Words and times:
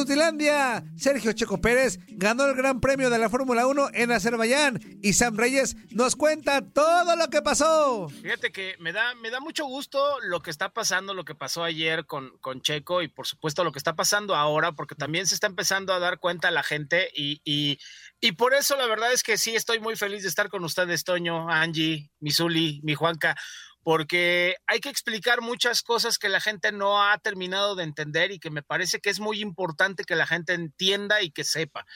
Inutilandia, 0.00 0.82
Sergio 0.96 1.34
Checo 1.34 1.60
Pérez 1.60 1.98
ganó 2.08 2.46
el 2.46 2.54
Gran 2.54 2.80
Premio 2.80 3.10
de 3.10 3.18
la 3.18 3.28
Fórmula 3.28 3.66
1 3.66 3.90
en 3.92 4.12
Azerbaiyán 4.12 4.80
y 5.02 5.12
Sam 5.12 5.36
Reyes 5.36 5.76
nos 5.90 6.16
cuenta 6.16 6.62
todo 6.62 7.16
lo 7.16 7.28
que 7.28 7.42
pasó. 7.42 8.08
Fíjate 8.08 8.50
que 8.50 8.76
me 8.78 8.92
da, 8.92 9.14
me 9.16 9.28
da 9.28 9.40
mucho 9.40 9.66
gusto 9.66 10.18
lo 10.22 10.40
que 10.40 10.50
está 10.50 10.70
pasando, 10.70 11.12
lo 11.12 11.26
que 11.26 11.34
pasó 11.34 11.64
ayer 11.64 12.06
con, 12.06 12.30
con 12.38 12.62
Checo 12.62 13.02
y 13.02 13.08
por 13.08 13.26
supuesto 13.26 13.62
lo 13.62 13.72
que 13.72 13.78
está 13.78 13.94
pasando 13.94 14.34
ahora, 14.34 14.72
porque 14.72 14.94
también 14.94 15.26
se 15.26 15.34
está 15.34 15.48
empezando 15.48 15.92
a 15.92 15.98
dar 15.98 16.18
cuenta 16.18 16.50
la 16.50 16.62
gente 16.62 17.10
y, 17.14 17.42
y, 17.44 17.78
y 18.22 18.32
por 18.32 18.54
eso 18.54 18.76
la 18.76 18.86
verdad 18.86 19.12
es 19.12 19.22
que 19.22 19.36
sí 19.36 19.54
estoy 19.54 19.80
muy 19.80 19.96
feliz 19.96 20.22
de 20.22 20.30
estar 20.30 20.48
con 20.48 20.64
ustedes, 20.64 21.04
Toño, 21.04 21.50
Angie, 21.50 22.10
Misuli, 22.20 22.80
mi 22.84 22.94
Juanca 22.94 23.36
porque 23.82 24.56
hay 24.66 24.80
que 24.80 24.88
explicar 24.88 25.40
muchas 25.40 25.82
cosas 25.82 26.18
que 26.18 26.28
la 26.28 26.40
gente 26.40 26.72
no 26.72 27.02
ha 27.02 27.16
terminado 27.18 27.74
de 27.74 27.84
entender 27.84 28.30
y 28.30 28.38
que 28.38 28.50
me 28.50 28.62
parece 28.62 29.00
que 29.00 29.10
es 29.10 29.20
muy 29.20 29.40
importante 29.40 30.04
que 30.04 30.16
la 30.16 30.26
gente 30.26 30.52
entienda 30.54 31.22
y 31.22 31.30
que 31.30 31.44
sepa. 31.44 31.86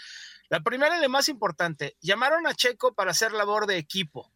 La 0.48 0.60
primera 0.60 0.98
y 0.98 1.00
la 1.00 1.08
más 1.08 1.28
importante, 1.28 1.96
llamaron 2.00 2.46
a 2.46 2.55
Checo 2.55 2.94
para 2.94 3.10
hacer 3.10 3.32
labor 3.32 3.66
de 3.66 3.77
equipo. 3.77 4.30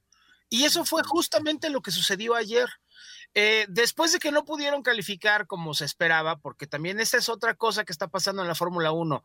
Y 0.50 0.64
eso 0.64 0.84
fue 0.84 1.02
justamente 1.04 1.69
lo 1.69 1.82
que 1.82 1.91
sucedió 1.91 2.34
ayer. 2.34 2.69
Eh, 3.34 3.66
después 3.69 4.12
de 4.12 4.19
que 4.19 4.32
no 4.32 4.44
pudieron 4.44 4.82
calificar 4.82 5.46
como 5.46 5.74
se 5.74 5.84
esperaba, 5.84 6.36
porque 6.38 6.66
también 6.66 7.00
esta 7.00 7.19
es 7.19 7.28
otra 7.28 7.54
cosa 7.54 7.84
que 7.84 7.92
está 7.92 8.08
pasando 8.08 8.42
en 8.42 8.48
la 8.48 8.54
Fórmula 8.54 8.91
1, 8.91 9.22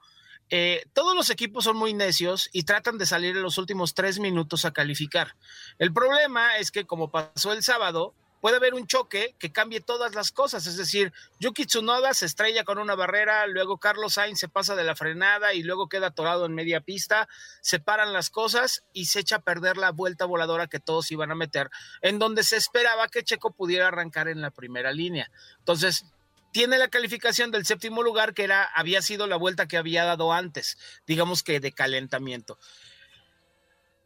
eh, 0.50 0.86
todos 0.94 1.16
los 1.16 1.30
equipos 1.30 1.64
son 1.64 1.78
muy 1.78 1.94
necios 1.94 2.50
y 2.52 2.64
tratan 2.64 2.98
de 2.98 3.06
salir 3.06 3.36
en 3.36 3.44
los 3.44 3.58
últimos 3.58 3.94
tres 3.94 4.20
minutos 4.20 4.66
a 4.66 4.72
calificar. 4.72 5.36
El 5.80 5.94
problema 5.94 6.58
es 6.58 6.72
que 6.72 6.86
como 6.86 7.10
pasó 7.12 7.54
el 7.54 7.64
sábado, 7.64 8.14
puede 8.44 8.58
haber 8.58 8.74
un 8.74 8.86
choque 8.88 9.36
que 9.40 9.54
cambie 9.54 9.80
todas 9.80 10.16
las 10.16 10.34
cosas. 10.34 10.68
Es 10.68 10.76
decir, 10.76 11.14
Yuki 11.40 11.66
Tsunoda 11.66 12.14
se 12.14 12.26
estrella 12.26 12.66
con 12.66 12.78
una 12.78 12.94
barrera, 12.94 13.48
luego 13.48 13.78
Carlos 13.78 14.16
Sainz 14.16 14.38
se 14.38 14.50
pasa 14.50 14.76
de 14.76 14.84
la 14.84 14.98
frenada 14.98 15.54
y 15.54 15.64
luego 15.64 15.88
queda 15.88 16.08
atorado 16.08 16.46
en 16.46 16.54
media 16.54 16.82
pista, 16.82 17.30
se 17.62 17.80
paran 17.80 18.12
las 18.12 18.30
cosas 18.30 18.84
y 18.92 19.06
se 19.06 19.22
echa 19.22 19.38
a 19.38 19.42
perder 19.44 19.78
la 19.78 19.92
vuelta 19.92 20.26
voladora 20.26 20.68
que 20.68 20.82
todos 20.82 21.10
iban 21.10 21.32
a 21.32 21.36
meter, 21.36 21.70
en 22.02 22.20
donde 22.20 22.44
se 22.44 22.58
esperaba 22.58 23.08
que 23.08 23.24
Checo 23.24 23.52
pudiera 23.52 23.88
arrancar 23.88 24.28
en 24.28 24.42
la 24.42 24.52
primera 24.52 24.92
línea. 24.92 25.32
Entonces, 25.60 26.06
tiene 26.54 26.78
la 26.78 26.88
calificación 26.88 27.52
del 27.52 27.66
séptimo 27.66 28.04
lugar, 28.04 28.34
que 28.34 28.44
era, 28.44 28.64
había 28.64 29.02
sido 29.02 29.28
la 29.28 29.36
vuelta 29.36 29.68
que 29.68 29.76
había 29.76 30.06
dado 30.06 30.32
antes, 30.32 30.78
digamos 31.06 31.44
que 31.44 31.60
de 31.60 31.74
calentamiento. 31.74 32.58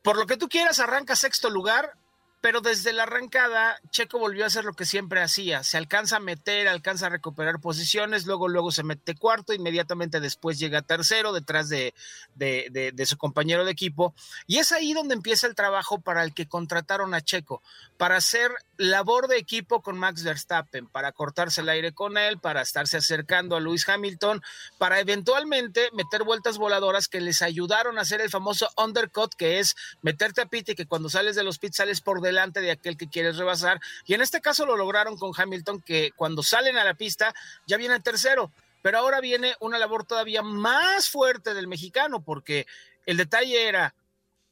Por 0.02 0.18
lo 0.18 0.26
que 0.26 0.38
tú 0.38 0.48
quieras, 0.48 0.80
arranca 0.80 1.18
sexto 1.18 1.50
lugar, 1.50 1.94
pero 2.40 2.62
desde 2.62 2.94
la 2.94 3.04
arrancada, 3.04 3.80
Checo 3.90 4.20
volvió 4.20 4.44
a 4.44 4.48
hacer 4.48 4.64
lo 4.64 4.74
que 4.74 4.86
siempre 4.86 5.22
hacía. 5.22 5.64
Se 5.64 5.78
alcanza 5.78 6.18
a 6.18 6.20
meter, 6.20 6.68
alcanza 6.68 7.08
a 7.08 7.10
recuperar 7.10 7.60
posiciones, 7.60 8.28
luego, 8.28 8.48
luego 8.48 8.72
se 8.72 8.84
mete 8.84 9.16
cuarto, 9.16 9.54
inmediatamente 9.54 10.20
después 10.20 10.60
llega 10.60 10.84
tercero, 10.84 11.34
detrás 11.34 11.68
de, 11.68 11.96
de, 12.36 12.92
de, 12.94 13.06
su 13.08 13.18
compañero 13.18 13.66
de 13.66 13.72
equipo. 13.72 14.14
Y 14.46 14.60
es 14.60 14.72
ahí 14.72 14.94
donde 14.94 15.16
empieza 15.16 15.48
el 15.48 15.56
trabajo 15.56 16.00
para 16.00 16.24
el 16.24 16.34
que 16.36 16.48
contrataron 16.48 17.16
a 17.16 17.22
Checo, 17.22 17.64
para 17.98 18.18
hacer 18.18 18.52
labor 18.78 19.28
de 19.28 19.38
equipo 19.38 19.82
con 19.82 19.98
Max 19.98 20.24
Verstappen, 20.24 20.88
para 20.88 21.12
cortarse 21.14 21.62
el 21.62 21.70
aire 21.70 21.92
con 21.94 22.18
él, 22.18 22.38
para 22.40 22.62
estarse 22.62 22.98
acercando 22.98 23.56
a 23.56 23.60
Lewis 23.60 23.90
Hamilton, 23.90 24.44
para 24.78 25.00
eventualmente 25.00 25.90
meter 25.94 26.24
vueltas 26.24 26.60
voladoras 26.60 27.08
que 27.08 27.20
les 27.20 27.42
ayudaron 27.42 27.98
a 27.98 28.02
hacer 28.02 28.22
el 28.22 28.30
famoso 28.30 28.70
undercut, 28.78 29.34
que 29.34 29.58
es 29.58 29.76
meterte 30.04 30.42
a 30.42 30.46
pit 30.46 30.70
y 30.70 30.76
que 30.76 30.86
cuando 30.86 31.10
sales 31.10 31.36
de 31.36 31.44
los 31.44 31.58
pits 31.58 31.78
sales 31.78 32.02
por 32.02 32.22
delante 32.28 32.62
de 32.62 32.72
aquel 32.72 32.98
que 32.98 33.10
quieres 33.10 33.38
rebasar. 33.38 33.80
Y 34.06 34.14
en 34.14 34.22
este 34.22 34.42
caso 34.42 34.66
lo 34.66 34.78
lograron 34.78 35.18
con 35.18 35.32
Hamilton, 35.36 35.82
que 35.82 36.12
cuando 36.16 36.44
salen 36.44 36.78
a 36.78 36.84
la 36.84 36.94
pista 36.94 37.34
ya 37.66 37.78
viene 37.78 38.00
tercero. 38.00 38.52
Pero 38.82 39.00
ahora 39.00 39.20
viene 39.20 39.56
una 39.60 39.80
labor 39.80 40.06
todavía 40.06 40.42
más 40.44 41.10
fuerte 41.10 41.54
del 41.54 41.68
mexicano, 41.68 42.22
porque 42.22 42.68
el 43.06 43.18
detalle 43.18 43.68
era, 43.68 43.96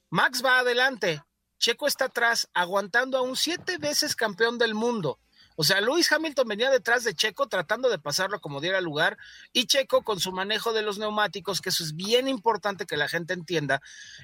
Max 0.10 0.44
va 0.44 0.60
adelante, 0.60 1.24
Checo 1.60 1.88
está 1.88 2.06
atrás, 2.06 2.50
aguantando 2.54 3.18
a 3.18 3.22
un 3.22 3.36
siete 3.36 3.78
veces 3.78 4.16
campeón 4.16 4.58
del 4.58 4.74
mundo. 4.74 5.20
O 5.56 5.64
sea, 5.64 5.82
Luis 5.82 6.12
Hamilton 6.12 6.48
venía 6.48 6.70
detrás 6.70 7.04
de 7.04 7.14
Checo 7.14 7.48
tratando 7.48 7.90
de 7.90 8.00
pasarlo 8.00 8.40
como 8.40 8.62
diera 8.62 8.82
lugar 8.82 9.18
y 9.54 9.66
Checo 9.66 10.04
con 10.04 10.20
su 10.20 10.32
manejo 10.32 10.74
de 10.74 10.82
los 10.82 10.98
neumáticos, 10.98 11.62
que 11.62 11.70
eso 11.70 11.84
es 11.84 11.96
bien 11.96 12.28
importante 12.28 12.86
que 12.86 12.98
la 12.98 13.08
gente 13.08 13.34
entienda, 13.34 13.82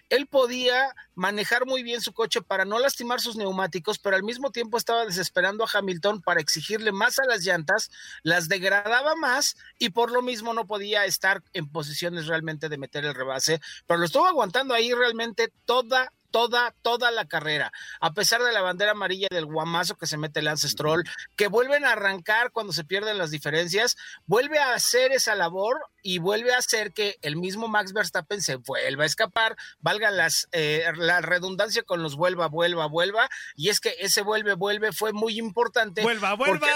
él 0.09 0.27
podía 0.27 0.93
manejar 1.15 1.65
muy 1.65 1.83
bien 1.83 2.01
su 2.01 2.13
coche 2.13 2.41
para 2.41 2.65
no 2.65 2.79
lastimar 2.79 3.21
sus 3.21 3.35
neumáticos, 3.35 3.99
pero 3.99 4.15
al 4.15 4.23
mismo 4.23 4.51
tiempo 4.51 4.77
estaba 4.77 5.05
desesperando 5.05 5.63
a 5.63 5.69
Hamilton 5.71 6.21
para 6.21 6.41
exigirle 6.41 6.91
más 6.91 7.19
a 7.19 7.25
las 7.25 7.43
llantas, 7.43 7.89
las 8.23 8.49
degradaba 8.49 9.15
más 9.15 9.55
y 9.79 9.89
por 9.89 10.11
lo 10.11 10.21
mismo 10.21 10.53
no 10.53 10.67
podía 10.67 11.05
estar 11.05 11.43
en 11.53 11.69
posiciones 11.69 12.27
realmente 12.27 12.69
de 12.69 12.77
meter 12.77 13.05
el 13.05 13.15
rebase, 13.15 13.61
pero 13.87 13.99
lo 13.99 14.05
estuvo 14.05 14.25
aguantando 14.25 14.73
ahí 14.73 14.93
realmente 14.93 15.51
toda 15.65 16.11
toda, 16.31 16.73
toda 16.81 17.11
la 17.11 17.25
carrera, 17.27 17.71
a 17.99 18.13
pesar 18.13 18.41
de 18.41 18.51
la 18.51 18.61
bandera 18.61 18.91
amarilla 18.91 19.27
del 19.29 19.45
guamazo 19.45 19.95
que 19.97 20.07
se 20.07 20.17
mete 20.17 20.41
Lance 20.41 20.67
Stroll, 20.69 21.03
que 21.35 21.47
vuelven 21.47 21.85
a 21.85 21.91
arrancar 21.91 22.51
cuando 22.51 22.73
se 22.73 22.83
pierden 22.83 23.17
las 23.17 23.29
diferencias, 23.31 23.97
vuelve 24.25 24.59
a 24.59 24.73
hacer 24.73 25.11
esa 25.11 25.35
labor 25.35 25.79
y 26.03 26.17
vuelve 26.17 26.53
a 26.53 26.57
hacer 26.57 26.93
que 26.93 27.17
el 27.21 27.35
mismo 27.35 27.67
Max 27.67 27.93
Verstappen 27.93 28.41
se 28.41 28.55
vuelva 28.55 29.03
a 29.03 29.07
escapar, 29.07 29.55
valga 29.79 30.09
las, 30.09 30.47
eh, 30.51 30.85
la 30.95 31.21
redundancia 31.21 31.83
con 31.83 32.01
los 32.01 32.15
vuelva, 32.15 32.47
vuelva, 32.47 32.87
vuelva, 32.87 33.29
y 33.55 33.69
es 33.69 33.79
que 33.79 33.95
ese 33.99 34.21
vuelve, 34.23 34.55
vuelve 34.55 34.93
fue 34.93 35.13
muy 35.13 35.37
importante. 35.37 36.01
Vuelva, 36.01 36.33
vuelva. 36.33 36.67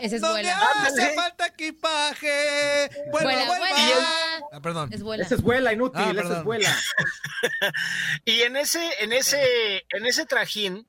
Ese 0.00 0.16
es 0.16 0.22
vuela. 0.22 0.56
hace 0.84 1.14
falta 1.14 1.46
equipaje. 1.46 2.90
Vuelva, 3.10 3.32
Vuela, 3.32 3.46
vuelva. 3.46 3.66
vuela. 3.68 4.08
Ah, 4.52 4.60
perdón. 4.60 4.92
Es 4.92 5.02
vuela. 5.02 5.24
Esa 5.24 5.34
es 5.34 5.42
vuela, 5.42 5.72
inútil, 5.72 6.00
Ah, 6.00 6.10
esa 6.10 6.14
perdón. 6.22 6.38
es 6.38 6.44
vuela. 6.44 6.76
Y 8.24 8.42
en 8.42 8.56
ese, 8.56 8.89
en 8.98 9.12
ese, 9.12 9.84
en 9.90 10.06
ese 10.06 10.26
trajín 10.26 10.86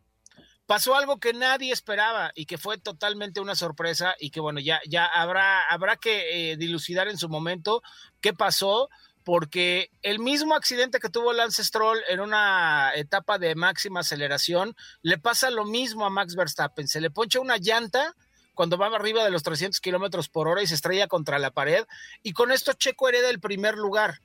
pasó 0.66 0.96
algo 0.96 1.20
que 1.20 1.34
nadie 1.34 1.74
esperaba 1.74 2.32
y 2.34 2.46
que 2.46 2.58
fue 2.58 2.78
totalmente 2.78 3.42
una 3.42 3.56
sorpresa 3.56 4.16
y 4.20 4.32
que 4.32 4.40
bueno, 4.40 4.60
ya, 4.60 4.80
ya 4.88 5.06
habrá, 5.06 5.68
habrá 5.68 5.98
que 5.98 6.52
eh, 6.52 6.58
dilucidar 6.58 7.10
en 7.10 7.18
su 7.18 7.28
momento 7.28 7.84
qué 8.22 8.34
pasó, 8.34 8.90
porque 9.24 9.92
el 10.02 10.20
mismo 10.20 10.56
accidente 10.56 11.00
que 11.00 11.10
tuvo 11.10 11.34
Lance 11.34 11.64
Stroll 11.64 12.00
en 12.08 12.22
una 12.22 12.92
etapa 12.96 13.38
de 13.38 13.54
máxima 13.56 14.00
aceleración, 14.00 14.76
le 15.02 15.18
pasa 15.18 15.50
lo 15.50 15.66
mismo 15.66 16.06
a 16.06 16.10
Max 16.10 16.36
Verstappen, 16.36 16.88
se 16.88 17.02
le 17.02 17.12
poncha 17.12 17.40
una 17.40 17.58
llanta 17.58 18.16
cuando 18.54 18.78
va 18.78 18.88
arriba 18.88 19.24
de 19.24 19.32
los 19.32 19.44
300 19.44 19.80
kilómetros 19.80 20.30
por 20.30 20.48
hora 20.48 20.62
y 20.62 20.68
se 20.68 20.76
estrella 20.76 21.08
contra 21.08 21.40
la 21.40 21.52
pared, 21.52 21.86
y 22.24 22.34
con 22.34 22.52
esto 22.52 22.74
Checo 22.74 23.10
hereda 23.10 23.30
el 23.30 23.40
primer 23.40 23.76
lugar. 23.76 24.22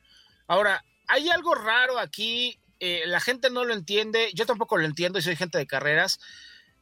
Ahora, 0.46 0.84
hay 1.08 1.28
algo 1.28 1.54
raro 1.54 1.98
aquí, 1.98 2.60
eh, 2.80 3.04
la 3.06 3.20
gente 3.20 3.50
no 3.50 3.64
lo 3.64 3.74
entiende, 3.74 4.30
yo 4.34 4.46
tampoco 4.46 4.76
lo 4.76 4.84
entiendo 4.84 5.18
y 5.18 5.22
soy 5.22 5.36
gente 5.36 5.58
de 5.58 5.66
carreras. 5.66 6.18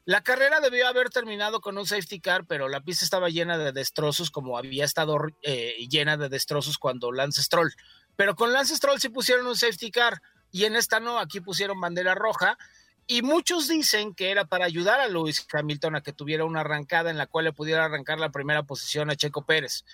La 0.06 0.22
carrera 0.22 0.60
debió 0.60 0.86
haber 0.86 1.08
terminado 1.08 1.60
con 1.60 1.78
un 1.78 1.86
safety 1.86 2.20
car, 2.20 2.44
pero 2.46 2.68
la 2.68 2.82
pista 2.82 3.04
estaba 3.04 3.30
llena 3.30 3.56
de 3.56 3.72
destrozos, 3.72 4.30
como 4.30 4.58
había 4.58 4.84
estado 4.84 5.16
eh, 5.42 5.76
llena 5.88 6.18
de 6.18 6.28
destrozos 6.28 6.76
cuando 6.76 7.10
Lance 7.10 7.42
Stroll. 7.42 7.74
Pero 8.16 8.36
con 8.36 8.52
Lance 8.52 8.76
Stroll 8.76 9.00
sí 9.00 9.08
pusieron 9.08 9.46
un 9.46 9.56
safety 9.56 9.90
car 9.90 10.20
y 10.50 10.66
en 10.66 10.76
esta 10.76 11.00
no, 11.00 11.18
aquí 11.18 11.40
pusieron 11.40 11.80
bandera 11.80 12.14
roja. 12.14 12.58
Y 13.06 13.22
muchos 13.22 13.68
dicen 13.68 14.14
que 14.14 14.30
era 14.30 14.44
para 14.46 14.64
ayudar 14.64 15.00
a 15.00 15.08
Lewis 15.08 15.46
Hamilton 15.52 15.96
a 15.96 16.02
que 16.02 16.12
tuviera 16.12 16.44
una 16.44 16.60
arrancada 16.60 17.10
en 17.10 17.18
la 17.18 17.26
cual 17.26 17.46
le 17.46 17.52
pudiera 17.52 17.84
arrancar 17.84 18.18
la 18.18 18.30
primera 18.30 18.62
posición 18.62 19.10
a 19.10 19.16
Checo 19.16 19.44
Pérez. 19.44 19.84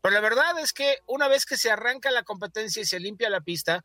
Pero 0.00 0.14
la 0.14 0.20
verdad 0.20 0.58
es 0.58 0.72
que 0.72 0.98
una 1.06 1.26
vez 1.26 1.46
que 1.46 1.56
se 1.56 1.70
arranca 1.70 2.10
la 2.10 2.22
competencia 2.22 2.82
y 2.82 2.86
se 2.86 3.00
limpia 3.00 3.30
la 3.30 3.40
pista, 3.40 3.84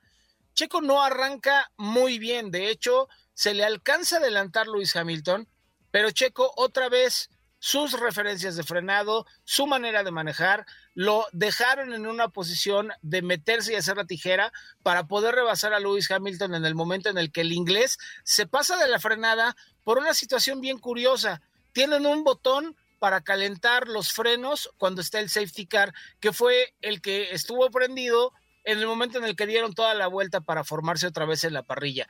Checo 0.56 0.81
no 0.81 1.04
arranca 1.04 1.72
muy 1.78 2.18
bien. 2.18 2.50
De 2.50 2.69
hecho, 2.69 3.07
se 3.34 3.54
le 3.54 3.66
alcanza 3.66 4.16
a 4.16 4.19
adelantar 4.19 4.68
Lewis 4.68 4.96
Hamilton, 4.96 5.48
pero 5.92 6.12
Checo 6.12 6.52
otra 6.56 6.90
vez 6.90 7.30
sus 7.60 8.00
referencias 8.00 8.56
de 8.56 8.63
frenado, 8.63 9.25
su 9.44 9.66
manera 9.66 10.04
de 10.04 10.12
manejar, 10.12 10.66
lo 10.94 11.25
dejaron 11.31 11.94
en 11.94 12.06
una 12.06 12.30
posición 12.30 12.92
de 13.02 13.22
meterse 13.22 13.74
y 13.74 13.75
hacer 13.75 13.98
la 13.98 14.06
tijera 14.06 14.54
para 14.84 15.07
poder 15.07 15.36
rebasar 15.36 15.74
a 15.74 15.80
Lewis 15.80 16.10
Hamilton 16.10 16.56
en 16.56 16.66
el 16.66 16.75
momento 16.75 17.10
en 17.10 17.18
el 17.18 17.31
que 17.31 17.42
el 17.42 17.52
inglés 17.52 17.98
se 18.24 18.46
pasa 18.46 18.78
de 18.78 18.88
la 18.88 19.00
frenada 19.00 19.56
por 19.84 19.98
una 19.98 20.13
situación 20.13 20.62
bien 20.62 20.78
curiosa. 20.78 21.42
Tienen 21.74 22.06
un 22.06 22.24
botón 22.24 22.78
para 23.00 23.22
calentar 23.22 23.88
los 23.88 24.13
frenos 24.13 24.69
cuando 24.78 25.02
está 25.02 25.19
el 25.19 25.30
safety 25.30 25.66
car, 25.66 25.94
que 26.19 26.31
fue 26.31 26.75
el 26.81 27.02
que 27.02 27.31
estuvo 27.31 27.69
prendido 27.72 28.31
en 28.65 28.79
el 28.79 28.88
momento 28.88 29.17
en 29.17 29.23
el 29.23 29.35
que 29.35 29.47
dieron 29.47 29.73
toda 29.73 29.94
la 29.94 30.07
vuelta 30.07 30.41
para 30.41 30.63
formarse 30.63 31.07
otra 31.07 31.25
vez 31.25 31.44
en 31.44 31.53
la 31.53 31.63
parrilla. 31.63 32.07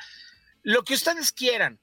Lo 0.63 0.83
que 0.83 0.95
ustedes 0.95 1.31
quieran, 1.31 1.79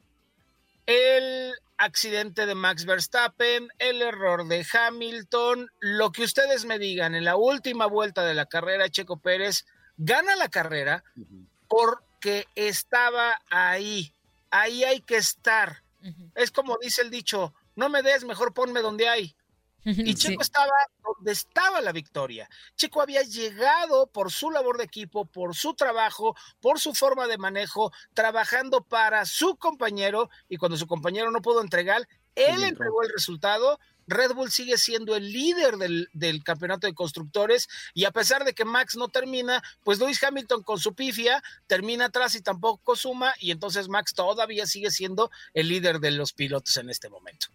el 0.87 1.55
accidente 1.77 2.47
de 2.47 2.55
Max 2.55 2.85
Verstappen, 2.85 3.69
el 3.79 4.03
error 4.03 4.47
de 4.47 4.67
Hamilton, 4.73 5.71
lo 5.79 6.11
que 6.11 6.25
ustedes 6.25 6.65
me 6.65 6.79
digan, 6.79 7.15
en 7.15 7.25
la 7.25 7.37
última 7.37 7.87
vuelta 7.87 8.25
de 8.25 8.35
la 8.35 8.47
carrera, 8.47 8.89
Checo 8.89 9.19
Pérez 9.19 9.67
gana 9.97 10.37
la 10.37 10.49
carrera 10.49 11.05
porque 11.69 12.47
estaba 12.55 13.41
ahí, 13.51 14.15
ahí 14.51 14.85
hay 14.85 15.01
que 15.01 15.17
estar. 15.17 15.83
Es 16.35 16.51
como 16.51 16.79
dice 16.79 17.03
el 17.03 17.11
dicho, 17.11 17.55
no 17.77 17.89
me 17.89 18.03
des, 18.03 18.25
mejor 18.25 18.55
ponme 18.55 18.81
donde 18.81 19.09
hay. 19.09 19.37
Y 19.85 20.15
Checo 20.15 20.43
estaba 20.43 20.73
donde 21.03 21.33
estaba 21.33 21.81
la 21.81 21.93
victoria. 21.93 22.49
Checo 22.77 23.03
había 23.03 23.23
llegado 23.23 24.07
por 24.07 24.31
su 24.31 24.51
labor 24.51 24.79
de 24.79 24.85
equipo, 24.85 25.25
por 25.25 25.57
su 25.57 25.75
trabajo, 25.75 26.37
por 26.61 26.79
su 26.79 26.95
forma 26.95 27.27
de 27.27 27.39
manejo, 27.39 27.93
trabajando 28.15 28.83
para 28.85 29.25
su 29.27 29.57
compañero 29.57 30.31
y 30.49 30.57
cuando 30.57 30.77
su 30.77 30.87
compañero 30.87 31.31
no 31.31 31.43
pudo 31.43 31.61
entregar, 31.61 32.07
él 32.35 32.63
entregó 32.63 33.03
el 33.03 33.11
resultado. 33.13 33.79
Red 34.07 34.33
Bull 34.35 34.51
sigue 34.51 34.79
siendo 34.79 35.15
el 35.15 35.33
líder 35.33 35.77
del, 35.77 36.09
del, 36.13 36.43
campeonato 36.43 36.87
de 36.87 36.95
constructores 36.95 37.69
y 37.95 38.05
a 38.05 38.11
pesar 38.11 38.45
de 38.45 38.53
que 38.53 38.65
Max 38.65 38.97
no 38.97 39.09
termina, 39.09 39.63
pues 39.85 40.01
Lewis 40.01 40.23
Hamilton 40.23 40.63
con 40.65 40.79
su 40.79 40.95
pifia 40.95 41.43
termina 41.69 42.07
atrás 42.07 42.35
y 42.35 42.43
tampoco 42.43 42.97
suma 42.97 43.33
y 43.39 43.53
entonces 43.53 43.89
Max 43.89 44.13
todavía 44.13 44.67
sigue 44.67 44.91
siendo 44.91 45.31
el 45.55 45.69
líder 45.69 46.01
de 46.01 46.11
los 46.11 46.33
pilotos 46.33 46.77
en 46.79 46.91
este 46.91 47.09
momento. 47.09 47.47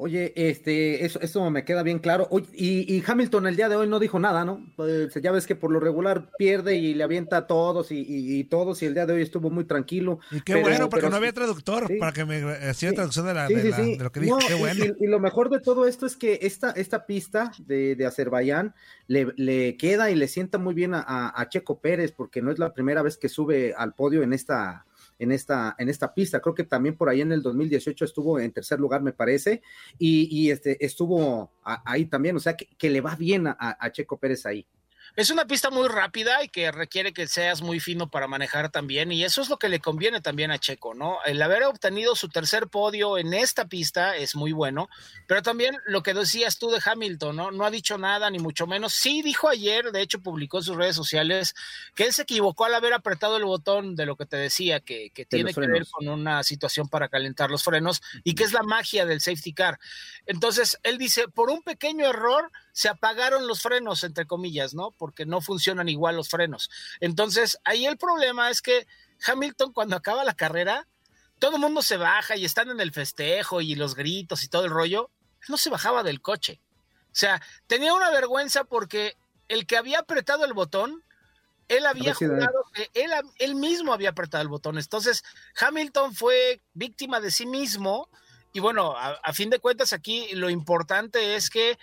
Oye, 0.00 0.32
este, 0.36 1.04
eso, 1.04 1.20
eso 1.20 1.50
me 1.50 1.64
queda 1.64 1.82
bien 1.82 1.98
claro. 1.98 2.28
y, 2.54 3.02
Hamilton 3.04 3.48
el 3.48 3.56
día 3.56 3.68
de 3.68 3.74
hoy 3.74 3.88
no 3.88 3.98
dijo 3.98 4.20
nada, 4.20 4.44
¿no? 4.44 4.64
Pues, 4.76 5.12
ya 5.20 5.32
ves 5.32 5.44
que 5.44 5.56
por 5.56 5.72
lo 5.72 5.80
regular 5.80 6.30
pierde 6.38 6.76
y 6.76 6.94
le 6.94 7.02
avienta 7.02 7.38
a 7.38 7.46
todos 7.48 7.88
y, 7.90 8.44
todos, 8.44 8.80
y 8.80 8.86
el 8.86 8.94
día 8.94 9.06
de 9.06 9.14
hoy 9.14 9.22
estuvo 9.22 9.50
muy 9.50 9.64
tranquilo. 9.64 10.20
Y 10.30 10.40
qué 10.42 10.54
bueno, 10.54 10.88
porque 10.88 11.10
no 11.10 11.16
había 11.16 11.32
traductor 11.32 11.88
para 11.98 12.12
que 12.12 12.24
me 12.24 12.40
hacía 12.68 12.92
traducción 12.92 13.26
de, 13.26 13.34
la, 13.34 13.48
de, 13.48 13.98
lo 14.00 14.12
que 14.12 14.20
dijo. 14.20 14.38
qué 14.46 14.54
bueno. 14.54 14.84
Y, 15.00 15.06
lo 15.08 15.18
mejor 15.18 15.50
de 15.50 15.58
todo 15.58 15.84
esto 15.84 16.06
es 16.06 16.16
que 16.16 16.38
esta, 16.42 16.70
esta 16.70 17.04
pista 17.04 17.50
de, 17.66 17.96
de 17.96 18.06
Azerbaiyán 18.06 18.74
le, 19.08 19.32
le, 19.34 19.76
queda 19.76 20.12
y 20.12 20.14
le 20.14 20.28
sienta 20.28 20.58
muy 20.58 20.74
bien 20.74 20.94
a, 20.94 21.32
a 21.34 21.48
Checo 21.48 21.80
Pérez, 21.80 22.12
porque 22.12 22.40
no 22.40 22.52
es 22.52 22.60
la 22.60 22.72
primera 22.72 23.02
vez 23.02 23.16
que 23.16 23.28
sube 23.28 23.74
al 23.76 23.94
podio 23.94 24.22
en 24.22 24.32
esta 24.32 24.84
en 25.18 25.32
esta, 25.32 25.74
en 25.78 25.88
esta 25.88 26.14
pista. 26.14 26.40
Creo 26.40 26.54
que 26.54 26.64
también 26.64 26.96
por 26.96 27.08
ahí 27.08 27.20
en 27.20 27.32
el 27.32 27.42
2018 27.42 28.04
estuvo 28.04 28.38
en 28.38 28.52
tercer 28.52 28.80
lugar, 28.80 29.02
me 29.02 29.12
parece, 29.12 29.62
y, 29.98 30.50
este, 30.50 30.84
estuvo 30.84 31.50
ahí 31.62 32.06
también, 32.06 32.36
o 32.36 32.40
sea 32.40 32.56
que, 32.56 32.68
que 32.76 32.90
le 32.90 33.00
va 33.00 33.16
bien 33.16 33.46
a 33.46 33.90
Checo 33.92 34.18
Pérez 34.18 34.46
ahí. 34.46 34.66
Es 35.18 35.30
una 35.30 35.48
pista 35.48 35.70
muy 35.70 35.88
rápida 35.88 36.44
y 36.44 36.48
que 36.48 36.70
requiere 36.70 37.12
que 37.12 37.26
seas 37.26 37.60
muy 37.60 37.80
fino 37.80 38.08
para 38.08 38.28
manejar 38.28 38.70
también, 38.70 39.10
y 39.10 39.24
eso 39.24 39.42
es 39.42 39.48
lo 39.48 39.56
que 39.58 39.68
le 39.68 39.80
conviene 39.80 40.20
también 40.20 40.52
a 40.52 40.58
Checo, 40.58 40.94
¿no? 40.94 41.18
El 41.26 41.42
haber 41.42 41.64
obtenido 41.64 42.14
su 42.14 42.28
tercer 42.28 42.68
podio 42.68 43.18
en 43.18 43.34
esta 43.34 43.66
pista 43.66 44.14
es 44.14 44.36
muy 44.36 44.52
bueno, 44.52 44.88
pero 45.26 45.42
también 45.42 45.76
lo 45.86 46.04
que 46.04 46.14
decías 46.14 46.58
tú 46.58 46.70
de 46.70 46.80
Hamilton, 46.84 47.34
¿no? 47.34 47.50
No 47.50 47.64
ha 47.64 47.70
dicho 47.72 47.98
nada, 47.98 48.30
ni 48.30 48.38
mucho 48.38 48.68
menos. 48.68 48.92
Sí 48.92 49.22
dijo 49.22 49.48
ayer, 49.48 49.90
de 49.90 50.02
hecho 50.02 50.20
publicó 50.20 50.58
en 50.58 50.62
sus 50.62 50.76
redes 50.76 50.94
sociales, 50.94 51.56
que 51.96 52.04
él 52.04 52.12
se 52.12 52.22
equivocó 52.22 52.66
al 52.66 52.76
haber 52.76 52.92
apretado 52.92 53.38
el 53.38 53.44
botón 53.44 53.96
de 53.96 54.06
lo 54.06 54.14
que 54.14 54.24
te 54.24 54.36
decía, 54.36 54.78
que, 54.78 55.10
que 55.10 55.24
tiene 55.24 55.52
que 55.52 55.66
ver 55.66 55.84
con 55.90 56.08
una 56.08 56.44
situación 56.44 56.88
para 56.88 57.08
calentar 57.08 57.50
los 57.50 57.64
frenos 57.64 58.02
y 58.22 58.36
que 58.36 58.44
es 58.44 58.52
la 58.52 58.62
magia 58.62 59.04
del 59.04 59.20
safety 59.20 59.52
car. 59.52 59.80
Entonces, 60.26 60.78
él 60.84 60.96
dice, 60.96 61.26
por 61.26 61.50
un 61.50 61.64
pequeño 61.64 62.06
error, 62.06 62.52
se 62.78 62.88
apagaron 62.88 63.48
los 63.48 63.60
frenos, 63.60 64.04
entre 64.04 64.24
comillas, 64.24 64.72
¿no? 64.72 64.92
Porque 64.92 65.26
no 65.26 65.40
funcionan 65.40 65.88
igual 65.88 66.14
los 66.14 66.28
frenos. 66.28 66.70
Entonces, 67.00 67.58
ahí 67.64 67.86
el 67.86 67.98
problema 67.98 68.50
es 68.50 68.62
que 68.62 68.86
Hamilton 69.26 69.72
cuando 69.72 69.96
acaba 69.96 70.22
la 70.22 70.36
carrera, 70.36 70.86
todo 71.40 71.56
el 71.56 71.60
mundo 71.60 71.82
se 71.82 71.96
baja 71.96 72.36
y 72.36 72.44
están 72.44 72.70
en 72.70 72.78
el 72.78 72.92
festejo 72.92 73.60
y 73.62 73.74
los 73.74 73.96
gritos 73.96 74.44
y 74.44 74.48
todo 74.48 74.64
el 74.64 74.70
rollo, 74.70 75.10
no 75.48 75.56
se 75.56 75.70
bajaba 75.70 76.04
del 76.04 76.22
coche. 76.22 76.60
O 77.06 77.16
sea, 77.16 77.42
tenía 77.66 77.94
una 77.94 78.10
vergüenza 78.10 78.62
porque 78.62 79.16
el 79.48 79.66
que 79.66 79.76
había 79.76 79.98
apretado 79.98 80.44
el 80.44 80.52
botón, 80.52 81.02
él 81.66 81.84
había 81.84 82.14
jurado 82.14 82.62
que 82.72 82.90
él, 82.94 83.10
él 83.40 83.56
mismo 83.56 83.92
había 83.92 84.10
apretado 84.10 84.42
el 84.42 84.48
botón. 84.48 84.78
Entonces, 84.78 85.24
Hamilton 85.60 86.14
fue 86.14 86.60
víctima 86.74 87.18
de 87.18 87.32
sí 87.32 87.44
mismo. 87.44 88.08
Y 88.52 88.60
bueno, 88.60 88.94
a 88.96 89.32
fin 89.32 89.50
de 89.50 89.58
cuentas 89.58 89.92
aquí 89.92 90.28
lo 90.34 90.48
importante 90.48 91.34
es 91.34 91.50
que 91.50 91.76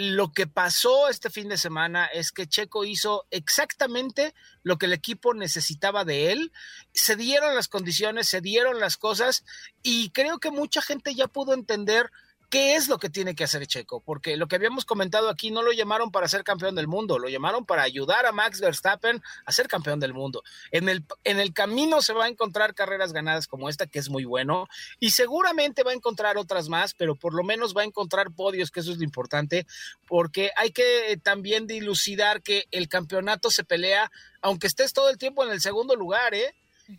lo 0.00 0.32
que 0.32 0.46
pasó 0.46 1.08
este 1.08 1.28
fin 1.28 1.50
de 1.50 1.58
semana 1.58 2.06
es 2.06 2.32
que 2.32 2.46
Checo 2.46 2.84
hizo 2.84 3.26
exactamente 3.30 4.34
lo 4.62 4.78
que 4.78 4.86
el 4.86 4.94
equipo 4.94 5.34
necesitaba 5.34 6.06
de 6.06 6.32
él. 6.32 6.52
Se 6.94 7.16
dieron 7.16 7.54
las 7.54 7.68
condiciones, 7.68 8.26
se 8.26 8.40
dieron 8.40 8.80
las 8.80 8.96
cosas 8.96 9.44
y 9.82 10.08
creo 10.10 10.38
que 10.38 10.50
mucha 10.50 10.80
gente 10.80 11.14
ya 11.14 11.28
pudo 11.28 11.52
entender 11.52 12.10
¿Qué 12.50 12.74
es 12.74 12.88
lo 12.88 12.98
que 12.98 13.08
tiene 13.08 13.36
que 13.36 13.44
hacer 13.44 13.64
Checo? 13.68 14.00
Porque 14.00 14.36
lo 14.36 14.48
que 14.48 14.56
habíamos 14.56 14.84
comentado 14.84 15.28
aquí 15.28 15.52
no 15.52 15.62
lo 15.62 15.70
llamaron 15.70 16.10
para 16.10 16.26
ser 16.26 16.42
campeón 16.42 16.74
del 16.74 16.88
mundo, 16.88 17.16
lo 17.16 17.28
llamaron 17.28 17.64
para 17.64 17.84
ayudar 17.84 18.26
a 18.26 18.32
Max 18.32 18.60
Verstappen 18.60 19.22
a 19.46 19.52
ser 19.52 19.68
campeón 19.68 20.00
del 20.00 20.14
mundo. 20.14 20.42
En 20.72 20.88
el, 20.88 21.04
en 21.22 21.38
el 21.38 21.54
camino 21.54 22.02
se 22.02 22.12
va 22.12 22.24
a 22.24 22.28
encontrar 22.28 22.74
carreras 22.74 23.12
ganadas 23.12 23.46
como 23.46 23.68
esta, 23.68 23.86
que 23.86 24.00
es 24.00 24.10
muy 24.10 24.24
bueno, 24.24 24.66
y 24.98 25.12
seguramente 25.12 25.84
va 25.84 25.92
a 25.92 25.94
encontrar 25.94 26.38
otras 26.38 26.68
más, 26.68 26.92
pero 26.94 27.14
por 27.14 27.34
lo 27.34 27.44
menos 27.44 27.76
va 27.76 27.82
a 27.82 27.84
encontrar 27.84 28.32
podios, 28.32 28.72
que 28.72 28.80
eso 28.80 28.90
es 28.90 28.98
lo 28.98 29.04
importante, 29.04 29.64
porque 30.08 30.50
hay 30.56 30.72
que 30.72 31.20
también 31.22 31.68
dilucidar 31.68 32.42
que 32.42 32.66
el 32.72 32.88
campeonato 32.88 33.52
se 33.52 33.62
pelea, 33.62 34.10
aunque 34.40 34.66
estés 34.66 34.92
todo 34.92 35.08
el 35.08 35.18
tiempo 35.18 35.44
en 35.44 35.52
el 35.52 35.60
segundo 35.60 35.94
lugar, 35.94 36.34
¿eh? 36.34 36.52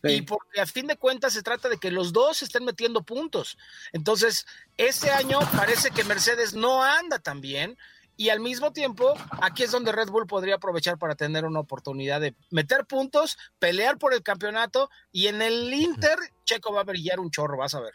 Y 0.03 0.21
porque 0.21 0.61
a 0.61 0.65
fin 0.65 0.87
de 0.87 0.97
cuentas 0.97 1.33
se 1.33 1.43
trata 1.43 1.69
de 1.69 1.77
que 1.77 1.91
los 1.91 2.13
dos 2.13 2.41
estén 2.41 2.65
metiendo 2.65 3.03
puntos. 3.03 3.57
Entonces, 3.91 4.45
este 4.77 5.11
año 5.11 5.39
parece 5.55 5.91
que 5.91 6.03
Mercedes 6.03 6.53
no 6.53 6.83
anda 6.83 7.19
tan 7.19 7.41
bien. 7.41 7.77
Y 8.17 8.29
al 8.29 8.39
mismo 8.39 8.71
tiempo, 8.71 9.13
aquí 9.41 9.63
es 9.63 9.71
donde 9.71 9.91
Red 9.91 10.09
Bull 10.09 10.27
podría 10.27 10.55
aprovechar 10.55 10.97
para 10.99 11.15
tener 11.15 11.45
una 11.45 11.59
oportunidad 11.59 12.21
de 12.21 12.35
meter 12.51 12.85
puntos, 12.85 13.37
pelear 13.57 13.97
por 13.97 14.13
el 14.13 14.21
campeonato 14.21 14.89
y 15.11 15.27
en 15.27 15.41
el 15.41 15.73
Inter, 15.73 16.19
Checo 16.45 16.71
va 16.71 16.81
a 16.81 16.83
brillar 16.83 17.19
un 17.19 17.31
chorro, 17.31 17.57
vas 17.57 17.73
a 17.73 17.79
ver. 17.79 17.93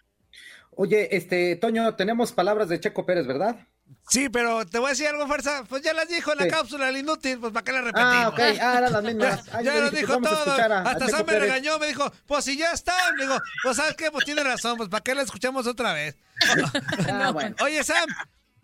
Oye, 0.72 1.16
este, 1.16 1.54
Toño, 1.56 1.94
tenemos 1.94 2.32
palabras 2.32 2.68
de 2.68 2.80
Checo 2.80 3.06
Pérez, 3.06 3.26
¿verdad? 3.26 3.68
Sí, 4.08 4.28
pero 4.28 4.64
te 4.64 4.78
voy 4.78 4.88
a 4.88 4.90
decir 4.90 5.08
algo, 5.08 5.26
fuerza. 5.26 5.64
Pues 5.68 5.82
ya 5.82 5.92
las 5.92 6.08
dijo 6.08 6.32
en 6.32 6.38
la 6.38 6.48
cápsula, 6.48 6.88
el 6.88 6.96
inútil, 6.96 7.38
pues 7.40 7.52
para 7.52 7.64
qué 7.64 7.72
la 7.72 7.80
repetimos. 7.80 8.14
Ah, 8.14 8.28
ok, 8.28 8.38
ah, 8.38 8.78
eran 8.78 8.92
las 8.92 9.02
mismas. 9.02 9.44
ya 9.64 9.74
lo 9.78 9.90
dijo 9.90 10.20
todo. 10.20 10.52
Hasta 10.52 11.08
Sam 11.08 11.26
me 11.26 11.38
regañó, 11.38 11.78
me 11.78 11.88
dijo, 11.88 12.12
pues 12.26 12.44
si 12.44 12.56
ya 12.56 12.70
está. 12.70 12.94
Me 13.16 13.24
dijo, 13.24 13.36
pues 13.64 13.76
sabes 13.76 13.96
qué, 13.96 14.10
pues 14.12 14.24
tiene 14.24 14.44
razón, 14.44 14.76
pues 14.76 14.88
para 14.88 15.02
qué 15.02 15.14
la 15.14 15.22
escuchamos 15.22 15.66
otra 15.66 15.92
vez. 15.92 16.16
ah, 17.10 17.30
bueno. 17.34 17.56
Oye, 17.60 17.82
Sam, 17.82 18.08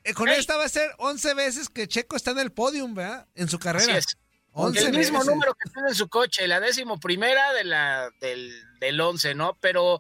eh, 0.05 0.14
con 0.14 0.29
esta 0.29 0.57
va 0.57 0.64
a 0.64 0.69
ser 0.69 0.93
11 0.99 1.35
veces 1.35 1.69
que 1.69 1.88
Checo 1.88 2.14
está 2.14 2.31
en 2.31 2.38
el 2.38 2.52
podium, 2.52 2.95
¿verdad? 2.95 3.26
En 3.35 3.49
su 3.49 3.59
carrera. 3.59 3.85
Así 3.85 3.99
es. 3.99 4.17
11 4.52 4.87
el 4.87 4.99
mismo 4.99 5.25
número 5.25 5.55
que 5.55 5.71
tiene 5.71 5.88
en 5.88 5.95
su 5.95 6.09
coche, 6.09 6.47
la 6.47 6.61
décimo 6.61 7.00
primera 7.00 7.52
de 7.55 7.64
la, 7.64 8.11
del, 8.21 8.52
del 8.79 9.00
11, 9.00 9.35
¿no? 9.35 9.57
Pero 9.61 9.99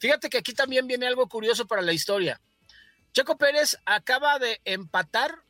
fíjate 0.00 0.28
que 0.28 0.38
aquí 0.38 0.52
también 0.52 0.86
viene 0.86 1.06
algo 1.06 1.28
curioso 1.28 1.66
para 1.66 1.82
la 1.82 1.92
historia. 1.92 2.40
Checo 3.12 3.36
Pérez 3.36 3.76
acaba 3.84 4.38
de 4.38 4.60
empatar 4.64 5.42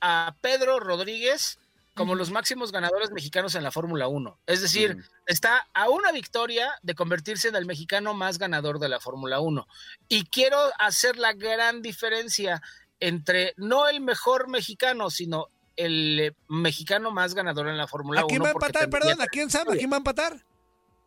a 0.00 0.34
Pedro 0.40 0.80
Rodríguez 0.80 1.58
como 1.94 2.14
los 2.14 2.30
máximos 2.30 2.72
ganadores 2.72 3.10
mexicanos 3.10 3.54
en 3.54 3.62
la 3.62 3.70
Fórmula 3.70 4.08
1. 4.08 4.38
Es 4.46 4.62
decir, 4.62 4.96
está 5.26 5.68
a 5.74 5.90
una 5.90 6.10
victoria 6.10 6.72
de 6.82 6.94
convertirse 6.94 7.48
en 7.48 7.56
el 7.56 7.66
mexicano 7.66 8.14
más 8.14 8.38
ganador 8.38 8.78
de 8.78 8.88
la 8.88 8.98
Fórmula 8.98 9.40
1. 9.40 9.66
Y 10.08 10.24
quiero 10.24 10.58
hacer 10.78 11.18
la 11.18 11.34
gran 11.34 11.82
diferencia 11.82 12.62
entre 12.98 13.52
no 13.56 13.88
el 13.88 14.00
mejor 14.00 14.48
mexicano, 14.48 15.10
sino 15.10 15.48
el 15.76 16.34
mexicano 16.48 17.10
más 17.10 17.34
ganador 17.34 17.68
en 17.68 17.76
la 17.76 17.88
Fórmula 17.88 18.20
1. 18.20 18.26
¿A 18.26 18.28
quién 18.28 18.42
va 18.42 18.48
a 18.48 18.52
empatar? 18.52 18.88
Perdón, 18.88 19.20
¿a 19.20 19.26
quién 19.26 19.50
sabe? 19.50 19.74
¿A 19.74 19.76
quién 19.76 19.90
va 19.90 19.96
a 19.96 19.98
empatar? 19.98 20.42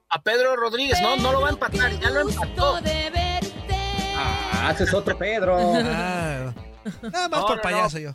A 0.10 0.22
Pedro 0.22 0.56
Rodríguez, 0.56 1.02
no, 1.02 1.18
no 1.18 1.32
lo 1.32 1.42
va 1.42 1.48
a 1.48 1.52
empatar, 1.52 2.00
ya 2.00 2.10
lo 2.12 2.22
empató. 2.22 2.80
Ah, 4.66 4.72
ese 4.72 4.86
es 4.86 4.94
otro 4.94 5.18
Pedro. 5.18 5.58
Ah, 6.88 7.10
nada 7.12 7.30
más 7.30 7.46
por 7.46 7.62
payaso 7.62 7.98
yo. 7.98 8.12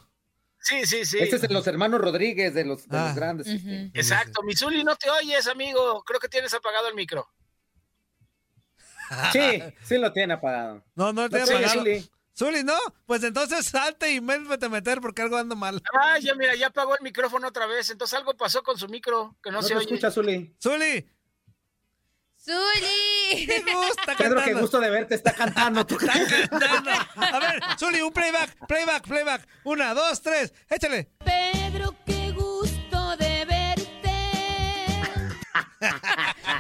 Sí, 0.61 0.87
sí, 0.87 1.05
sí. 1.05 1.19
Este 1.19 1.37
es 1.37 1.43
de 1.43 1.49
los 1.49 1.67
hermanos 1.67 2.01
Rodríguez, 2.01 2.55
de 2.55 2.65
los, 2.65 2.85
ah. 2.91 3.13
grandes. 3.17 3.49
Exacto. 3.95 4.45
Misuli, 4.45 4.85
no 4.85 4.95
te 4.95 5.11
oyes, 5.11 5.49
amigo. 5.49 6.05
Creo 6.05 6.21
que 6.21 6.29
tienes 6.29 6.55
apagado 6.55 6.87
el 6.87 6.95
micro. 6.95 7.29
Sí, 9.33 9.61
sí 9.85 9.99
lo 9.99 10.13
tiene 10.13 10.35
apagado. 10.35 10.85
No, 10.95 11.13
no, 11.13 11.29
tiene 11.29 11.45
apagado. 11.45 11.85
Zuli. 12.37 12.63
¿no? 12.63 12.79
Pues 13.07 13.25
entonces 13.25 13.67
salte 13.67 14.13
y 14.13 14.21
métete 14.21 14.67
a 14.67 14.69
meter 14.69 15.01
porque 15.01 15.23
algo 15.23 15.37
anda 15.37 15.57
mal. 15.57 15.83
Ah, 15.93 16.17
ya 16.21 16.35
mira, 16.37 16.55
ya 16.55 16.69
apagó 16.69 16.95
el 16.97 17.03
micrófono 17.03 17.49
otra 17.49 17.67
vez. 17.67 17.91
Entonces 17.91 18.17
algo 18.17 18.37
pasó 18.37 18.63
con 18.63 18.79
su 18.79 18.89
micro 18.89 19.37
que 19.43 19.51
no, 19.51 19.63
se 19.63 19.75
oye. 19.75 19.85
escucha, 19.85 20.13
Zuli. 20.13 20.55
Zuli. 20.63 21.11
¡Zuli! 22.43 23.47
¡Qué 23.47 23.75
gusta 23.75 24.17
Pedro, 24.17 24.43
qué 24.43 24.55
gusto 24.55 24.81
de 24.81 24.89
verte, 24.89 25.15
está 25.15 25.35
cantando. 25.35 25.87
Tú. 25.87 25.99
Está 25.99 26.49
cantando. 26.49 26.91
A 27.17 27.39
ver, 27.39 27.61
Zuli, 27.79 28.01
un 28.01 28.13
playback, 28.13 28.67
playback, 28.67 29.07
playback. 29.07 29.47
Una, 29.65 29.93
dos, 29.93 30.23
tres, 30.23 30.55
échale. 30.69 31.11
Pedro, 31.19 31.95
qué 32.07 32.31
gusto 32.33 33.17
de 33.19 33.45
verte. 33.45 33.91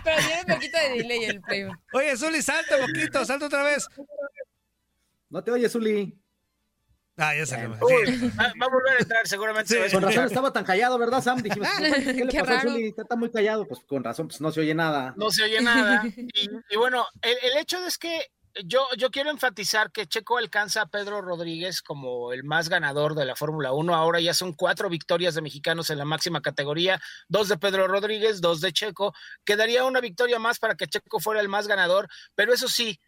Pero 0.04 0.16
tiene 0.18 0.40
un 0.40 0.54
poquito 0.54 0.78
de 0.78 0.88
delay 0.90 1.24
el 1.24 1.40
playback. 1.40 1.78
Oye, 1.94 2.16
Zuli, 2.16 2.42
salta 2.42 2.76
un 2.76 2.86
poquito, 2.86 3.24
salta 3.24 3.46
otra 3.46 3.62
vez. 3.62 3.88
No 5.30 5.42
te 5.42 5.50
oyes, 5.50 5.72
Zuli. 5.72 6.14
Ah, 7.20 7.34
ya 7.36 7.44
se 7.44 7.68
Uy, 7.68 8.30
va, 8.38 8.44
va, 8.44 8.66
a 8.66 8.70
volver 8.70 8.96
a 8.96 8.98
entrar, 9.00 9.28
seguramente. 9.28 9.88
Sí. 9.88 9.94
Con 9.94 10.02
razón 10.02 10.24
estaba 10.24 10.52
tan 10.52 10.64
callado, 10.64 10.98
¿verdad, 10.98 11.22
Sam? 11.22 11.42
Dijimos, 11.42 11.68
¿qué 11.78 12.24
le 12.24 12.28
Qué 12.28 12.40
pasó 12.40 12.54
a 12.54 12.60
Zuli? 12.62 12.94
Está 12.96 13.14
muy 13.14 13.30
callado. 13.30 13.68
Pues 13.68 13.80
con 13.86 14.02
razón, 14.02 14.28
pues 14.28 14.40
no 14.40 14.50
se 14.50 14.60
oye 14.60 14.74
nada. 14.74 15.12
No 15.16 15.30
se 15.30 15.44
oye 15.44 15.60
nada. 15.60 16.02
Y, 16.16 16.48
y 16.70 16.76
bueno, 16.76 17.06
el, 17.22 17.36
el, 17.42 17.58
hecho 17.58 17.84
es 17.84 17.98
que 17.98 18.30
yo, 18.64 18.86
yo 18.96 19.10
quiero 19.10 19.30
enfatizar 19.30 19.92
que 19.92 20.06
Checo 20.06 20.38
alcanza 20.38 20.82
a 20.82 20.86
Pedro 20.86 21.20
Rodríguez 21.20 21.82
como 21.82 22.32
el 22.32 22.44
más 22.44 22.68
ganador 22.68 23.14
de 23.14 23.24
la 23.24 23.36
Fórmula 23.36 23.72
1. 23.72 23.94
Ahora 23.94 24.20
ya 24.20 24.34
son 24.34 24.52
cuatro 24.52 24.88
victorias 24.88 25.34
de 25.34 25.42
mexicanos 25.42 25.90
en 25.90 25.98
la 25.98 26.04
máxima 26.04 26.40
categoría, 26.40 27.00
dos 27.28 27.48
de 27.48 27.58
Pedro 27.58 27.86
Rodríguez, 27.88 28.40
dos 28.40 28.60
de 28.60 28.72
Checo. 28.72 29.14
Quedaría 29.44 29.84
una 29.84 30.00
victoria 30.00 30.38
más 30.38 30.58
para 30.58 30.74
que 30.74 30.86
Checo 30.86 31.20
fuera 31.20 31.40
el 31.40 31.48
más 31.48 31.68
ganador, 31.68 32.08
pero 32.34 32.52
eso 32.52 32.68
sí, 32.68 33.00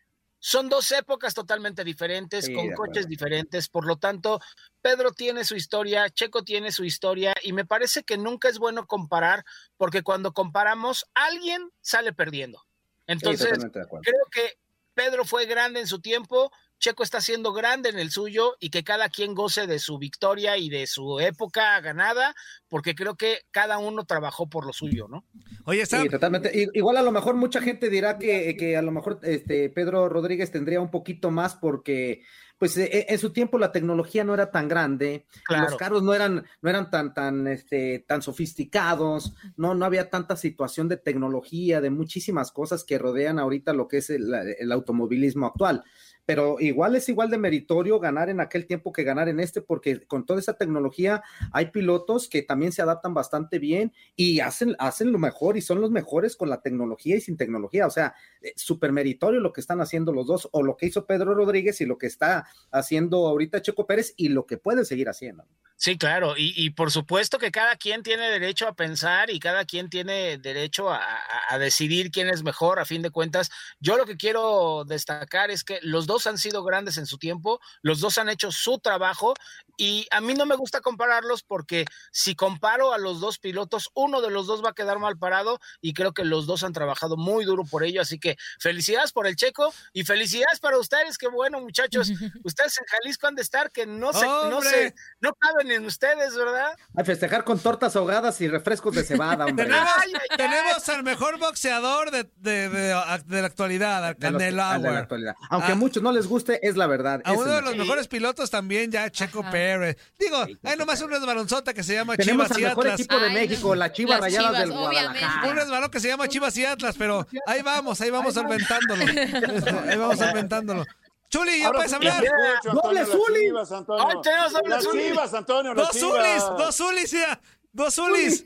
son 0.44 0.68
dos 0.68 0.90
épocas 0.90 1.34
totalmente 1.34 1.84
diferentes, 1.84 2.46
sí, 2.46 2.52
con 2.52 2.72
coches 2.72 3.06
diferentes, 3.06 3.68
por 3.68 3.86
lo 3.86 3.96
tanto, 3.96 4.40
Pedro 4.80 5.12
tiene 5.12 5.44
su 5.44 5.54
historia, 5.54 6.10
Checo 6.10 6.42
tiene 6.42 6.72
su 6.72 6.84
historia, 6.84 7.32
y 7.44 7.52
me 7.52 7.64
parece 7.64 8.02
que 8.02 8.18
nunca 8.18 8.48
es 8.48 8.58
bueno 8.58 8.88
comparar, 8.88 9.44
porque 9.76 10.02
cuando 10.02 10.32
comparamos, 10.32 11.06
alguien 11.14 11.70
sale 11.80 12.12
perdiendo. 12.12 12.60
Entonces, 13.06 13.56
sí, 13.62 13.68
creo 13.70 14.26
que 14.32 14.58
Pedro 14.94 15.24
fue 15.24 15.46
grande 15.46 15.78
en 15.78 15.86
su 15.86 16.00
tiempo, 16.00 16.50
Checo 16.82 17.04
está 17.04 17.20
siendo 17.20 17.52
grande 17.52 17.90
en 17.90 17.98
el 18.00 18.10
suyo 18.10 18.56
y 18.58 18.70
que 18.70 18.82
cada 18.82 19.08
quien 19.08 19.34
goce 19.34 19.68
de 19.68 19.78
su 19.78 19.98
victoria 19.98 20.56
y 20.56 20.68
de 20.68 20.88
su 20.88 21.20
época 21.20 21.80
ganada, 21.80 22.34
porque 22.68 22.96
creo 22.96 23.14
que 23.14 23.42
cada 23.52 23.78
uno 23.78 24.04
trabajó 24.04 24.48
por 24.48 24.66
lo 24.66 24.72
suyo, 24.72 25.06
¿no? 25.08 25.24
Oye, 25.64 25.86
Sam. 25.86 26.02
Sí, 26.02 26.08
totalmente. 26.08 26.50
Igual 26.74 26.96
a 26.96 27.02
lo 27.02 27.12
mejor 27.12 27.36
mucha 27.36 27.62
gente 27.62 27.88
dirá 27.88 28.18
que, 28.18 28.56
que 28.56 28.76
a 28.76 28.82
lo 28.82 28.90
mejor 28.90 29.20
este 29.22 29.70
Pedro 29.70 30.08
Rodríguez 30.08 30.50
tendría 30.50 30.80
un 30.80 30.90
poquito 30.90 31.30
más 31.30 31.54
porque 31.54 32.24
pues 32.58 32.76
en 32.76 33.18
su 33.18 33.32
tiempo 33.32 33.58
la 33.58 33.72
tecnología 33.72 34.22
no 34.22 34.34
era 34.34 34.52
tan 34.52 34.68
grande, 34.68 35.26
claro. 35.44 35.64
los 35.64 35.76
carros 35.76 36.04
no 36.04 36.14
eran, 36.14 36.46
no 36.60 36.70
eran 36.70 36.90
tan, 36.90 37.12
tan, 37.12 37.48
este, 37.48 38.04
tan 38.06 38.22
sofisticados, 38.22 39.34
no, 39.56 39.74
no 39.74 39.84
había 39.84 40.10
tanta 40.10 40.36
situación 40.36 40.88
de 40.88 40.96
tecnología, 40.96 41.80
de 41.80 41.90
muchísimas 41.90 42.52
cosas 42.52 42.84
que 42.84 42.98
rodean 42.98 43.40
ahorita 43.40 43.72
lo 43.72 43.88
que 43.88 43.96
es 43.96 44.10
el, 44.10 44.32
el 44.60 44.70
automovilismo 44.70 45.46
actual 45.46 45.82
pero 46.24 46.60
igual 46.60 46.94
es 46.96 47.08
igual 47.08 47.30
de 47.30 47.38
meritorio 47.38 47.98
ganar 47.98 48.28
en 48.28 48.40
aquel 48.40 48.66
tiempo 48.66 48.92
que 48.92 49.02
ganar 49.02 49.28
en 49.28 49.40
este, 49.40 49.60
porque 49.60 50.06
con 50.06 50.24
toda 50.24 50.40
esa 50.40 50.54
tecnología 50.54 51.22
hay 51.52 51.66
pilotos 51.66 52.28
que 52.28 52.42
también 52.42 52.72
se 52.72 52.82
adaptan 52.82 53.14
bastante 53.14 53.58
bien 53.58 53.92
y 54.14 54.40
hacen, 54.40 54.76
hacen 54.78 55.12
lo 55.12 55.18
mejor 55.18 55.56
y 55.56 55.62
son 55.62 55.80
los 55.80 55.90
mejores 55.90 56.36
con 56.36 56.48
la 56.48 56.60
tecnología 56.60 57.16
y 57.16 57.20
sin 57.20 57.36
tecnología. 57.36 57.86
O 57.86 57.90
sea, 57.90 58.14
súper 58.56 58.92
meritorio 58.92 59.40
lo 59.40 59.52
que 59.52 59.60
están 59.60 59.80
haciendo 59.80 60.12
los 60.12 60.26
dos, 60.26 60.48
o 60.52 60.62
lo 60.62 60.76
que 60.76 60.86
hizo 60.86 61.06
Pedro 61.06 61.34
Rodríguez 61.34 61.80
y 61.80 61.86
lo 61.86 61.98
que 61.98 62.06
está 62.06 62.46
haciendo 62.70 63.26
ahorita 63.26 63.62
Checo 63.62 63.86
Pérez 63.86 64.14
y 64.16 64.28
lo 64.28 64.46
que 64.46 64.58
pueden 64.58 64.84
seguir 64.84 65.08
haciendo. 65.08 65.44
Sí, 65.76 65.98
claro, 65.98 66.34
y, 66.36 66.54
y 66.56 66.70
por 66.70 66.92
supuesto 66.92 67.38
que 67.38 67.50
cada 67.50 67.74
quien 67.74 68.04
tiene 68.04 68.30
derecho 68.30 68.68
a 68.68 68.76
pensar 68.76 69.30
y 69.30 69.40
cada 69.40 69.64
quien 69.64 69.90
tiene 69.90 70.38
derecho 70.38 70.90
a, 70.90 70.98
a, 70.98 71.54
a 71.54 71.58
decidir 71.58 72.12
quién 72.12 72.28
es 72.28 72.44
mejor, 72.44 72.78
a 72.78 72.84
fin 72.84 73.02
de 73.02 73.10
cuentas. 73.10 73.50
Yo 73.80 73.96
lo 73.96 74.06
que 74.06 74.16
quiero 74.16 74.84
destacar 74.84 75.50
es 75.50 75.64
que 75.64 75.80
los 75.82 76.06
dos 76.06 76.11
han 76.26 76.38
sido 76.38 76.62
grandes 76.64 76.96
en 76.98 77.06
su 77.06 77.18
tiempo, 77.18 77.60
los 77.82 78.00
dos 78.00 78.18
han 78.18 78.28
hecho 78.28 78.50
su 78.52 78.78
trabajo 78.78 79.34
y 79.76 80.06
a 80.10 80.20
mí 80.20 80.34
no 80.34 80.46
me 80.46 80.54
gusta 80.54 80.80
compararlos 80.80 81.42
porque 81.42 81.84
si 82.10 82.34
comparo 82.34 82.92
a 82.92 82.98
los 82.98 83.20
dos 83.20 83.38
pilotos, 83.38 83.90
uno 83.94 84.20
de 84.20 84.30
los 84.30 84.46
dos 84.46 84.64
va 84.64 84.70
a 84.70 84.74
quedar 84.74 84.98
mal 84.98 85.18
parado 85.18 85.60
y 85.80 85.94
creo 85.94 86.12
que 86.12 86.24
los 86.24 86.46
dos 86.46 86.62
han 86.62 86.72
trabajado 86.72 87.16
muy 87.16 87.44
duro 87.44 87.64
por 87.64 87.84
ello, 87.84 88.02
así 88.02 88.18
que 88.18 88.36
felicidades 88.60 89.12
por 89.12 89.26
el 89.26 89.36
checo 89.36 89.72
y 89.92 90.04
felicidades 90.04 90.60
para 90.60 90.78
ustedes, 90.78 91.18
que 91.18 91.28
bueno 91.28 91.60
muchachos, 91.60 92.10
ustedes 92.44 92.78
en 92.78 92.86
Jalisco 92.86 93.26
han 93.26 93.34
de 93.34 93.42
estar 93.42 93.70
que 93.70 93.86
no 93.86 94.12
se, 94.12 94.26
no 94.26 94.60
se, 94.62 94.94
no 95.20 95.32
caben 95.34 95.70
en 95.70 95.86
ustedes, 95.86 96.36
¿verdad? 96.36 96.76
A 96.96 97.04
festejar 97.04 97.44
con 97.44 97.58
tortas 97.58 97.96
ahogadas 97.96 98.40
y 98.40 98.48
refrescos 98.48 98.94
de 98.94 99.04
cebada, 99.04 99.46
hombre. 99.46 99.64
tenemos, 99.64 99.88
ay, 99.96 100.12
ay, 100.14 100.36
tenemos 100.36 100.88
al 100.88 101.02
mejor 101.02 101.38
boxeador 101.38 102.10
de, 102.10 102.24
de, 102.36 102.68
de, 102.68 103.22
de 103.26 103.40
la 103.40 103.46
actualidad, 103.46 104.04
al 104.04 104.16
Canelo 104.16 104.62
de 104.80 104.92
la 104.92 104.98
actualidad. 104.98 105.34
Aunque 105.50 105.72
ah, 105.72 105.76
muchos 105.76 106.01
no 106.02 106.12
les 106.12 106.26
guste, 106.26 106.66
es 106.66 106.76
la 106.76 106.86
verdad. 106.86 107.22
A 107.24 107.32
uno 107.32 107.50
de 107.50 107.62
los 107.62 107.76
mejores 107.76 108.08
pilotos 108.08 108.50
también, 108.50 108.90
ya 108.90 109.08
Checo 109.10 109.40
Ajá. 109.40 109.50
Pérez. 109.50 109.96
Digo, 110.18 110.44
sí, 110.46 110.58
hay 110.62 110.76
nomás 110.76 111.00
un 111.00 111.10
resbalonzota 111.10 111.72
que 111.72 111.82
se 111.82 111.94
llama 111.94 112.16
Tenemos 112.16 112.48
Chivas 112.48 112.56
al 112.56 112.60
y 112.60 112.64
mejor 112.64 112.86
Atlas. 112.86 113.00
equipo 113.00 113.18
de 113.20 113.30
México, 113.30 113.74
la 113.74 113.92
Chivas 113.92 114.20
Rayadas 114.20 114.46
Chivas, 114.48 114.60
del 114.60 114.72
Guadalajara. 114.72 115.48
Un 115.48 115.56
resbalón 115.56 115.90
que 115.90 116.00
se 116.00 116.08
llama 116.08 116.28
Chivas 116.28 116.56
y 116.58 116.64
Atlas, 116.64 116.96
pero 116.98 117.26
ahí 117.46 117.62
vamos, 117.62 118.00
ahí 118.00 118.10
vamos 118.10 118.34
solventándolo. 118.34 119.04
ahí 119.88 119.96
vamos 119.96 120.18
solventándolo. 120.18 120.84
Chuli, 121.30 121.60
ya 121.60 121.72
puedes 121.72 121.92
hablar. 121.92 122.22
¡Doble 122.64 123.06
Zuli! 123.06 123.46
¡Ay, 123.46 124.16
tenemos 124.22 124.52
doble 124.52 124.80
Zuli! 124.82 125.02
Chivas, 125.04 125.32
Antonio, 125.34 125.74
Dos 125.74 125.98
Zulis, 125.98 126.42
dos 126.58 126.76
Zulis, 126.76 127.10
ya. 127.10 127.40
Dos 127.72 127.94
Zulis. 127.94 128.44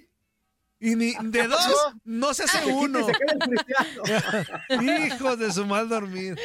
Y 0.79 0.95
ni 0.95 1.15
de 1.21 1.47
dos 1.49 1.67
no 2.05 2.35
se 2.35 2.45
hace 2.45 2.67
uno. 2.67 3.07
Hijos 5.07 5.39
de 5.39 5.53
su 5.53 5.65
mal 5.67 5.89
dormir. 5.89 6.39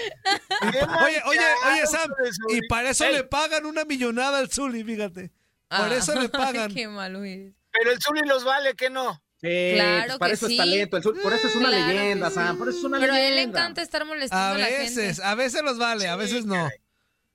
Oye, 0.61 1.21
oye, 1.25 1.39
oye, 1.71 1.88
Sam. 1.88 2.09
Y 2.50 2.67
para 2.67 2.91
eso 2.91 3.07
le 3.09 3.23
pagan 3.23 3.65
una 3.65 3.83
millonada 3.85 4.38
al 4.39 4.50
Zuli, 4.50 4.83
fíjate. 4.83 5.31
Por 5.69 5.91
eso 5.93 6.19
le 6.19 6.29
pagan. 6.29 6.73
Qué 6.75 6.88
malo 6.88 7.23
eres. 7.23 7.53
Pero 7.71 7.91
el 7.91 8.01
Zuli 8.01 8.21
los 8.27 8.43
vale, 8.43 8.73
¿qué 8.75 8.89
no? 8.89 9.21
Sí, 9.41 9.71
Claro 9.73 10.05
pues 10.07 10.17
para 10.19 10.29
que 10.29 10.33
eso 10.35 10.47
sí. 10.47 10.53
es 10.53 10.57
talento, 10.59 10.97
el 10.97 11.03
sur- 11.03 11.21
por 11.21 11.33
eso 11.33 11.47
es 11.47 11.55
una 11.55 11.69
Claro 11.69 11.88
leyenda, 11.88 12.29
Sam, 12.29 12.57
por 12.59 12.69
eso 12.69 12.77
es 12.77 12.83
una 12.83 13.00
Pero 13.00 13.13
a 13.13 13.15
leyenda. 13.15 13.29
él 13.29 13.35
le 13.38 13.41
encanta 13.51 13.81
estar 13.81 14.05
molestando 14.05 14.43
A 14.45 14.51
a, 14.51 14.57
la 14.59 14.67
veces, 14.67 15.15
gente. 15.17 15.23
a 15.27 15.35
veces 15.35 15.61
los 15.63 15.77
vale, 15.79 16.07
a 16.07 16.15
veces 16.15 16.45
no. 16.45 16.69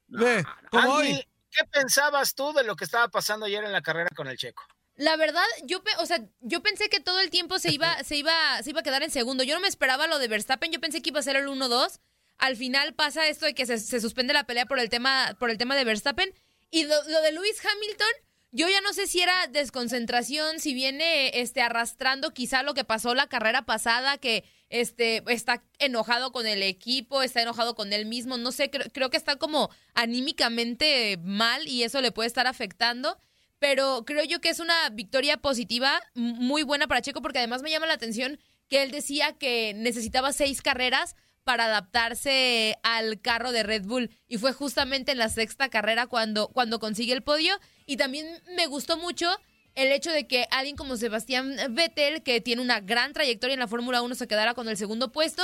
Ve, 0.07 0.45
como 0.71 0.99
Andy, 0.99 1.13
hoy. 1.15 1.25
¿qué 1.51 1.65
pensabas 1.65 2.35
tú 2.37 2.53
de 2.53 2.63
lo 2.63 2.77
que 2.77 2.85
estaba 2.85 3.09
pasando 3.09 3.47
ayer 3.47 3.65
en 3.65 3.73
la 3.73 3.83
carrera 3.83 4.09
con 4.15 4.29
el 4.29 4.37
Checo? 4.37 4.63
La 4.97 5.17
verdad, 5.17 5.45
yo, 5.65 5.83
o 5.99 6.07
sea, 6.07 6.27
yo 6.41 6.63
pensé 6.63 6.89
que 6.89 7.01
todo 7.01 7.21
el 7.21 7.31
tiempo 7.31 7.59
se 7.59 7.71
iba, 7.71 7.97
se 8.05 8.17
iba, 8.17 8.63
se 8.63 8.71
iba 8.71 8.81
a 8.81 8.83
quedar 8.83 9.03
en 9.03 9.11
segundo. 9.11 9.45
Yo 9.45 9.55
no 9.55 9.61
me 9.61 9.69
esperaba 9.69 10.07
lo 10.07 10.19
de 10.19 10.29
Verstappen. 10.29 10.73
Yo 10.73 10.81
pensé 10.81 11.03
que 11.03 11.11
iba 11.11 11.21
a 11.21 11.25
ser 11.25 11.37
el 11.37 11.47
1-2. 11.47 12.01
Al 12.39 12.57
final 12.57 12.95
pasa 12.95 13.29
esto 13.29 13.47
de 13.47 13.55
que 13.55 13.67
se, 13.67 13.79
se 13.79 14.01
suspende 14.01 14.35
la 14.35 14.45
pelea 14.45 14.67
por 14.67 14.79
el 14.79 14.89
tema, 14.89 15.37
por 15.39 15.51
el 15.51 15.59
tema 15.59 15.77
de 15.77 15.85
Verstappen. 15.85 16.33
Y 16.71 16.85
lo, 16.85 17.03
lo 17.09 17.23
de 17.23 17.33
Lewis 17.33 17.61
Hamilton, 17.65 18.09
yo 18.53 18.69
ya 18.69 18.81
no 18.81 18.93
sé 18.93 19.07
si 19.07 19.21
era 19.21 19.47
desconcentración, 19.49 20.61
si 20.61 20.75
viene 20.75 21.41
este 21.41 21.63
arrastrando 21.63 22.33
quizá 22.33 22.63
lo 22.63 22.75
que 22.75 22.85
pasó 22.85 23.15
la 23.15 23.29
carrera 23.29 23.63
pasada, 23.63 24.19
que 24.19 24.45
este 24.69 25.23
está 25.29 25.63
enojado 25.79 26.33
con 26.33 26.47
el 26.47 26.63
equipo, 26.63 27.23
está 27.23 27.43
enojado 27.43 27.75
con 27.75 27.93
él 27.93 28.07
mismo, 28.07 28.37
no 28.37 28.53
sé, 28.53 28.71
creo, 28.71 28.87
creo 28.93 29.11
que 29.11 29.17
está 29.17 29.37
como 29.37 29.71
anímicamente 29.95 31.19
mal 31.23 31.69
y 31.69 31.85
eso 31.85 32.01
le 32.01 32.13
puede 32.13 32.27
estar 32.27 32.47
afectando. 32.47 33.19
Pero 33.59 34.05
creo 34.05 34.25
yo 34.25 34.41
que 34.41 34.51
es 34.51 34.61
una 34.61 34.91
victoria 34.91 35.39
positiva, 35.39 36.01
muy 36.15 36.63
buena 36.63 36.87
para 36.87 37.01
Checo, 37.03 37.23
porque 37.23 37.39
además 37.39 37.63
me 37.63 37.71
llama 37.71 37.87
la 37.87 37.95
atención 37.95 38.39
que 38.69 38.83
él 38.83 38.91
decía 38.91 39.33
que 39.33 39.73
necesitaba 39.75 40.33
seis 40.33 40.61
carreras 40.61 41.17
para 41.45 41.67
adaptarse 41.67 42.77
al 42.83 43.21
carro 43.21 43.53
de 43.53 43.63
Red 43.63 43.85
Bull 43.85 44.11
y 44.27 44.39
fue 44.39 44.53
justamente 44.53 45.13
en 45.13 45.19
la 45.19 45.29
sexta 45.29 45.69
carrera 45.69 46.09
cuando, 46.09 46.49
cuando 46.49 46.81
consigue 46.81 47.13
el 47.13 47.23
podio 47.23 47.55
y 47.87 47.97
también 47.97 48.27
me 48.57 48.67
gustó 48.67 48.97
mucho 48.97 49.29
el 49.77 49.93
hecho 49.93 50.11
de 50.11 50.27
que 50.27 50.49
alguien 50.51 50.75
como 50.75 50.97
Sebastián 50.97 51.55
Vettel, 51.71 52.25
que 52.25 52.41
tiene 52.41 52.63
una 52.63 52.81
gran 52.81 53.13
trayectoria 53.13 53.55
en 53.55 53.61
la 53.61 53.69
Fórmula 53.69 54.03
1, 54.03 54.17
se 54.17 54.27
quedara 54.27 54.55
con 54.55 54.69
el 54.69 54.77
segundo 54.77 55.13
puesto 55.13 55.43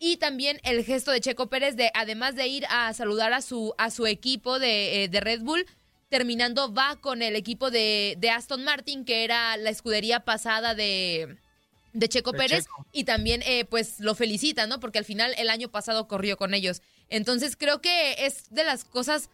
y 0.00 0.16
también 0.16 0.58
el 0.64 0.84
gesto 0.84 1.12
de 1.12 1.20
Checo 1.20 1.48
Pérez 1.48 1.76
de 1.76 1.92
además 1.94 2.34
de 2.34 2.48
ir 2.48 2.66
a 2.68 2.92
saludar 2.92 3.32
a 3.32 3.40
su, 3.40 3.74
a 3.78 3.90
su 3.90 4.06
equipo 4.06 4.58
de, 4.58 5.04
eh, 5.04 5.08
de 5.08 5.20
Red 5.20 5.42
Bull, 5.42 5.66
terminando 6.14 6.72
va 6.72 6.94
con 7.00 7.22
el 7.22 7.34
equipo 7.34 7.72
de, 7.72 8.14
de 8.20 8.30
Aston 8.30 8.62
Martin, 8.62 9.04
que 9.04 9.24
era 9.24 9.56
la 9.56 9.70
escudería 9.70 10.20
pasada 10.20 10.72
de, 10.72 11.38
de 11.92 12.08
Checo 12.08 12.30
De 12.30 12.38
Pérez, 12.38 12.66
Checo. 12.66 12.86
y 12.92 13.02
también 13.02 13.42
eh, 13.42 13.64
pues 13.64 13.98
lo 13.98 14.14
felicita, 14.14 14.68
¿no? 14.68 14.78
Porque 14.78 15.00
al 15.00 15.04
final 15.04 15.34
el 15.38 15.50
año 15.50 15.72
pasado 15.72 16.06
corrió 16.06 16.36
con 16.36 16.54
ellos. 16.54 16.82
Entonces 17.08 17.56
creo 17.56 17.80
que 17.80 18.24
es 18.26 18.54
de 18.54 18.62
las 18.62 18.84
cosas 18.84 19.28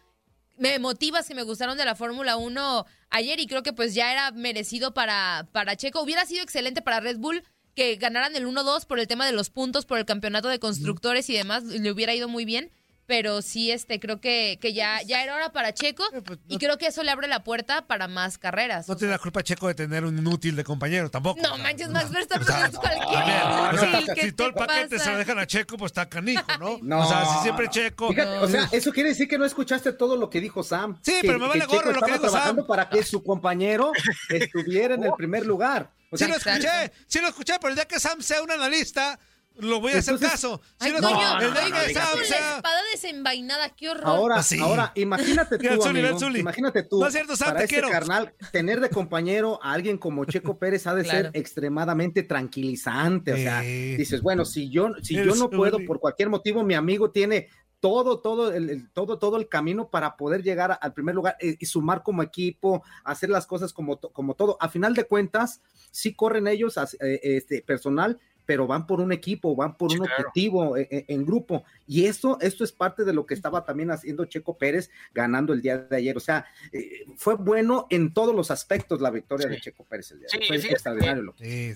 me 0.57 0.73
emotivas 0.73 1.27
que 1.27 1.35
me 1.35 1.43
gustaron 1.43 1.77
de 1.77 1.85
la 1.85 1.93
Fórmula 1.93 2.35
1 2.35 2.85
ayer 3.11 3.39
y 3.39 3.45
creo 3.45 3.61
que 3.61 3.73
pues 3.73 3.93
ya 3.93 4.11
era 4.11 4.31
merecido 4.31 4.95
para, 4.95 5.47
para 5.51 5.75
Checo. 5.75 6.01
Hubiera 6.01 6.25
sido 6.25 6.41
excelente 6.41 6.81
para 6.81 6.99
Red 6.99 7.19
Bull 7.19 7.43
que 7.75 7.95
ganaran 7.97 8.35
el 8.35 8.47
1-2 8.47 8.87
por 8.87 8.99
el 8.99 9.07
tema 9.07 9.27
de 9.27 9.33
los 9.33 9.51
puntos, 9.51 9.85
por 9.85 9.99
el 9.99 10.05
campeonato 10.05 10.47
de 10.47 10.57
constructores 10.57 11.29
y 11.29 11.33
demás, 11.33 11.63
le 11.63 11.91
hubiera 11.91 12.15
ido 12.15 12.27
muy 12.27 12.43
bien. 12.43 12.71
Pero 13.11 13.41
sí, 13.41 13.71
este, 13.71 13.99
creo 13.99 14.21
que, 14.21 14.57
que 14.61 14.71
ya, 14.71 15.01
ya 15.01 15.21
era 15.21 15.35
hora 15.35 15.51
para 15.51 15.73
Checo 15.73 16.01
eh, 16.13 16.21
pues, 16.21 16.39
y 16.47 16.57
creo 16.59 16.77
que 16.77 16.87
eso 16.87 17.03
le 17.03 17.11
abre 17.11 17.27
la 17.27 17.43
puerta 17.43 17.85
para 17.85 18.07
más 18.07 18.37
carreras. 18.37 18.87
No 18.87 18.95
tiene 18.95 19.11
la 19.11 19.19
culpa 19.19 19.43
Checo 19.43 19.67
de 19.67 19.73
tener 19.73 20.05
un 20.05 20.17
inútil 20.17 20.55
de 20.55 20.63
compañero 20.63 21.11
tampoco. 21.11 21.41
No 21.41 21.57
manches, 21.57 21.89
Max 21.89 22.09
Verstappen 22.09 22.47
es 22.47 22.77
cualquier 22.77 24.27
Si 24.27 24.31
todo 24.31 24.47
el 24.47 24.53
paquete 24.53 24.97
se 24.97 25.11
lo 25.11 25.17
dejan 25.17 25.39
a 25.39 25.45
Checo, 25.45 25.75
pues 25.75 25.89
está 25.89 26.07
canijo, 26.07 26.45
¿no? 26.57 26.79
no 26.81 27.01
o 27.01 27.05
sea, 27.05 27.25
si 27.25 27.39
siempre 27.39 27.67
Checo. 27.67 28.07
o 28.07 28.47
sea, 28.47 28.69
eso 28.71 28.93
quiere 28.93 29.09
decir 29.09 29.27
que 29.27 29.37
no 29.37 29.43
escuchaste 29.43 29.91
todo 29.91 30.15
lo 30.15 30.29
que 30.29 30.39
dijo 30.39 30.63
Sam. 30.63 30.97
Sí, 31.01 31.15
pero 31.21 31.37
me 31.37 31.49
vale 31.49 31.65
gorro 31.65 31.91
lo 31.91 32.01
que 32.03 32.13
dijo 32.13 32.29
Sam. 32.29 32.65
para 32.65 32.87
que 32.87 33.03
su 33.03 33.21
compañero 33.21 33.91
estuviera 34.29 34.95
en 34.95 35.03
el 35.03 35.11
primer 35.17 35.45
lugar. 35.45 35.91
sí 36.13 36.27
lo 36.29 36.37
escuché, 36.37 36.93
sí 37.07 37.19
lo 37.19 37.27
escuché, 37.27 37.55
pero 37.59 37.71
el 37.71 37.75
día 37.75 37.85
que 37.89 37.99
Sam 37.99 38.21
sea 38.21 38.41
un 38.41 38.51
analista 38.51 39.19
lo 39.57 39.79
voy 39.79 39.93
a 39.93 39.99
hacer 39.99 40.17
caso. 40.19 40.61
Ay, 40.79 40.91
no, 40.91 40.99
no, 40.99 41.09
el 41.39 41.49
no, 41.49 41.53
la 41.53 41.85
espada 41.85 42.81
desenvainada, 42.91 43.69
qué 43.69 43.89
horror. 43.89 44.07
Ahora, 44.07 44.35
ah, 44.37 44.55
ahora 44.61 44.91
imagínate 44.95 45.57
tú, 45.57 45.83
amigo, 45.85 46.17
imagínate 46.35 46.83
tú, 46.83 46.99
no 46.99 47.07
es 47.07 47.13
cierto, 47.13 47.33
para 47.37 47.63
este 47.63 47.81
carnal, 47.81 48.33
tener 48.51 48.79
de 48.79 48.89
compañero 48.89 49.59
a 49.61 49.73
alguien 49.73 49.97
como 49.97 50.25
Checo 50.25 50.57
Pérez 50.57 50.87
ha 50.87 50.95
de 50.95 51.05
ser 51.05 51.31
extremadamente 51.33 52.23
tranquilizante. 52.23 53.33
O 53.33 53.37
sea, 53.37 53.61
dices, 53.61 54.21
bueno, 54.21 54.45
si 54.45 54.69
yo, 54.69 54.89
si 55.01 55.15
yo 55.15 55.35
no 55.35 55.49
puedo 55.49 55.79
por 55.85 55.99
cualquier 55.99 56.29
motivo, 56.29 56.63
mi 56.63 56.73
amigo 56.73 57.11
tiene 57.11 57.49
todo, 57.81 58.19
todo 58.19 58.53
el, 58.53 58.89
todo, 58.93 59.17
todo 59.17 59.37
el 59.37 59.49
camino 59.49 59.89
para 59.89 60.15
poder 60.15 60.43
llegar 60.43 60.77
al 60.79 60.93
primer 60.93 61.15
lugar 61.15 61.35
y, 61.41 61.65
sumar 61.65 62.03
como 62.03 62.21
equipo, 62.21 62.83
hacer 63.03 63.29
las 63.29 63.47
cosas 63.47 63.73
como, 63.73 63.99
como 63.99 64.35
todo. 64.35 64.55
A 64.61 64.69
final 64.69 64.93
de 64.93 65.03
cuentas, 65.03 65.61
sí 65.89 66.13
corren 66.13 66.47
ellos 66.47 66.77
eh, 66.77 67.19
este, 67.23 67.63
personal, 67.63 68.19
pero 68.45 68.67
van 68.67 68.87
por 68.87 68.99
un 68.99 69.11
equipo, 69.11 69.55
van 69.55 69.77
por 69.77 69.91
un 69.91 70.01
objetivo 70.01 70.77
eh, 70.77 70.87
eh, 70.91 71.05
en, 71.07 71.25
grupo. 71.25 71.63
Y 71.87 72.05
esto, 72.05 72.37
esto 72.41 72.63
es 72.63 72.71
parte 72.71 73.03
de 73.03 73.13
lo 73.13 73.25
que 73.25 73.33
estaba 73.33 73.65
también 73.65 73.91
haciendo 73.91 74.25
Checo 74.25 74.57
Pérez 74.57 74.89
ganando 75.13 75.53
el 75.53 75.61
día 75.61 75.77
de 75.77 75.95
ayer. 75.95 76.17
O 76.17 76.19
sea, 76.19 76.45
eh, 76.71 77.05
fue 77.15 77.35
bueno 77.35 77.87
en 77.89 78.13
todos 78.13 78.35
los 78.35 78.51
aspectos 78.51 79.01
la 79.01 79.09
victoria 79.09 79.47
de 79.47 79.59
Checo 79.59 79.83
Pérez 79.83 80.11
el 80.11 80.19
día 80.19 80.27
de 80.31 80.37
ayer. 80.37 80.61
fue 80.61 80.71
extraordinario 80.71 81.23
lo 81.23 81.33
que 81.33 81.75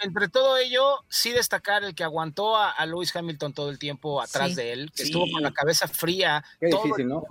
entre 0.00 0.28
todo 0.28 0.56
ello, 0.56 1.04
sí 1.08 1.32
destacar 1.32 1.84
el 1.84 1.94
que 1.94 2.04
aguantó 2.04 2.56
a, 2.56 2.70
a 2.70 2.86
Lewis 2.86 3.14
Hamilton 3.14 3.52
todo 3.52 3.70
el 3.70 3.78
tiempo 3.78 4.20
atrás 4.20 4.54
de 4.54 4.72
él, 4.72 4.92
que 4.94 5.04
estuvo 5.04 5.30
con 5.30 5.42
la 5.42 5.52
cabeza 5.52 5.88
fría. 5.88 6.44
Qué 6.60 6.66
difícil, 6.66 7.08
¿no? 7.08 7.24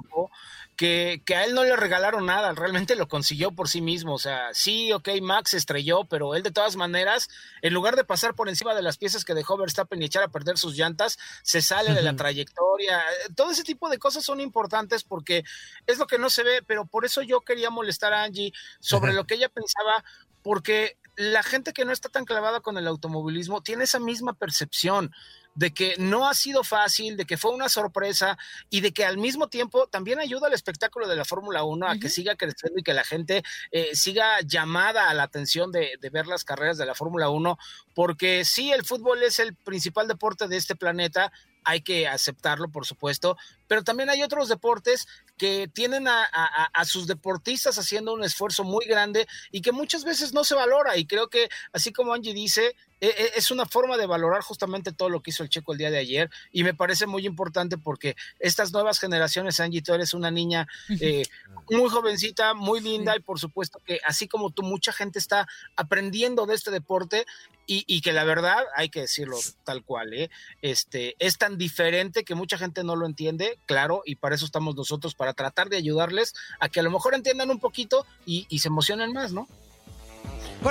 Que, 0.76 1.22
que, 1.26 1.36
a 1.36 1.46
él 1.46 1.54
no 1.54 1.64
le 1.64 1.76
regalaron 1.76 2.26
nada, 2.26 2.54
realmente 2.54 2.96
lo 2.96 3.08
consiguió 3.08 3.52
por 3.52 3.70
sí 3.70 3.82
mismo. 3.82 4.14
O 4.14 4.20
sea, 4.20 4.50
sí, 4.54 4.92
ok, 4.92 5.10
Max 5.22 5.54
estrelló, 5.54 6.06
pero 6.06 6.36
él 6.36 6.44
de 6.44 6.52
todas 6.52 6.76
maneras, 6.76 7.30
en 7.62 7.74
lugar 7.74 7.96
de 7.96 8.04
pasar 8.04 8.36
por 8.36 8.50
encima 8.50 8.74
de 8.74 8.82
las 8.82 8.98
piezas 8.98 9.26
que 9.26 9.34
dejó 9.34 9.58
Verstappen 9.58 10.02
y 10.02 10.06
echar 10.06 10.24
a 10.24 10.30
perder 10.30 10.58
sus 10.58 10.76
llantas, 10.76 11.18
se 11.44 11.62
sale 11.62 11.94
de 11.94 12.02
la 12.02 12.16
trayectoria. 12.16 13.04
Todo 13.36 13.52
ese 13.52 13.64
tipo 13.64 13.90
de 13.90 14.00
cosas 14.00 14.24
son 14.24 14.40
importantes 14.40 15.04
porque 15.04 15.44
es 15.88 15.98
lo 15.98 16.08
que 16.08 16.18
no 16.18 16.30
se 16.30 16.44
ve, 16.44 16.64
pero 16.66 16.86
por 16.86 17.06
eso 17.06 17.22
yo 17.22 17.42
quería 17.42 17.70
molestar 17.70 18.14
a 18.14 18.24
Angie 18.24 18.54
sobre 18.80 19.14
lo 19.14 19.26
que 19.26 19.36
ella 19.36 19.50
pensaba, 19.50 20.04
porque 20.42 20.98
la 21.16 21.44
gente 21.44 21.74
que 21.74 21.86
no 21.86 21.92
está 21.92 22.10
tan 22.10 22.26
clavada 22.26 22.60
con 22.62 22.78
el 22.78 22.88
automovilismo 22.88 23.62
tiene 23.62 23.84
esa 23.84 24.00
misma 24.00 24.34
percepción 24.34 25.12
de 25.56 25.74
que 25.74 25.96
no 25.98 26.28
ha 26.28 26.34
sido 26.34 26.64
fácil, 26.64 27.18
de 27.18 27.26
que 27.26 27.38
fue 27.38 27.52
una 27.52 27.70
sorpresa 27.70 28.38
y 28.70 28.82
de 28.82 28.92
que 28.92 29.06
al 29.06 29.18
mismo 29.18 29.48
tiempo 29.48 29.88
también 29.88 30.20
ayuda 30.20 30.48
al 30.48 30.54
espectáculo 30.54 31.08
de 31.08 31.16
la 31.16 31.26
Fórmula 31.26 31.64
1 31.64 31.88
a 31.88 31.98
que 31.98 32.10
siga 32.10 32.36
creciendo 32.36 32.80
y 32.80 32.84
que 32.84 32.94
la 32.94 33.04
gente 33.04 33.44
eh, 33.72 33.96
siga 33.96 34.42
llamada 34.42 35.10
a 35.10 35.14
la 35.14 35.24
atención 35.24 35.72
de, 35.72 35.98
de 36.00 36.10
ver 36.10 36.28
las 36.28 36.44
carreras 36.44 36.78
de 36.78 36.86
la 36.86 36.96
Fórmula 36.96 37.30
1, 37.30 37.58
porque 37.94 38.46
sí, 38.46 38.72
el 38.72 38.84
fútbol 38.84 39.24
es 39.24 39.40
el 39.40 39.56
principal 39.56 40.08
deporte 40.08 40.48
de 40.48 40.58
este 40.58 40.76
planeta, 40.76 41.32
hay 41.64 41.82
que 41.82 42.08
aceptarlo, 42.08 42.70
por 42.70 42.86
supuesto, 42.86 43.38
pero 43.68 43.84
también 43.84 44.10
hay 44.10 44.22
otros 44.22 44.50
deportes 44.50 45.08
que 45.38 45.68
tienen 45.68 46.08
a, 46.08 46.86
sus 46.86 47.08
deportistas 47.08 47.78
haciendo 47.78 48.14
un 48.14 48.24
esfuerzo 48.24 48.64
muy 48.64 48.86
grande 48.86 49.28
y 49.52 49.62
que 49.62 49.72
muchas 49.72 50.04
veces 50.04 50.34
no 50.34 50.44
se 50.44 50.56
valora. 50.56 50.96
Y 50.98 51.06
creo 51.06 51.28
que, 51.28 51.50
así 51.72 51.92
como 51.92 52.14
Angie 52.14 52.34
dice, 52.34 52.76
e, 53.02 53.08
e, 53.08 53.32
es 53.36 53.52
una 53.52 53.66
forma 53.66 53.98
de 53.98 54.06
valorar 54.06 54.42
justamente 54.42 54.94
todo 54.94 55.10
lo 55.10 55.22
que 55.22 55.32
hizo 55.32 55.44
el 55.44 55.50
Checo 55.50 55.72
el 55.72 55.80
día 55.80 55.92
de 55.92 55.98
ayer 55.98 56.30
y 56.52 56.64
me 56.64 56.74
parece 56.74 57.08
muy 57.08 57.26
importante 57.26 57.78
porque 57.78 58.16
estas 58.40 58.72
nuevas 58.72 59.00
generaciones, 59.00 59.60
Angie, 59.60 59.82
tú 59.82 59.94
eres 59.94 60.14
una 60.14 60.32
niña 60.32 60.68
eh, 61.02 61.24
muy 61.70 61.90
jovencita, 61.90 62.54
muy 62.54 62.80
linda 62.80 63.16
y 63.18 63.20
por 63.20 63.40
supuesto 63.40 63.82
que 63.86 64.00
así 64.06 64.28
como 64.28 64.52
tú, 64.52 64.64
mucha 64.64 64.94
gente 64.94 65.20
está 65.20 65.48
aprendiendo 65.76 66.46
de 66.46 66.56
este 66.56 66.72
deporte 66.72 67.26
y, 67.66 68.02
que 68.02 68.14
la 68.14 68.24
verdad, 68.24 68.64
hay 68.76 68.90
que 68.90 69.02
decirlo 69.02 69.38
tal 69.64 69.84
cual, 69.84 70.14
¿eh? 70.14 70.30
este, 70.62 71.16
es 71.20 71.38
tan 71.38 71.58
diferente 71.58 72.24
que 72.24 72.36
mucha 72.36 72.58
gente 72.58 72.84
no 72.84 72.96
lo 72.96 73.06
entiende, 73.06 73.58
claro, 73.66 74.02
y 74.06 74.16
para 74.16 74.36
eso 74.36 74.46
estamos 74.46 74.76
nosotros, 74.76 75.16
para 75.16 75.34
tratar 75.34 75.70
de 75.70 75.78
ayudarles 75.78 76.34
a 76.60 76.70
que 76.70 76.80
a 76.80 76.84
lo 76.84 76.92
mejor 76.92 77.16
entiendan 77.16 77.50
un 77.50 77.60
poquito 77.60 78.06
y, 78.26 78.48
se 78.60 78.68
emocionen 78.68 79.14
más, 79.14 79.34
¿no? 79.34 79.48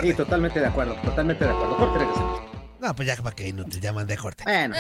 Sí, 0.01 0.15
totalmente 0.15 0.61
de 0.61 0.67
acuerdo, 0.67 0.95
totalmente 1.05 1.45
de 1.45 1.51
acuerdo. 1.51 1.77
Corte, 1.77 2.07
No, 2.81 2.97
pues 2.97 3.09
ya 3.09 3.17
para 3.17 3.37
que 3.37 3.53
no 3.53 3.65
te 3.65 3.81
llaman 3.81 4.07
de 4.07 4.17
corte. 4.17 4.45
Bueno, 4.45 4.75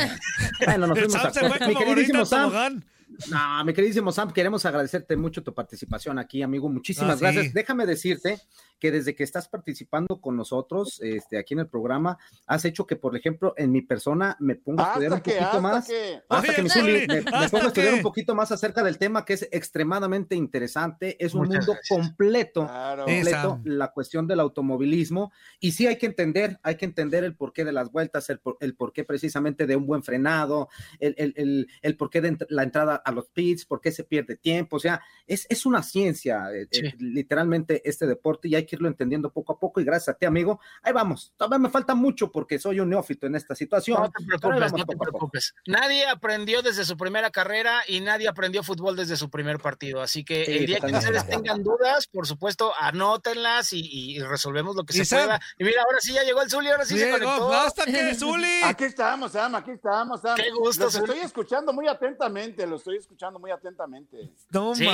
bueno 0.64 0.86
nos 0.86 0.98
fuimos 0.98 1.36
a... 1.36 1.66
Mi 1.68 1.74
queridísimo 1.74 2.24
Sam, 2.24 2.82
no, 3.30 3.64
mi 3.64 3.72
queridísimo 3.74 4.12
Sam, 4.12 4.32
queremos 4.32 4.64
agradecerte 4.64 5.16
mucho 5.16 5.42
tu 5.42 5.54
participación 5.54 6.18
aquí, 6.18 6.42
amigo. 6.42 6.68
Muchísimas 6.68 7.16
ah, 7.16 7.20
gracias. 7.20 7.52
Déjame 7.52 7.86
decirte 7.86 8.40
que 8.82 8.90
desde 8.90 9.14
que 9.14 9.22
estás 9.22 9.46
participando 9.46 10.20
con 10.20 10.36
nosotros 10.36 11.00
este, 11.04 11.38
aquí 11.38 11.54
en 11.54 11.60
el 11.60 11.68
programa, 11.68 12.18
has 12.48 12.64
hecho 12.64 12.84
que, 12.84 12.96
por 12.96 13.16
ejemplo, 13.16 13.54
en 13.56 13.70
mi 13.70 13.80
persona 13.80 14.36
me 14.40 14.56
ponga 14.56 14.82
a 14.82 14.88
estudiar 14.88 15.12
un 15.12 15.20
poquito 15.20 15.60
más. 15.60 15.88
Hasta 16.28 16.52
que 16.52 16.62
me, 16.64 17.22
ponga 17.50 17.64
a 17.66 17.68
estudiar 17.68 17.94
un 17.94 18.02
poquito 18.02 18.34
más 18.34 18.50
acerca 18.50 18.82
del 18.82 18.98
tema 18.98 19.24
que 19.24 19.34
es 19.34 19.48
extremadamente 19.52 20.34
interesante. 20.34 21.16
Es 21.24 21.32
un 21.32 21.46
mundo 21.46 21.76
completo, 21.88 22.68
completo 23.06 23.60
la 23.62 23.92
cuestión 23.92 24.26
del 24.26 24.40
automovilismo. 24.40 25.30
Y 25.60 25.70
sí 25.70 25.86
hay 25.86 25.96
que 25.96 26.06
entender, 26.06 26.58
hay 26.64 26.74
que 26.74 26.84
entender 26.86 27.22
el 27.22 27.36
porqué 27.36 27.64
de 27.64 27.70
las 27.70 27.92
vueltas, 27.92 28.30
el, 28.30 28.40
el 28.58 28.74
porqué 28.74 29.04
precisamente 29.04 29.64
de 29.68 29.76
un 29.76 29.86
buen 29.86 30.02
frenado, 30.02 30.70
el, 30.98 31.14
el, 31.18 31.68
el, 31.82 31.96
porqué 31.96 32.20
de 32.20 32.36
la 32.48 32.64
entrada 32.64 32.96
a 32.96 33.12
los 33.12 33.28
pits, 33.28 33.64
por 33.64 33.80
qué 33.80 33.92
se 33.92 34.02
pierde 34.02 34.34
tiempo. 34.34 34.74
O 34.74 34.80
sea, 34.80 35.00
es, 35.28 35.46
es 35.48 35.66
una 35.66 35.84
ciencia, 35.84 36.52
eh, 36.52 36.66
eh, 36.72 36.94
literalmente, 36.98 37.88
este 37.88 38.08
deporte 38.08 38.48
y 38.48 38.56
hay 38.56 38.66
que 38.66 38.71
irlo 38.76 38.88
entendiendo 38.88 39.30
poco 39.30 39.52
a 39.52 39.58
poco 39.58 39.80
y 39.80 39.84
gracias 39.84 40.14
a 40.14 40.18
ti, 40.18 40.26
amigo. 40.26 40.60
Ahí 40.82 40.92
vamos. 40.92 41.32
Todavía 41.36 41.58
me 41.58 41.70
falta 41.70 41.94
mucho 41.94 42.30
porque 42.30 42.58
soy 42.58 42.80
un 42.80 42.90
neófito 42.90 43.26
en 43.26 43.34
esta 43.34 43.54
situación. 43.54 44.00
No 44.00 44.10
te 44.10 44.24
preocupes, 44.24 44.72
no 44.72 44.84
te 44.84 44.96
preocupes. 44.96 45.54
Nadie 45.66 46.06
aprendió 46.06 46.62
desde 46.62 46.84
su 46.84 46.96
primera 46.96 47.30
carrera 47.30 47.82
y 47.86 48.00
nadie 48.00 48.28
aprendió 48.28 48.62
fútbol 48.62 48.96
desde 48.96 49.16
su 49.16 49.30
primer 49.30 49.58
partido. 49.58 50.00
Así 50.00 50.24
que 50.24 50.44
el 50.44 50.66
día 50.66 50.80
que 50.80 50.92
ustedes 50.92 51.26
tengan 51.26 51.62
dudas, 51.62 52.06
por 52.06 52.26
supuesto, 52.26 52.72
anótenlas 52.78 53.72
y, 53.72 54.18
resolvemos 54.20 54.76
lo 54.76 54.84
que 54.84 54.92
se 54.92 55.16
pueda. 55.16 55.40
Y 55.58 55.64
mira, 55.64 55.82
ahora 55.82 55.98
sí 56.00 56.12
ya 56.12 56.22
llegó 56.22 56.42
el 56.42 56.50
Zuli, 56.50 56.68
ahora 56.68 56.84
sí 56.84 56.98
se 56.98 57.10
conectó. 57.10 57.48
¡Basta 57.48 57.84
que 57.84 58.14
Zuli! 58.14 58.62
Aquí 58.64 58.84
estamos, 58.84 59.32
Sam, 59.32 59.54
aquí 59.56 59.72
estamos, 59.72 60.20
Sam. 60.20 60.36
Qué 60.36 60.50
gusto, 60.50 60.84
Lo 60.84 60.88
estoy 60.88 61.18
escuchando 61.20 61.72
muy 61.72 61.88
atentamente, 61.88 62.66
lo 62.66 62.76
estoy 62.76 62.96
escuchando 62.96 63.38
muy 63.38 63.50
atentamente. 63.50 64.32
No 64.50 64.74
sí, 64.74 64.86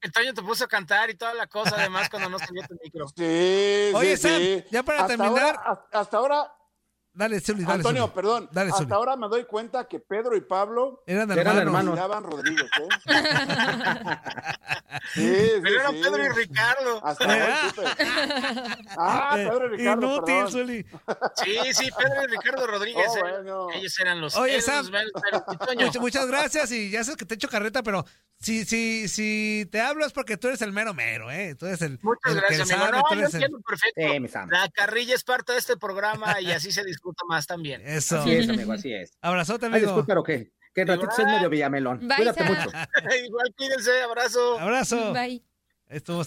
el 0.00 0.12
Toño 0.12 0.34
te 0.34 0.42
puso 0.42 0.64
a 0.64 0.68
cantar 0.68 1.10
y 1.10 1.14
toda 1.14 1.34
la 1.34 1.46
cosa, 1.46 1.76
además, 1.76 2.08
cuando 2.08 2.28
no 2.28 2.38
salió 2.38 2.62
tu 2.66 2.76
micro. 2.82 3.06
Sí, 3.16 3.90
Oye, 3.94 4.16
Sam, 4.16 4.42
ya 4.70 4.82
para 4.82 5.06
terminar. 5.06 5.58
hasta 5.92 6.16
ahora 6.16 6.52
Dale, 7.16 7.40
Zuli, 7.40 7.62
dale. 7.64 7.76
Antonio, 7.76 8.12
perdón. 8.12 8.50
hasta 8.54 8.94
ahora 8.94 9.16
me 9.16 9.26
doy 9.28 9.44
cuenta 9.44 9.88
que 9.88 10.00
Pedro 10.00 10.36
y 10.36 10.42
Pablo 10.42 11.02
eran 11.06 11.30
hermanos. 11.30 11.62
hermanos. 11.62 11.98
Eran 11.98 12.24
Rodríguez, 12.24 12.70
¿eh? 12.78 12.88
sí, 15.14 15.34
sí, 15.34 15.50
Pero 15.62 15.80
eran 15.80 15.94
Pedro 15.94 16.24
y 16.24 16.28
Ricardo. 16.28 17.00
Hasta 17.02 17.24
ahora 17.24 17.58
Ah, 18.98 19.30
Pedro 19.34 19.66
y 19.66 19.68
Ricardo. 19.78 20.14
Inútil, 20.14 20.48
Zuli. 20.50 20.86
Sí, 21.42 21.58
sí, 21.72 21.88
Pedro 21.96 22.24
y 22.24 22.26
Ricardo 22.26 22.66
Rodríguez. 22.66 23.08
Oh, 23.08 23.16
eh. 23.70 23.76
Ellos 23.76 23.98
eran 23.98 24.20
los. 24.20 24.36
Oye, 24.36 24.60
Sam. 24.60 24.86
Los 25.78 25.96
muchas 26.00 26.26
gracias 26.26 26.70
y 26.70 26.90
ya 26.90 27.02
sé 27.02 27.16
que 27.16 27.24
te 27.24 27.36
echo 27.36 27.48
carreta, 27.48 27.82
pero 27.82 28.04
si, 28.38 28.66
si, 28.66 29.08
si 29.08 29.66
te 29.72 29.80
hablo 29.80 30.04
es 30.04 30.12
porque 30.12 30.36
tú 30.36 30.48
eres 30.48 30.60
el 30.60 30.72
mero 30.72 30.92
mero, 30.92 31.30
¿eh? 31.30 31.54
Tú 31.54 31.64
eres 31.64 31.80
el. 31.80 31.98
Muchas 32.02 32.34
gracias, 32.34 32.70
amigo. 32.70 32.90
no, 32.92 33.14
yo 33.14 33.24
entiendo 33.24 33.58
perfecto. 33.66 34.46
La 34.50 34.68
carrilla 34.68 35.14
es 35.14 35.24
parte 35.24 35.54
de 35.54 35.60
este 35.60 35.78
programa 35.78 36.42
y 36.42 36.52
así 36.52 36.72
se 36.72 36.84
discute 36.84 37.05
más 37.28 37.46
también. 37.46 37.82
Eso. 37.84 38.20
Así 38.20 38.32
es, 38.32 38.48
amigo, 38.48 38.72
así 38.72 38.92
es. 38.92 39.12
Abrazote, 39.20 39.66
amigo. 39.66 39.76
Ay, 39.76 39.82
disculpa, 39.82 40.06
pero 40.06 40.22
que, 40.22 40.52
que 40.74 40.84
ratito 40.84 41.10
es 41.10 41.24
medio 41.24 41.50
Villamelón. 41.50 41.98
Cuídate 41.98 42.44
mucho. 42.44 42.68
Igual, 43.26 43.54
cuídense, 43.56 44.02
abrazo. 44.02 44.58
Abrazo. 44.58 45.12
Bye. 45.12 45.42
Estuvo 45.88 46.22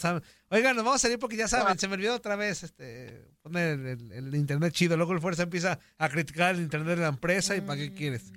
Oigan, 0.49 0.75
nos 0.75 0.85
vamos 0.85 0.95
a 0.95 0.99
salir 0.99 1.19
porque 1.19 1.35
ya 1.35 1.47
saben, 1.47 1.77
se 1.77 1.87
me 1.87 1.95
olvidó 1.95 2.15
otra 2.15 2.37
vez 2.37 2.63
este 2.63 3.25
poner 3.41 3.77
el, 3.79 4.33
internet 4.35 4.73
chido. 4.73 4.95
Luego 4.95 5.11
el 5.13 5.19
Fuerza 5.19 5.43
empieza 5.43 5.79
a 5.97 6.09
criticar 6.09 6.55
el 6.55 6.61
internet 6.61 6.95
de 6.95 7.01
la 7.01 7.09
empresa 7.09 7.55
y 7.55 7.61
¿para 7.61 7.77
qué 7.79 7.93
quieres? 7.93 8.31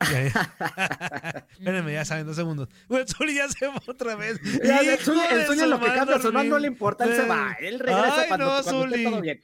Espérenme, 1.58 1.92
ya 1.92 2.04
saben, 2.04 2.26
dos 2.26 2.36
segundos. 2.36 2.68
Bueno, 2.88 3.06
Zuli 3.06 3.34
ya 3.34 3.48
se 3.48 3.66
va 3.66 3.82
otra 3.86 4.14
vez. 4.14 4.38
Ya, 4.62 4.80
el 4.80 4.98
sueño, 4.98 5.66
lo 5.66 5.80
que 5.80 5.86
cambia, 5.86 6.20
su 6.20 6.30
no 6.30 6.58
le 6.58 6.68
importa, 6.68 7.04
él 7.04 7.16
se 7.16 7.26
va. 7.26 7.56
Él 7.60 7.78
regresa 7.78 8.20
Ay, 8.20 8.28
cuando, 8.28 8.46
no, 8.46 8.62
cuando 8.62 9.10
todo 9.10 9.20
bien. 9.20 9.40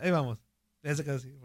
Ahí 0.00 0.10
vamos. 0.10 0.38
Ese 0.86 1.10
así, 1.10 1.36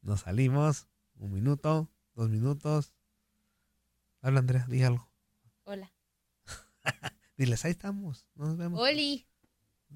Nos 0.00 0.20
salimos. 0.20 0.86
Un 1.16 1.32
minuto, 1.32 1.90
dos 2.14 2.30
minutos. 2.30 2.94
Habla, 4.20 4.38
Andrea, 4.38 4.64
di 4.68 4.84
algo. 4.84 5.10
Hola. 5.64 5.92
Diles, 7.36 7.64
ahí 7.64 7.72
estamos. 7.72 8.28
Nos 8.36 8.56
vemos. 8.56 8.80
Oli. 8.80 9.26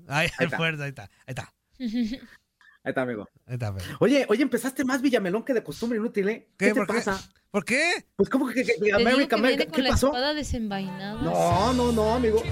Ahí, 0.09 0.29
ahí, 0.39 0.47
está. 0.47 0.57
ahí 0.59 0.89
está. 0.89 1.03
Ahí 1.05 1.11
está. 1.29 1.55
Ahí 1.79 2.91
está, 2.91 3.03
amigo. 3.03 3.29
Ahí 3.47 3.55
está, 3.55 3.69
amigo. 3.69 3.87
Oye, 4.01 4.27
oye, 4.29 4.43
empezaste 4.43 4.85
más 4.85 5.01
Villamelón 5.03 5.45
que 5.45 5.55
de 5.55 5.63
costumbre 5.63 5.99
inútil, 6.01 6.29
¿eh? 6.31 6.51
¿Qué, 6.59 6.75
te 6.75 6.85
pasa? 6.85 7.17
¿Por 7.53 7.65
qué? 7.65 8.09
Pues, 8.17 8.29
¿cómo 8.29 8.49
que, 8.49 8.65
que, 8.65 8.75
que 8.75 8.93
América, 8.93 9.37
América? 9.37 9.67
¿Qué 9.71 9.83
la 9.83 9.91
pasó? 9.91 10.09
Espada 10.09 10.35
desenvainada. 10.35 11.23
No, 11.23 11.73
no, 11.75 11.93
no, 11.93 12.15
amigo. 12.15 12.43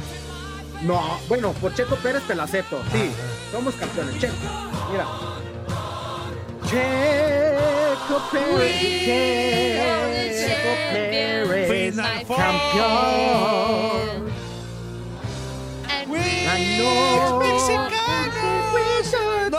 No, 0.84 1.18
bueno, 1.28 1.52
por 1.54 1.74
Checo 1.74 1.96
Pérez 1.96 2.22
te 2.26 2.34
la 2.34 2.42
acepto. 2.44 2.82
Sí, 2.92 3.10
somos 3.50 3.74
campeones. 3.74 4.18
Checo, 4.18 4.34
mira. 4.90 5.06
Checo 6.68 8.22
Pérez. 8.30 8.80
Checo 10.46 10.72
Pérez. 10.92 11.96
Campeón. 12.26 13.24
Ganó. 16.44 17.40
No, 19.50 19.58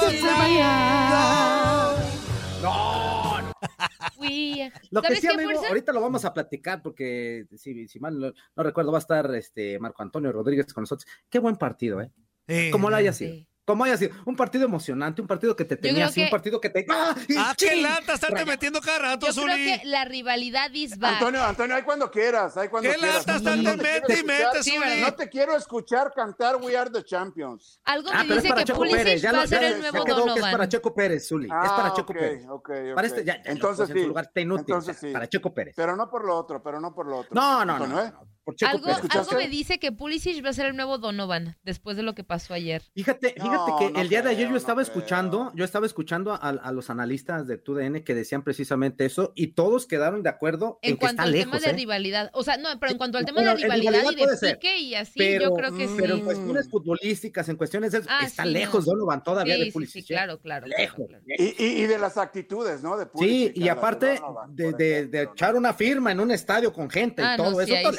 Lo 4.91 5.01
que 5.01 5.15
sí, 5.15 5.27
amigo, 5.27 5.65
ahorita 5.67 5.91
lo 5.93 6.01
vamos 6.01 6.25
a 6.25 6.33
platicar 6.33 6.81
porque 6.81 7.47
si, 7.57 7.87
si 7.87 7.99
mal 7.99 8.19
no, 8.19 8.33
no, 8.55 8.63
recuerdo 8.63 8.91
va 8.91 8.97
a 8.97 8.99
estar 8.99 9.33
este 9.35 9.79
Marco 9.79 10.03
Antonio 10.03 10.31
Rodríguez 10.31 10.73
con 10.73 10.83
nosotros. 10.83 11.09
Qué 11.29 11.39
buen 11.39 11.55
partido, 11.55 12.01
¿eh? 12.01 12.11
Sí, 12.47 12.69
Como 12.71 12.89
lo 12.89 12.95
haya 12.95 13.13
sido. 13.13 13.33
Sí 13.33 13.47
como 13.65 13.83
haya 13.83 13.97
sido, 13.97 14.15
un 14.25 14.35
partido 14.35 14.65
emocionante, 14.65 15.21
un 15.21 15.27
partido 15.27 15.55
que 15.55 15.65
te 15.65 15.75
tenía 15.75 16.05
así, 16.05 16.21
que... 16.21 16.25
un 16.25 16.29
partido 16.29 16.61
que 16.61 16.69
te. 16.69 16.85
¡Ah, 16.87 17.15
ah 17.37 17.53
qué 17.57 17.75
lata 17.81 18.13
estarte 18.13 18.45
metiendo 18.45 18.79
cada 18.79 18.99
rato, 18.99 19.25
Yo 19.25 19.33
Zuli. 19.33 19.53
creo 19.53 19.79
que 19.79 19.85
la 19.85 20.05
rivalidad 20.05 20.71
is 20.73 20.97
back. 20.99 21.13
Antonio, 21.13 21.43
Antonio, 21.43 21.75
hay 21.75 21.81
cuando 21.81 22.11
quieras, 22.11 22.55
hay 22.57 22.69
cuando 22.69 22.89
¿Qué 22.89 22.95
quieras. 22.95 23.25
¿Qué 23.25 23.31
lata 23.31 23.37
estarte 23.37 23.63
no 23.63 23.77
mete 23.77 24.19
y 24.19 24.23
mete, 24.23 24.63
sí, 24.63 24.77
No 25.01 25.13
te 25.15 25.29
quiero 25.29 25.55
escuchar 25.55 26.13
cantar 26.15 26.57
We 26.57 26.77
Are 26.77 26.89
the 26.91 27.03
Champions. 27.03 27.79
Algo 27.85 28.11
me 28.11 28.17
ah, 28.17 28.23
dice 28.23 28.53
que 28.53 28.63
Checo 28.63 28.77
Pulisic 28.77 28.99
Pérez, 28.99 29.25
va 29.25 29.41
a 29.41 29.47
ser 29.47 29.63
el 29.63 29.79
nuevo 29.79 30.03
quedó 30.03 30.15
Donovan. 30.17 30.35
Que 30.35 30.41
es 30.41 30.51
para 30.51 30.69
Checo 30.69 30.93
Pérez, 30.93 31.27
Zuli. 31.27 31.49
Ah, 31.51 31.61
es 31.65 31.71
para 31.71 31.93
Checo 31.93 32.13
okay, 32.13 32.21
Pérez. 32.21 32.45
Okay, 32.47 32.75
okay. 32.77 32.93
Para 32.93 33.07
este, 33.07 33.23
ya, 33.23 33.43
ya 33.43 33.51
Entonces 33.51 33.89
no, 33.89 33.93
sí. 33.93 33.99
En 33.99 34.03
su 34.03 34.07
lugar 34.09 34.25
está 34.25 34.41
inútil. 34.41 34.65
Entonces, 34.67 34.97
o 34.97 34.99
sea, 34.99 35.09
sí. 35.09 35.13
Para 35.13 35.27
Checo 35.27 35.53
Pérez. 35.53 35.73
Pero 35.75 35.95
no 35.95 36.07
por 36.07 36.23
lo 36.23 36.37
otro, 36.37 36.61
pero 36.61 36.79
no 36.79 36.93
por 36.93 37.07
lo 37.07 37.17
otro. 37.17 37.31
No, 37.33 37.65
no, 37.65 37.79
no. 37.79 38.34
¿Eh? 38.45 38.49
no. 38.49 38.53
Por 38.53 38.55
Checo 38.55 38.71
algo, 38.71 38.85
Pérez. 38.85 39.15
algo 39.15 39.31
me 39.37 39.47
dice 39.47 39.79
que 39.79 39.91
Pulisic 39.91 40.43
va 40.45 40.49
a 40.49 40.53
ser 40.53 40.67
el 40.67 40.75
nuevo 40.75 40.97
Donovan 40.97 41.57
después 41.63 41.97
de 41.97 42.03
lo 42.03 42.13
que 42.15 42.23
pasó 42.23 42.53
ayer. 42.53 42.83
Fíjate, 42.93 43.29
fíjate 43.33 43.71
No, 43.71 43.77
que 43.79 43.91
no 43.91 43.99
el 44.01 44.09
día 44.09 44.21
de 44.21 44.29
ayer 44.29 44.49
yo 44.49 44.55
estaba 44.55 44.81
no 44.81 44.81
escuchando, 44.81 45.51
yo 45.55 45.65
estaba 45.65 45.85
escuchando 45.85 46.33
a, 46.33 46.37
a 46.37 46.71
los 46.71 46.89
analistas 46.89 47.47
de 47.47 47.57
TUDN 47.57 48.03
que 48.03 48.13
decían 48.13 48.43
precisamente 48.43 49.05
eso 49.05 49.33
y 49.35 49.47
todos 49.47 49.87
quedaron 49.87 50.21
de 50.23 50.29
acuerdo 50.29 50.79
en, 50.81 50.91
En 50.91 50.95
que 50.95 50.99
cuanto 50.99 51.13
está 51.13 51.23
al 51.23 51.31
lejos. 51.31 51.51
tema 51.51 51.59
de 51.59 51.69
¿eh? 51.69 51.73
rivalidad, 51.73 52.29
o 52.33 52.43
sea, 52.43 52.57
no, 52.57 52.69
pero 52.79 52.91
en 52.91 52.97
cuanto 52.97 53.17
al 53.17 53.25
tema 53.25 53.41
Bueno, 53.41 53.55
de 53.55 53.63
rivalidad, 53.63 53.91
rivalidad 53.91 54.11
y 54.11 54.15
de 54.15 54.23
puede 54.23 54.37
ser, 54.37 54.59
pique 54.59 54.77
y 54.79 54.95
así, 54.95 55.13
Pero, 55.17 55.45
yo 55.45 55.53
creo 55.55 55.75
que 55.75 55.87
sí. 55.87 55.93
pero 55.97 56.15
en 56.15 56.21
cuestiones 56.21 56.69
futbolísticas, 56.69 57.49
en 57.49 57.55
cuestiones 57.55 57.91
de 57.93 57.97
eso, 57.99 58.07
Ah, 58.11 58.25
está 58.25 58.43
sí, 58.43 58.49
lejos 58.49 58.85
no. 58.85 58.93
Donovan 58.93 59.23
todavía 59.23 59.55
sí, 59.55 59.59
de 59.61 59.65
sí, 59.67 59.71
Pulisic. 59.71 60.05
sí, 60.05 60.13
claro, 60.13 60.39
claro. 60.39 60.67
Lejos. 60.67 61.07
claro, 61.07 61.23
claro. 61.25 61.35
Y, 61.39 61.63
y, 61.63 61.83
y 61.83 61.87
de 61.87 61.97
las 61.97 62.17
actitudes, 62.17 62.83
¿no? 62.83 62.97
De 62.97 63.05
Sí, 63.05 63.09
Pulisic, 63.13 63.57
y 63.57 63.63
a 63.63 63.65
las 63.67 63.77
aparte 63.77 64.15
Donovan, 64.19 64.55
de, 64.55 65.27
echar 65.33 65.55
una 65.55 65.73
firma 65.73 66.11
en 66.11 66.19
un 66.19 66.31
estadio 66.31 66.71
con 66.71 66.89
gente 66.89 67.21
Ah, 67.23 67.33
y 67.33 67.37
todo 67.37 67.51
no, 67.51 67.65
sí, 67.65 67.73
eso, 67.73 67.89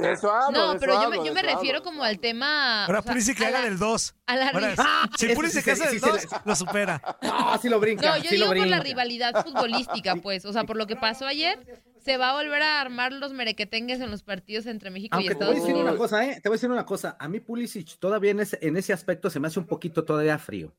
de 0.00 0.12
eso 0.12 0.30
hablo, 0.32 0.58
No, 0.58 0.72
de 0.74 0.78
pero 0.80 0.92
eso 0.92 1.02
yo 1.02 1.08
me, 1.10 1.16
hablo, 1.16 1.26
yo 1.28 1.34
de 1.34 1.42
me 1.42 1.54
refiero 1.54 1.78
hablo. 1.78 1.90
como 1.90 2.04
al 2.04 2.18
tema. 2.18 2.84
Ahora 2.86 3.00
o 3.00 3.02
sea, 3.02 3.12
Pulisic 3.12 3.36
que 3.38 3.46
haga 3.46 3.60
la- 3.60 3.64
del 3.66 3.78
2. 3.78 4.14
A 4.26 4.36
la 4.36 4.48
Ahora, 4.48 4.74
Ah, 4.78 5.08
si 5.18 5.28
Pulisic 5.34 5.62
sí 5.64 5.70
hace 5.70 5.82
del 5.84 5.92
sí 5.92 5.98
se 6.00 6.06
2, 6.10 6.26
lo 6.44 6.56
supera. 6.56 7.00
No, 7.22 7.58
sí 7.58 7.68
lo 7.68 7.80
brinca. 7.80 8.08
No, 8.10 8.16
yo 8.16 8.24
lo 8.24 8.30
digo 8.30 8.46
por 8.48 8.66
la 8.66 8.80
rivalidad 8.80 9.44
futbolística, 9.44 10.16
pues. 10.22 10.44
O 10.44 10.52
sea, 10.52 10.64
por 10.64 10.76
lo 10.76 10.86
que 10.86 10.96
pasó 10.96 11.26
ayer, 11.26 11.58
se 12.04 12.16
va 12.16 12.30
a 12.30 12.34
volver 12.34 12.62
a 12.62 12.80
armar 12.80 13.12
los 13.12 13.32
merequetengues 13.32 14.00
en 14.00 14.10
los 14.10 14.22
partidos 14.22 14.66
entre 14.66 14.90
México 14.90 15.16
y 15.20 15.26
Aunque 15.28 15.34
te 15.36 15.44
voy 15.44 15.54
a 15.54 15.56
Estados 15.58 15.62
decir 15.66 15.74
Unidos. 15.74 15.90
una 15.90 15.98
cosa, 15.98 16.24
¿eh? 16.26 16.40
Te 16.42 16.48
voy 16.48 16.54
a 16.54 16.56
decir 16.56 16.70
una 16.70 16.84
cosa. 16.86 17.16
A 17.18 17.28
mí 17.28 17.40
Pulisic 17.40 17.98
todavía 17.98 18.30
en 18.32 18.40
ese, 18.40 18.58
en 18.60 18.76
ese 18.76 18.92
aspecto 18.92 19.30
se 19.30 19.40
me 19.40 19.48
hace 19.48 19.58
un 19.58 19.66
poquito 19.66 20.04
todavía 20.04 20.38
frío. 20.38 20.74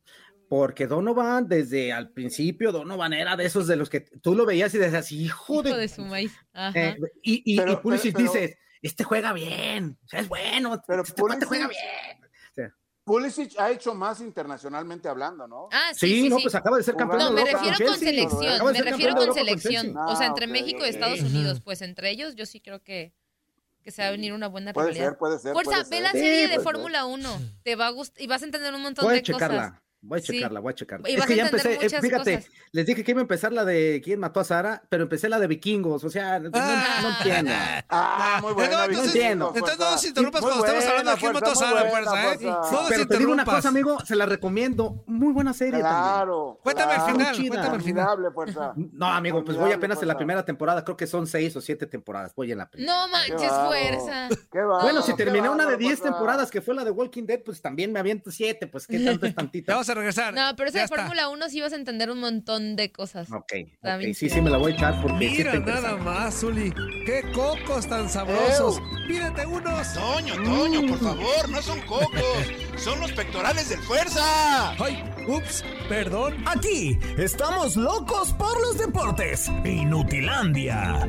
Porque 0.47 0.85
Donovan, 0.85 1.47
desde 1.47 1.91
al 1.91 2.11
principio, 2.11 2.71
Donovan 2.71 3.13
era 3.13 3.35
de 3.35 3.45
esos 3.45 3.65
de 3.65 3.75
los 3.77 3.89
que 3.89 4.01
tú 4.01 4.35
lo 4.35 4.45
veías 4.45 4.71
y 4.75 4.77
decías, 4.77 5.11
hijo 5.11 5.63
de... 5.63 5.69
Hijo 5.71 5.79
de 5.79 5.87
su 5.87 6.01
maíz. 6.03 6.33
Ajá. 6.53 6.79
Eh, 6.79 6.97
y, 7.23 7.41
y, 7.53 7.57
Pero- 7.57 7.73
y 7.73 7.75
Pulisic 7.77 8.15
pero- 8.15 8.31
pero- 8.31 8.41
dices, 8.43 8.57
este 8.87 9.03
juega 9.03 9.33
bien, 9.33 9.97
o 10.05 10.07
sea, 10.07 10.19
es 10.19 10.27
bueno, 10.27 10.81
Pero 10.87 11.03
este 11.03 11.21
cuate 11.21 11.45
Pulisic- 11.45 11.47
juega 11.47 11.67
bien. 11.67 12.71
Pulisic 13.03 13.59
ha 13.59 13.69
hecho 13.69 13.93
más 13.93 14.19
internacionalmente 14.19 15.07
hablando, 15.07 15.47
¿no? 15.47 15.69
Ah, 15.71 15.91
Sí, 15.93 16.07
sí, 16.07 16.21
sí, 16.23 16.29
no, 16.29 16.37
sí. 16.37 16.43
pues 16.43 16.55
acaba 16.55 16.77
de 16.77 16.83
ser 16.83 16.95
campeón 16.95 17.19
No, 17.19 17.25
de 17.29 17.35
me 17.35 17.41
Europa 17.41 17.57
refiero 17.59 17.77
con 17.77 17.99
Chelsea. 17.99 18.09
selección, 18.09 18.65
me 18.73 18.81
refiero 18.81 19.15
con 19.15 19.33
selección. 19.35 19.97
O 19.97 20.15
sea, 20.15 20.25
Ah, 20.25 20.29
entre 20.29 20.47
México 20.47 20.83
y. 20.83 20.89
Estados 20.89 21.19
Unidos, 21.21 21.61
pues 21.63 21.81
entre 21.83 22.09
ellos 22.09 22.33
yo 22.35 22.47
sí 22.47 22.61
creo 22.61 22.81
que, 22.81 23.13
que 23.83 23.91
se 23.91 24.01
va 24.01 24.07
a 24.07 24.11
venir 24.11 24.33
una 24.33 24.47
buena 24.47 24.73
Puede 24.73 24.87
rivalidad. 24.87 25.09
ser, 25.11 25.17
puede 25.19 25.37
ser. 25.37 25.53
Fuerza, 25.53 25.69
puede 25.71 25.83
ve 25.83 25.95
ser. 25.97 26.01
la 26.01 26.11
Sí, 26.13 26.17
serie 26.17 26.47
de 26.47 26.59
Fórmula 26.59 27.05
1. 27.05 27.39
Te 27.61 27.75
va 27.75 27.85
a 27.85 27.89
gustar 27.91 28.23
y 28.23 28.25
vas 28.25 28.41
a 28.41 28.45
entender 28.45 28.73
un 28.73 28.81
montón 28.81 29.07
a 29.07 29.11
de 29.13 29.21
cosas. 29.21 29.73
Voy 30.07 30.19
a 30.19 30.21
Sí. 30.21 30.33
checarla, 30.33 30.59
voy 30.59 30.71
a 30.71 30.75
checarla. 30.75 31.09
Y 31.09 31.15
Es 31.15 31.25
que 31.25 31.35
ya 31.35 31.45
empecé, 31.45 31.73
eh, 31.85 31.89
fíjate, 32.01 32.37
cosas. 32.37 32.51
les 32.71 32.85
dije 32.85 33.03
que 33.03 33.11
iba 33.11 33.21
a 33.21 33.23
empezar 33.23 33.51
la 33.51 33.65
de 33.65 34.01
quién 34.03 34.19
mató 34.19 34.39
a 34.39 34.43
Sara, 34.43 34.83
pero 34.89 35.03
empecé 35.03 35.29
la 35.29 35.39
de 35.39 35.47
vikingos, 35.47 36.03
o 36.03 36.09
sea, 36.09 36.39
no, 36.39 36.49
Ah. 36.53 36.99
no 37.01 37.09
entiendo. 37.17 37.51
Ah, 37.89 38.39
muy 38.41 38.53
buena. 38.53 38.81
No, 38.83 38.87
Vicente, 38.89 39.07
entiendo. 39.09 39.45
fuerza. 39.51 39.59
Entonces 39.71 39.79
no 39.85 39.91
nos 39.91 40.05
interrumpas 40.05 40.41
cuando 40.41 40.65
estamos 40.65 40.85
hablando 40.85 41.11
de 41.11 41.17
quién 41.17 41.33
mató 41.33 41.51
a 41.51 41.55
Sara, 41.55 41.89
fuerza, 41.89 42.19
¿eh? 42.33 42.37
fuerza. 42.37 42.45
No 42.71 42.71
nos 42.81 42.89
Pero 42.89 43.07
te 43.07 43.17
digo 43.17 43.31
una 43.33 43.45
cosa, 43.45 43.69
amigo, 43.69 43.99
se 44.05 44.15
la 44.15 44.25
recomiendo. 44.25 45.03
Muy 45.07 45.33
buena 45.33 45.53
serie 45.53 45.81
también. 45.81 46.01
Claro. 46.03 46.59
Cuéntame 46.63 46.93
el 46.93 46.97
claro. 46.99 47.13
final, 47.17 47.35
chida. 47.35 47.49
cuéntame 47.49 47.75
el 47.77 47.81
final. 47.83 48.17
Fuerza. 48.33 48.73
No, 48.75 49.07
amigo, 49.07 49.43
pues 49.43 49.57
voy 49.57 49.71
apenas 49.71 50.01
en 50.01 50.07
la 50.07 50.17
primera 50.17 50.45
temporada, 50.45 50.83
creo 50.83 50.97
que 50.97 51.07
son 51.07 51.25
seis 51.27 51.55
o 51.55 51.61
siete 51.61 51.85
temporadas, 51.87 52.33
voy 52.35 52.51
en 52.51 52.57
la 52.59 52.69
primera. 52.69 52.93
No 52.93 53.07
manches, 53.07 53.51
fuerza. 53.51 54.29
Bueno, 54.81 55.01
si 55.01 55.15
terminé 55.15 55.49
una 55.49 55.63
de 55.63 55.71
bárbaro, 55.71 55.77
10 55.77 55.99
fuerza. 55.99 56.03
temporadas, 56.15 56.51
que 56.51 56.61
fue 56.61 56.75
la 56.75 56.83
de 56.85 56.91
Walking 56.91 57.23
Dead, 57.25 57.41
pues 57.43 57.61
también 57.61 57.91
me 57.91 57.99
aviento 57.99 58.29
siete, 58.31 58.67
pues 58.67 58.85
qué 58.87 58.99
tanto 59.19 59.25
es 59.25 59.35
tantito. 59.35 59.71
Regresar. 59.95 60.33
No, 60.33 60.55
pero 60.55 60.69
esa 60.69 60.81
de. 60.81 60.87
Fórmula 60.87 61.29
1 61.29 61.49
sí 61.49 61.61
vas 61.61 61.73
a 61.73 61.75
entender 61.75 62.09
un 62.11 62.19
montón 62.19 62.75
de 62.75 62.91
cosas. 62.91 63.31
Ok, 63.31 63.53
Está 63.53 63.95
ok, 63.95 63.99
bien 63.99 64.13
sí, 64.13 64.29
sí 64.29 64.41
me 64.41 64.49
la 64.49 64.57
voy 64.57 64.73
a 64.73 64.75
echar 64.75 65.01
porque 65.01 65.29
Mira 65.29 65.59
nada 65.59 65.95
más, 65.97 66.39
Zuli. 66.39 66.73
¡Qué 67.05 67.23
cocos 67.33 67.87
tan 67.87 68.09
sabrosos! 68.09 68.81
¡Pídete 69.07 69.45
unos! 69.45 69.93
Toño, 69.93 70.35
Toño, 70.43 70.87
por 70.87 70.99
favor, 70.99 71.49
no 71.49 71.61
son 71.61 71.79
cocos, 71.81 72.11
son 72.77 72.99
los 72.99 73.11
pectorales 73.13 73.69
del 73.69 73.79
fuerza. 73.79 74.71
¡Ay! 74.73 75.03
¡Ups! 75.27 75.63
Perdón. 75.89 76.35
Aquí 76.45 76.97
estamos 77.17 77.75
locos 77.75 78.33
por 78.33 78.59
los 78.61 78.77
deportes. 78.77 79.49
Inutilandia. 79.63 81.07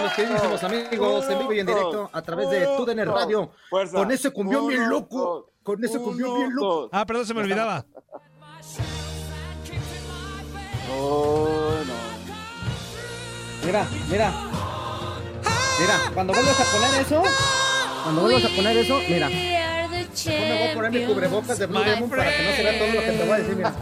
Mis 0.00 0.12
queridísimos 0.12 0.62
amigos, 0.64 1.28
en 1.28 1.38
vivo 1.38 1.52
y 1.52 1.60
en 1.60 1.66
directo 1.66 2.10
a 2.12 2.22
través 2.22 2.50
de 2.50 2.66
TUDN 2.76 3.06
Radio. 3.06 3.50
fuerza. 3.68 3.96
Con 3.96 4.10
ese 4.10 4.30
cumbión 4.30 4.66
bien 4.68 4.88
loco, 4.88 5.18
dos, 5.18 5.44
con 5.62 5.84
ese 5.84 5.98
cumbión 5.98 6.36
bien 6.36 6.54
loco. 6.54 6.66
dos. 6.66 6.90
Ah, 6.92 7.04
perdón, 7.06 7.26
se 7.26 7.34
me 7.34 7.40
olvidaba. 7.40 7.84
Oh, 10.94 11.70
no. 11.86 11.94
Mira, 13.66 13.86
mira. 14.10 14.32
Mira, 15.80 15.98
cuando 16.14 16.32
vuelvas 16.32 16.60
a 16.60 16.64
poner 16.64 17.00
eso, 17.00 17.22
cuando 18.02 18.20
vuelvas 18.22 18.44
a 18.44 18.48
poner 18.54 18.76
eso, 18.76 19.00
mira. 19.08 19.28
Yo 19.30 20.30
me 20.30 20.58
voy 20.58 20.68
a 20.68 20.74
poner 20.74 20.90
mi 20.92 21.06
cubrebocas 21.06 21.58
de 21.58 21.66
Blue 21.66 21.80
Demon 21.80 22.10
para 22.10 22.24
que 22.36 22.44
no 22.44 22.52
se 22.52 22.62
vea 22.62 22.78
todo 22.78 22.88
lo 22.92 23.00
que 23.00 23.12
te 23.12 23.22
voy 23.24 23.30
a 23.32 23.38
decir, 23.38 23.56
mira. 23.56 23.74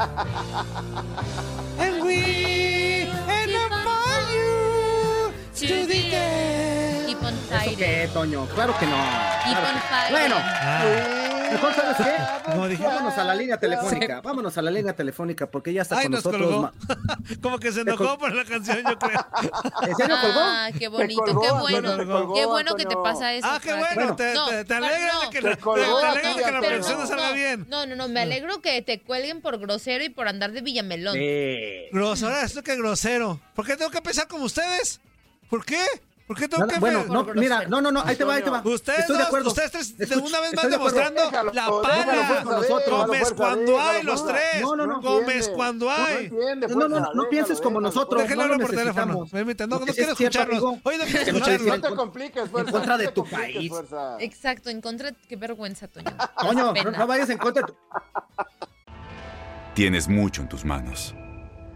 Keep 5.60 7.22
on 7.22 7.34
¿Eso 7.34 7.76
qué, 7.76 8.08
Toño? 8.14 8.46
Claro 8.54 8.74
que 8.78 8.86
no. 8.86 8.96
Keep 9.44 9.58
Claro 9.58 9.68
on 9.68 9.74
que- 9.74 9.80
fighting. 9.88 10.10
Bueno, 10.10 10.36
Ah, 10.38 11.48
mejor 11.52 11.74
sabes 11.74 11.96
qué? 11.98 12.50
como 12.50 12.66
dije. 12.68 12.82
Vámonos 12.82 13.18
a 13.18 13.24
la 13.24 13.34
línea 13.34 13.60
telefónica, 13.60 14.20
vámonos 14.22 14.56
a 14.56 14.62
la 14.62 14.70
línea 14.70 14.94
telefónica 14.96 15.50
porque 15.50 15.74
ya 15.74 15.82
está 15.82 15.98
Ay, 15.98 16.04
con 16.04 16.12
nos 16.12 16.24
nosotros. 16.24 16.46
colgó. 16.48 16.62
ma- 16.62 16.72
Como 17.42 17.58
que 17.58 17.72
se 17.72 17.82
enojó 17.82 18.16
por 18.16 18.32
la 18.34 18.44
canción, 18.46 18.78
yo 18.88 18.98
creo. 18.98 19.20
¿En 19.82 19.96
serio 19.96 20.16
colgó? 20.22 20.40
Ah, 20.40 20.70
qué 20.78 20.88
bonito, 20.88 21.22
colgó, 21.24 21.40
qué 21.42 21.48
Antonio, 21.48 21.60
bueno. 21.82 21.96
te 21.98 22.06
colgó, 22.06 22.34
qué 22.34 22.46
bueno 22.46 22.74
que 22.76 22.84
te 22.84 22.94
Antonio. 22.94 23.02
pasa 23.02 23.34
eso. 23.34 23.46
Ah, 23.50 23.58
qué 23.62 23.70
Frank. 23.70 23.94
bueno. 23.96 24.16
Te, 24.16 24.32
No, 24.34 24.46
te, 24.48 24.64
te 24.64 24.74
alegra 24.74 25.12
no. 25.12 25.20
de 25.20 25.30
que 25.30 25.40
Te 25.42 25.48
la, 25.50 25.56
te, 25.56 25.62
colgó, 25.62 26.00
te 26.00 26.06
alegra 26.06 26.28
de 26.30 26.34
que 26.36 26.40
la 26.40 26.46
Antonio. 26.48 26.68
producción 26.70 26.98
no 27.00 27.06
salga 27.06 27.28
no, 27.28 27.34
bien. 27.34 27.66
No, 27.68 27.84
no, 27.86 27.96
no, 27.96 28.08
me 28.08 28.20
alegro 28.22 28.62
que 28.62 28.80
te 28.80 29.02
cuelguen 29.02 29.42
por 29.42 29.58
grosero 29.58 30.02
y 30.04 30.08
por 30.08 30.26
andar 30.26 30.52
de 30.52 30.62
Villamelón. 30.62 31.14
Sí. 31.14 31.88
Grosero, 31.92 32.34
esto 32.40 32.62
que 32.62 32.76
grosero. 32.76 33.38
¿Por 33.54 33.66
qué 33.66 33.76
tengo 33.76 33.90
que 33.90 34.00
pensar 34.00 34.26
como 34.26 34.44
ustedes? 34.44 35.00
¿Por 35.50 35.64
qué? 35.64 35.84
¿Por 36.30 36.38
qué 36.38 36.46
tengo 36.46 36.64
que 36.68 36.78
Bueno, 36.78 37.04
no, 37.06 37.24
mira, 37.34 37.66
no, 37.66 37.80
no, 37.80 37.90
no, 37.90 38.04
ahí 38.04 38.14
te 38.14 38.22
va, 38.22 38.34
ahí 38.34 38.42
te 38.44 38.50
va. 38.50 38.62
Ustedes, 38.64 39.00
Estoy 39.00 39.16
de 39.16 39.24
acuerdo. 39.24 39.48
ustedes 39.48 39.72
tres, 39.72 39.98
de 39.98 40.16
una 40.16 40.38
vez 40.38 40.54
más 40.54 40.70
demostrando 40.70 41.22
la 41.52 41.82
pana. 41.82 42.44
Gómez 42.88 43.32
cuando 43.36 43.80
hay 43.80 44.04
los 44.04 44.24
tres. 44.24 44.60
No, 44.60 44.76
no, 44.76 44.86
no. 44.86 45.00
Gómez 45.00 45.48
cuando 45.48 45.90
hay. 45.90 46.30
No, 46.30 46.86
no, 46.86 46.88
no, 46.88 47.14
no 47.14 47.28
pienses 47.28 47.60
como 47.60 47.80
nosotros. 47.80 48.22
Déjenlo 48.22 48.58
por 48.58 48.70
teléfono. 48.70 49.26
No, 49.32 49.78
no 49.80 49.86
quiero 49.86 50.12
escucharlos. 50.12 50.62
Oye, 50.84 50.98
no 50.98 51.04
quiero 51.04 51.20
escucharlos. 51.20 51.66
No 51.66 51.88
te 51.88 51.96
compliques, 51.96 52.44
En 52.44 52.66
contra 52.70 52.96
de 52.96 53.08
tu 53.08 53.24
país. 53.24 53.72
Exacto, 54.20 54.70
en 54.70 54.80
contra. 54.80 55.10
Qué 55.28 55.34
vergüenza, 55.34 55.88
Toño. 55.88 56.16
Toño, 56.40 56.72
no 56.96 57.06
vayas 57.08 57.28
en 57.30 57.38
contra 57.38 57.66
de 57.66 57.72
tu... 57.72 57.76
Tienes 59.74 60.06
mucho 60.06 60.42
en 60.42 60.48
tus 60.48 60.64
manos 60.64 61.12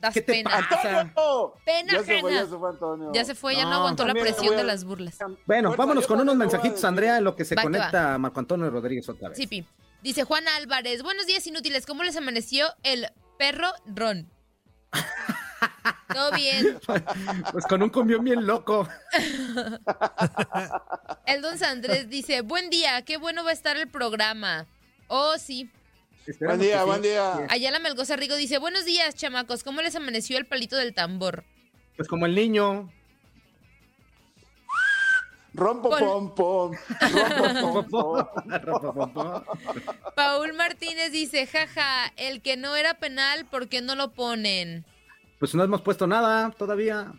Das 0.00 0.14
¿Qué 0.14 0.22
pena. 0.22 0.50
Pena 1.64 1.92
ya 1.92 2.02
Se 2.02 2.20
fue, 2.20 2.32
ya, 2.32 2.46
se 2.46 2.56
fue, 2.56 2.70
Antonio. 2.70 3.10
ya 3.12 3.24
se 3.24 3.34
fue, 3.34 3.54
ya 3.54 3.64
no, 3.64 3.74
aguantó 3.74 4.06
la 4.06 4.14
presión 4.14 4.56
de 4.56 4.64
las 4.64 4.84
burlas. 4.84 5.18
Bueno, 5.46 5.74
vámonos 5.76 6.06
con 6.06 6.20
unos 6.20 6.36
mensajitos, 6.36 6.82
Andrea, 6.84 7.18
en 7.18 7.24
lo 7.24 7.36
que 7.36 7.44
se 7.44 7.54
conecta 7.54 8.16
Marco 8.18 8.40
Antonio 8.40 8.70
Rodríguez 8.70 9.08
otra 9.08 9.28
vez. 9.28 9.38
Sí, 9.38 9.66
Dice 10.02 10.24
Juan 10.24 10.48
Álvarez, 10.48 11.02
buenos 11.02 11.26
días 11.26 11.46
inútiles, 11.46 11.84
¿cómo 11.84 12.04
les 12.04 12.16
amaneció 12.16 12.68
el 12.82 13.08
perro 13.36 13.68
Ron? 13.84 14.30
Todo 16.12 16.32
bien. 16.32 16.80
Pues 17.52 17.66
con 17.66 17.82
un 17.82 17.90
cumbión 17.90 18.24
bien 18.24 18.46
loco. 18.46 18.88
el 21.26 21.42
don 21.42 21.58
Sandrés 21.58 22.08
dice, 22.08 22.40
buen 22.40 22.70
día, 22.70 23.02
qué 23.02 23.18
bueno 23.18 23.44
va 23.44 23.50
a 23.50 23.52
estar 23.52 23.76
el 23.76 23.88
programa. 23.88 24.66
Oh, 25.08 25.36
sí. 25.38 25.70
Buen 26.40 26.60
día, 26.60 26.84
buen 26.84 27.02
día. 27.02 27.46
Ayala 27.48 27.78
Melgoza 27.78 28.16
Rigo 28.16 28.36
dice, 28.36 28.58
buenos 28.58 28.84
días, 28.84 29.14
chamacos. 29.14 29.64
¿Cómo 29.64 29.80
les 29.82 29.96
amaneció 29.96 30.38
el 30.38 30.46
palito 30.46 30.76
del 30.76 30.94
tambor? 30.94 31.44
Pues 31.96 32.08
como 32.08 32.26
el 32.26 32.34
niño. 32.34 32.90
Rompo 35.52 35.90
pom 35.98 36.34
pom. 36.34 36.72
Paul 40.14 40.52
Martínez 40.54 41.10
dice, 41.10 41.46
jaja, 41.46 42.12
el 42.16 42.40
que 42.40 42.56
no 42.56 42.76
era 42.76 42.94
penal, 42.94 43.46
¿por 43.46 43.68
qué 43.68 43.80
no 43.82 43.94
lo 43.96 44.12
ponen? 44.12 44.84
Pues 45.38 45.54
no 45.54 45.64
hemos 45.64 45.82
puesto 45.82 46.06
nada 46.06 46.50
todavía. 46.50 47.12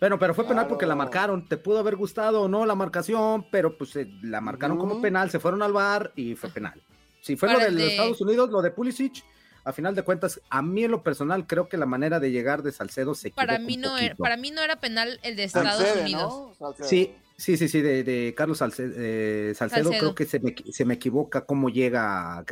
Bueno, 0.00 0.18
pero 0.18 0.34
fue 0.34 0.46
penal 0.46 0.66
porque 0.68 0.86
la 0.86 0.94
marcaron. 0.94 1.46
Te 1.46 1.56
pudo 1.56 1.78
haber 1.78 1.96
gustado 1.96 2.42
o 2.42 2.48
no 2.48 2.64
la 2.66 2.74
marcación, 2.74 3.46
pero 3.50 3.76
pues 3.76 3.94
eh, 3.96 4.08
la 4.22 4.40
marcaron 4.40 4.78
como 4.78 5.00
penal, 5.00 5.30
se 5.30 5.40
fueron 5.40 5.62
al 5.62 5.72
bar 5.72 6.12
y 6.16 6.34
fue 6.34 6.50
penal. 6.50 6.82
Si 7.28 7.36
fue 7.36 7.52
lo 7.52 7.58
de 7.58 7.88
Estados 7.88 8.22
Unidos, 8.22 8.48
lo 8.48 8.62
de 8.62 8.70
Pulisic, 8.70 9.22
a 9.62 9.74
final 9.74 9.94
de 9.94 10.00
cuentas, 10.02 10.40
a 10.48 10.62
mí 10.62 10.84
en 10.84 10.90
lo 10.90 11.02
personal 11.02 11.46
creo 11.46 11.68
que 11.68 11.76
la 11.76 11.84
manera 11.84 12.18
de 12.20 12.30
llegar 12.30 12.62
de 12.62 12.72
Salcedo 12.72 13.14
se 13.14 13.32
para 13.32 13.58
mí 13.58 13.76
no 13.76 13.98
era, 13.98 14.14
Para 14.14 14.38
mí 14.38 14.50
no 14.50 14.62
era 14.62 14.80
penal 14.80 15.20
el 15.22 15.36
de 15.36 15.44
Estados 15.44 15.84
Unidos. 16.00 16.56
Sí, 16.80 17.14
sí, 17.36 17.58
sí, 17.58 17.68
sí, 17.68 17.82
de, 17.82 18.32
Carlos 18.34 18.62
eh, 18.78 19.52
Salcedo, 19.54 19.90
creo 19.90 20.14
que 20.14 20.24
se 20.24 20.40
me, 20.40 20.54
se 20.72 20.86
me, 20.86 20.94
equivoca 20.94 21.44
cómo 21.44 21.68
llega. 21.68 22.46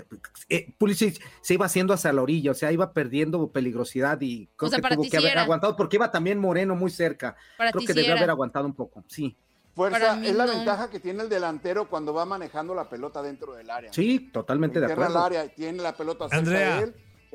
Eh, 0.51 0.75
Pulisic 0.77 1.25
se 1.41 1.55
iba 1.55 1.65
haciendo 1.65 1.95
hacia 1.95 2.13
la 2.13 2.21
orilla, 2.21 2.51
o 2.51 2.55
sea, 2.55 2.71
iba 2.71 2.93
perdiendo 2.93 3.51
peligrosidad 3.51 4.21
y 4.21 4.51
creo 4.57 4.71
que 4.73 4.83
tuvo 4.83 5.09
que 5.09 5.17
haber 5.17 5.39
aguantado 5.39 5.75
porque 5.75 5.97
iba 5.97 6.11
también 6.11 6.39
Moreno 6.39 6.77
muy 6.77 6.91
cerca. 6.91 7.35
creo 7.57 7.87
que 7.87 7.95
debe 7.95 8.13
haber 8.13 8.29
aguantado 8.29 8.67
un 8.67 8.75
poco, 8.75 9.03
sí. 9.09 9.39
Fuerza 9.77 10.19
es 10.25 10.35
la 10.35 10.47
ventaja 10.47 10.89
que 10.89 11.01
tiene 11.01 11.23
el 11.23 11.29
delantero 11.29 11.87
cuando 11.91 12.15
va 12.15 12.25
manejando 12.25 12.75
la 12.75 12.89
pelota 12.89 13.21
dentro 13.21 13.55
del 13.55 13.69
área. 13.69 13.93
Sí, 13.93 14.31
totalmente 14.33 14.81
de 14.81 14.87
acuerdo. 14.87 15.19
El 15.19 15.23
área, 15.23 15.49
tiene 15.49 15.83
la 15.83 15.95
pelota 15.95 16.29
Andrea, 16.31 16.81
él. 16.81 16.95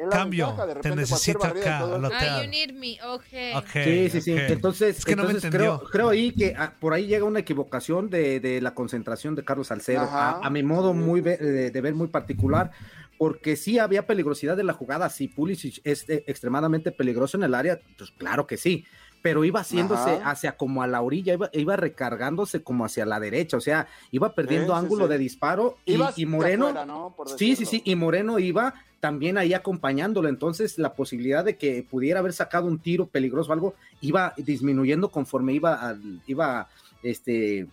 Cambio, 0.10 0.56
te 0.82 0.96
necesito 0.96 1.46
acá 1.46 1.82
Ah, 1.84 2.42
you 2.44 2.50
need 2.50 2.72
me, 2.74 2.98
okay. 3.04 3.54
sí, 3.84 4.10
sí, 4.10 4.22
sí. 4.22 4.32
Entonces, 4.36 5.06
entonces 5.06 5.52
creo, 5.52 5.84
creo 5.84 6.10
ahí 6.10 6.32
que 6.32 6.56
ah, 6.58 6.74
por 6.80 6.94
ahí 6.94 7.06
llega 7.06 7.26
una 7.26 7.40
equivocación 7.40 8.10
de, 8.10 8.40
de 8.40 8.62
la 8.62 8.74
concentración 8.74 9.36
de 9.36 9.44
Carlos 9.44 9.68
Salcedo, 9.68 10.10
a, 10.10 10.50
mi 10.50 10.64
modo 10.64 10.96
muy 10.96 11.22
de, 11.22 11.70
ver 11.70 11.94
muy 11.94 12.08
particular, 12.08 12.72
porque 13.20 13.56
sí 13.56 13.78
había 13.78 14.08
peligrosidad 14.08 14.58
de 14.58 14.64
la 14.64 14.74
jugada, 14.74 15.10
si 15.10 15.28
Pulisic 15.28 15.82
es 15.84 16.10
eh, 16.10 16.24
extremadamente 16.26 16.92
peligroso 16.92 17.38
en 17.38 17.44
el 17.44 17.54
área, 17.54 17.80
pues 17.98 18.10
claro 18.12 18.48
que 18.48 18.58
sí, 18.58 18.86
pero 19.22 19.46
iba 19.46 19.62
haciéndose 19.62 20.20
hacia 20.24 20.58
como 20.58 20.84
a 20.84 20.88
la 20.88 21.02
orilla, 21.02 21.38
iba, 21.54 21.76
recargándose 21.76 22.64
como 22.64 22.86
hacia 22.86 23.06
la 23.06 23.20
derecha, 23.20 23.58
o 23.58 23.62
sea, 23.62 23.88
iba 24.12 24.34
perdiendo 24.34 24.76
ángulo 24.76 25.08
de 25.08 25.18
disparo 25.18 25.78
y, 25.86 26.26
Moreno, 26.26 27.16
sí, 27.38 27.56
sí, 27.56 27.66
sí, 27.66 27.82
y 27.86 27.96
Moreno 27.96 28.40
iba 28.40 28.74
también 29.00 29.38
ahí 29.38 29.54
acompañándolo, 29.54 30.30
entonces 30.30 30.78
la 30.78 30.94
posibilidad 30.94 31.44
de 31.44 31.58
que 31.58 31.86
pudiera 31.90 32.20
haber 32.20 32.34
sacado 32.34 32.68
un 32.68 32.80
tiro 32.80 33.08
peligroso 33.08 33.50
o 33.50 33.54
algo 33.54 33.76
iba 34.00 34.34
disminuyendo 34.38 35.10
conforme 35.10 35.54
iba, 35.54 35.98
iba, 36.28 36.68
este, 37.02 37.68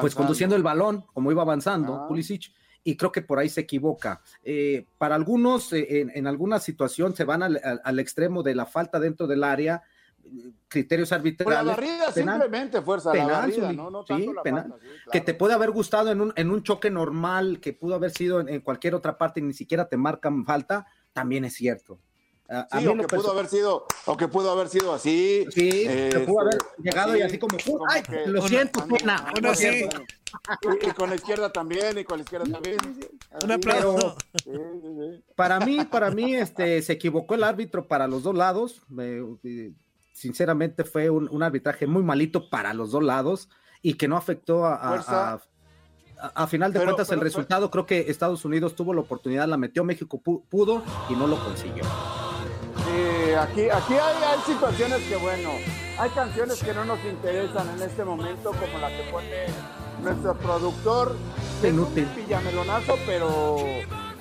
pues 0.00 0.14
conduciendo 0.14 0.56
el 0.56 0.62
balón, 0.62 1.04
como 1.12 1.30
iba 1.30 1.42
avanzando, 1.42 2.06
Pulisic 2.08 2.50
y 2.86 2.96
creo 2.96 3.10
que 3.10 3.20
por 3.20 3.40
ahí 3.40 3.48
se 3.48 3.62
equivoca. 3.62 4.20
Eh, 4.44 4.86
para 4.96 5.16
algunos, 5.16 5.72
eh, 5.72 6.06
en, 6.14 6.26
alguna 6.28 6.60
situación 6.60 7.16
se 7.16 7.24
van 7.24 7.42
al, 7.42 7.98
extremo 7.98 8.44
de 8.44 8.54
la 8.54 8.64
falta 8.64 9.00
dentro 9.00 9.26
del 9.26 9.42
área, 9.42 9.82
criterios 10.68 11.12
arbitrales. 11.12 11.54
la 11.54 11.62
barrida 11.62 12.12
simplemente 12.12 12.82
fuerza, 12.82 13.12
penal, 13.12 13.28
la 13.28 13.38
barrida, 13.38 13.72
¿no? 13.72 13.90
no 13.90 14.04
sí, 14.06 14.28
penal. 14.42 14.74
Que 15.10 15.20
te 15.20 15.34
puede 15.34 15.54
haber 15.54 15.70
gustado 15.70 16.10
en 16.10 16.20
un, 16.20 16.32
en 16.36 16.50
un 16.50 16.62
choque 16.62 16.90
normal, 16.90 17.60
que 17.60 17.72
pudo 17.72 17.94
haber 17.94 18.10
sido 18.10 18.40
en, 18.40 18.60
cualquier 18.60 18.94
otra 18.94 19.18
parte 19.18 19.40
y 19.40 19.42
ni 19.42 19.54
siquiera 19.54 19.88
te 19.88 19.96
marcan 19.96 20.44
falta, 20.44 20.86
también 21.12 21.44
es 21.44 21.54
cierto. 21.54 21.98
sí, 22.78 22.86
o 22.86 22.96
que 22.96 23.06
pudo 23.06 23.30
haber 23.32 23.46
sido, 23.46 23.86
o 24.06 24.16
que 24.16 24.28
pudo 24.28 24.50
haber 24.50 24.68
sido 24.68 24.92
así. 24.92 25.46
Sí, 25.50 25.70
que 25.70 26.24
pudo 26.26 26.42
haber 26.42 26.54
este, 26.56 26.82
llegado 26.82 27.16
y 27.16 27.22
así 27.22 27.38
como, 27.38 27.56
ay, 27.88 28.02
lo 28.26 28.42
siento, 28.46 28.86
pena. 28.86 29.32
Y, 30.82 30.90
con 30.90 31.08
la 31.08 31.16
izquierda 31.16 31.50
también, 31.50 31.98
y 31.98 32.04
con 32.04 32.18
la 32.18 32.24
izquierda 32.24 32.46
también. 32.50 32.78
Pero, 33.62 34.16
para 35.34 35.60
mí, 35.60 35.84
para 35.84 36.10
mí, 36.10 36.34
este, 36.34 36.82
se 36.82 36.92
equivocó 36.92 37.34
el 37.34 37.44
árbitro 37.44 37.86
para 37.86 38.06
los 38.06 38.22
dos 38.22 38.34
lados 38.34 38.82
sinceramente 40.16 40.84
fue 40.84 41.10
un, 41.10 41.42
arbitraje 41.42 41.86
muy 41.86 42.02
malito 42.02 42.48
para 42.48 42.72
los 42.72 42.90
dos 42.90 43.02
lados 43.02 43.50
y 43.82 43.94
que 43.94 44.08
no 44.08 44.16
afectó 44.16 44.64
a, 44.64 45.38
a, 46.34 46.46
final 46.46 46.72
de 46.72 46.82
cuentas 46.82 47.10
el 47.10 47.20
resultado. 47.20 47.70
Creo 47.70 47.84
que 47.84 48.06
Estados 48.08 48.44
Unidos 48.46 48.74
tuvo 48.74 48.94
la 48.94 49.02
oportunidad, 49.02 49.46
la 49.46 49.58
metió, 49.58 49.84
México 49.84 50.18
pudo 50.18 50.82
y 51.10 51.14
no 51.14 51.26
lo 51.26 51.38
consiguió. 51.44 51.84
Sí, 51.84 53.34
aquí, 53.34 53.68
aquí 53.68 53.92
hay, 53.92 54.22
hay 54.24 54.38
situaciones 54.46 55.02
que, 55.02 55.16
bueno, 55.16 55.50
hay 55.98 56.10
canciones 56.10 56.62
que 56.62 56.72
no 56.72 56.86
nos 56.86 57.04
interesan 57.04 57.68
en 57.76 57.82
este 57.82 58.02
momento, 58.02 58.52
como 58.52 58.78
la 58.78 58.88
que 58.88 59.10
pone 59.10 59.46
nuestro 60.02 60.34
productor. 60.38 61.14
Inútil. 61.62 62.04
Un 62.04 62.24
pillamelonazo, 62.24 62.94
pero 63.06 63.58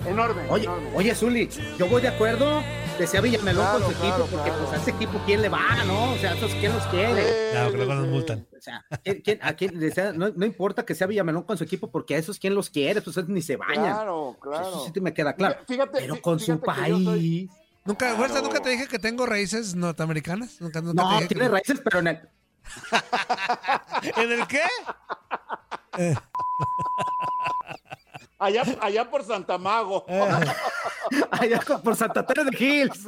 enorme. 0.07 0.43
Oye, 0.49 0.67
oye, 0.95 1.15
Zuli, 1.15 1.49
yo 1.77 1.87
voy 1.87 2.01
de 2.01 2.09
acuerdo 2.09 2.61
decía 2.97 3.21
Villamelón 3.21 3.65
con 3.67 3.83
su 3.83 3.91
equipo, 3.91 4.27
porque 4.31 4.51
pues 4.51 4.71
a 4.71 4.75
ese 4.77 4.91
equipo 4.91 5.21
quién 5.25 5.41
le 5.41 5.49
va, 5.49 5.83
¿no? 5.85 6.13
O 6.13 6.17
sea, 6.17 6.33
esos 6.33 6.53
quién 6.55 6.73
los 6.73 6.85
quiere. 6.87 7.51
Claro, 7.51 7.71
que 7.71 7.77
luego 7.77 7.93
nos 7.95 8.07
multan. 8.07 8.47
O 8.57 8.61
sea, 8.61 8.85
¿quién, 9.23 9.39
a 9.41 9.53
quién, 9.53 9.79
decía, 9.79 10.13
no, 10.13 10.29
no, 10.29 10.45
importa 10.45 10.85
que 10.85 10.95
sea 10.95 11.07
Villamelón 11.07 11.43
con 11.43 11.57
su 11.57 11.63
equipo, 11.63 11.91
porque 11.91 12.15
a 12.15 12.17
esos 12.17 12.39
quién 12.39 12.55
los 12.55 12.69
quiere, 12.69 13.01
pues 13.01 13.27
ni 13.27 13.41
se 13.41 13.57
bañan. 13.57 13.83
Claro, 13.83 14.37
claro. 14.41 14.69
Eso 14.69 14.91
sí 14.93 15.01
me 15.01 15.13
queda 15.13 15.33
claro. 15.33 15.57
Fíjate, 15.67 15.99
Pero 15.99 16.21
con 16.21 16.39
su 16.39 16.59
país. 16.59 17.49
Nunca, 17.83 18.15
fuerza, 18.15 18.41
nunca 18.41 18.61
te 18.61 18.69
dije 18.69 18.87
que 18.87 18.97
tengo 18.97 19.25
raíces 19.25 19.75
norteamericanas. 19.75 20.59
Nunca, 20.59 20.81
nunca 20.81 21.03
no, 21.03 21.19
te 21.19 21.27
tiene 21.27 21.49
raíces, 21.49 21.81
pero 21.83 21.99
en 21.99 22.07
el. 22.07 22.29
¿En 24.17 24.31
el 24.31 24.47
qué? 24.47 24.61
Allá, 28.38 28.63
allá 28.82 29.10
por 29.10 29.24
Santa 29.24 29.58
Mago. 29.58 30.06
allá 31.32 31.62
por 31.82 31.95
Santa 31.95 32.26
Teresa 32.26 32.50
de 32.50 32.58
Hills. 32.58 33.08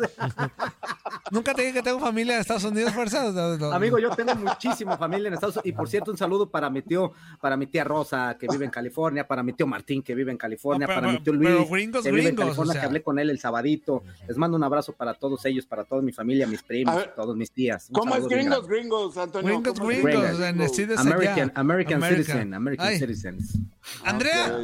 Nunca 1.32 1.54
te 1.54 1.64
dije 1.64 1.74
que 1.74 1.84
tengo 1.84 2.00
familia 2.00 2.36
en 2.36 2.42
Estados 2.42 2.64
Unidos, 2.64 2.94
fuerza. 2.94 3.28
Amigo, 3.74 4.00
yo 4.00 4.10
tengo 4.12 4.34
muchísima 4.36 4.98
familia 4.98 5.28
en 5.28 5.34
Estados 5.34 5.58
Unidos. 5.58 5.68
Y 5.68 5.72
por 5.74 5.90
cierto, 5.90 6.12
un 6.12 6.18
saludo 6.18 6.50
para 6.50 6.70
mi 6.70 6.82
tío, 6.82 7.12
para 7.42 7.58
mi 7.58 7.68
tía 7.68 7.84
Rosa, 7.84 8.38
que 8.40 8.48
vive 8.48 8.64
en 8.64 8.72
California, 8.72 9.28
para 9.28 9.44
mi 9.44 9.52
tío 9.52 9.68
Martín, 9.68 10.02
que 10.02 10.16
vive 10.16 10.32
en 10.32 10.38
California, 10.38 10.88
para 10.88 11.12
mi 11.12 11.20
tío 11.20 11.34
Luis, 11.34 11.68
que 12.02 12.12
vive 12.12 12.30
en 12.30 12.36
California, 12.36 12.80
que 12.80 12.86
hablé 12.86 13.02
con 13.02 13.20
él 13.20 13.30
el 13.30 13.40
sabadito. 13.40 14.04
Les 14.28 14.38
mando 14.38 14.56
un 14.56 14.64
abrazo 14.64 14.94
para 14.94 15.14
todos 15.14 15.44
ellos, 15.46 15.66
para 15.66 15.84
toda 15.84 16.02
mi 16.02 16.14
familia, 16.14 16.48
mis 16.48 16.64
primos, 16.64 17.04
todos 17.16 17.36
mis 17.36 17.52
tías. 17.52 17.90
¿Cómo 17.92 18.16
es 18.16 18.28
gringos, 18.28 18.66
gringos, 18.66 19.18
Antonio? 19.18 19.60
Gringos, 19.60 19.80
gringos, 19.80 21.00
American, 21.00 21.52
American 21.56 22.02
Citizen, 22.02 22.54
American 22.54 22.98
Citizens. 22.98 23.58
Andrea. 24.04 24.58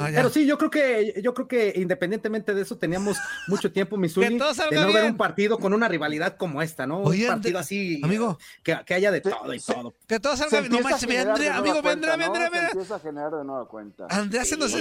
Ah, 0.00 0.08
Pero 0.14 0.30
sí, 0.30 0.46
yo 0.46 0.56
creo 0.56 0.70
que 0.70 1.20
yo 1.22 1.34
creo 1.34 1.46
que 1.46 1.74
independientemente 1.76 2.54
de 2.54 2.62
eso 2.62 2.78
teníamos 2.78 3.18
mucho 3.48 3.70
tiempo, 3.70 3.96
Missouri, 3.98 4.38
de 4.38 4.76
no 4.76 4.92
ver 4.92 5.04
un 5.04 5.16
partido 5.16 5.58
con 5.58 5.74
una 5.74 5.88
rivalidad 5.88 6.36
como 6.36 6.62
esta, 6.62 6.86
¿no? 6.86 7.00
un 7.00 7.26
partido 7.26 7.58
así, 7.58 8.00
amigo, 8.02 8.38
que, 8.62 8.78
que, 8.86 8.94
haya 8.94 9.10
de 9.10 9.20
todo 9.20 9.52
y 9.52 9.60
todo. 9.60 9.94
Que 10.06 10.18
todo 10.18 10.36
salga 10.36 10.60
bien. 10.60 10.72
No 10.72 10.80
manches, 10.80 11.26
Andrea, 11.26 11.56
amigo, 11.56 11.82
vendrá, 11.82 12.16
vendrá, 12.16 12.48
vendrá. 12.48 12.70
empieza 12.70 12.96
a 12.96 13.00
generar 13.00 13.30
de 13.30 13.44
nueva 13.44 13.68
cuenta. 13.68 14.06
Andrea 14.08 14.44
se 14.44 14.56
nos 14.56 14.72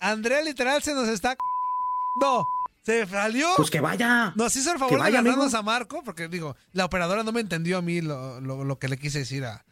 Andrea 0.00 0.42
literal 0.42 0.82
se 0.82 0.94
nos 0.94 1.08
está 1.08 1.36
no. 2.20 2.46
Se 2.82 3.06
salió. 3.06 3.48
Pues 3.56 3.70
que 3.70 3.80
vaya. 3.80 4.32
Nos 4.36 4.54
hizo 4.56 4.72
el 4.72 4.78
favor 4.78 5.02
de 5.02 5.10
ganarnos 5.10 5.54
a 5.54 5.62
Marco, 5.62 6.02
porque 6.04 6.28
digo, 6.28 6.56
la 6.72 6.84
operadora 6.84 7.24
no 7.24 7.32
me 7.32 7.40
entendió 7.40 7.78
a 7.78 7.82
mí 7.82 8.00
lo, 8.00 8.40
lo, 8.40 8.64
lo 8.64 8.78
que 8.78 8.88
le 8.88 8.96
quise 8.96 9.20
decir 9.20 9.44
a, 9.44 9.64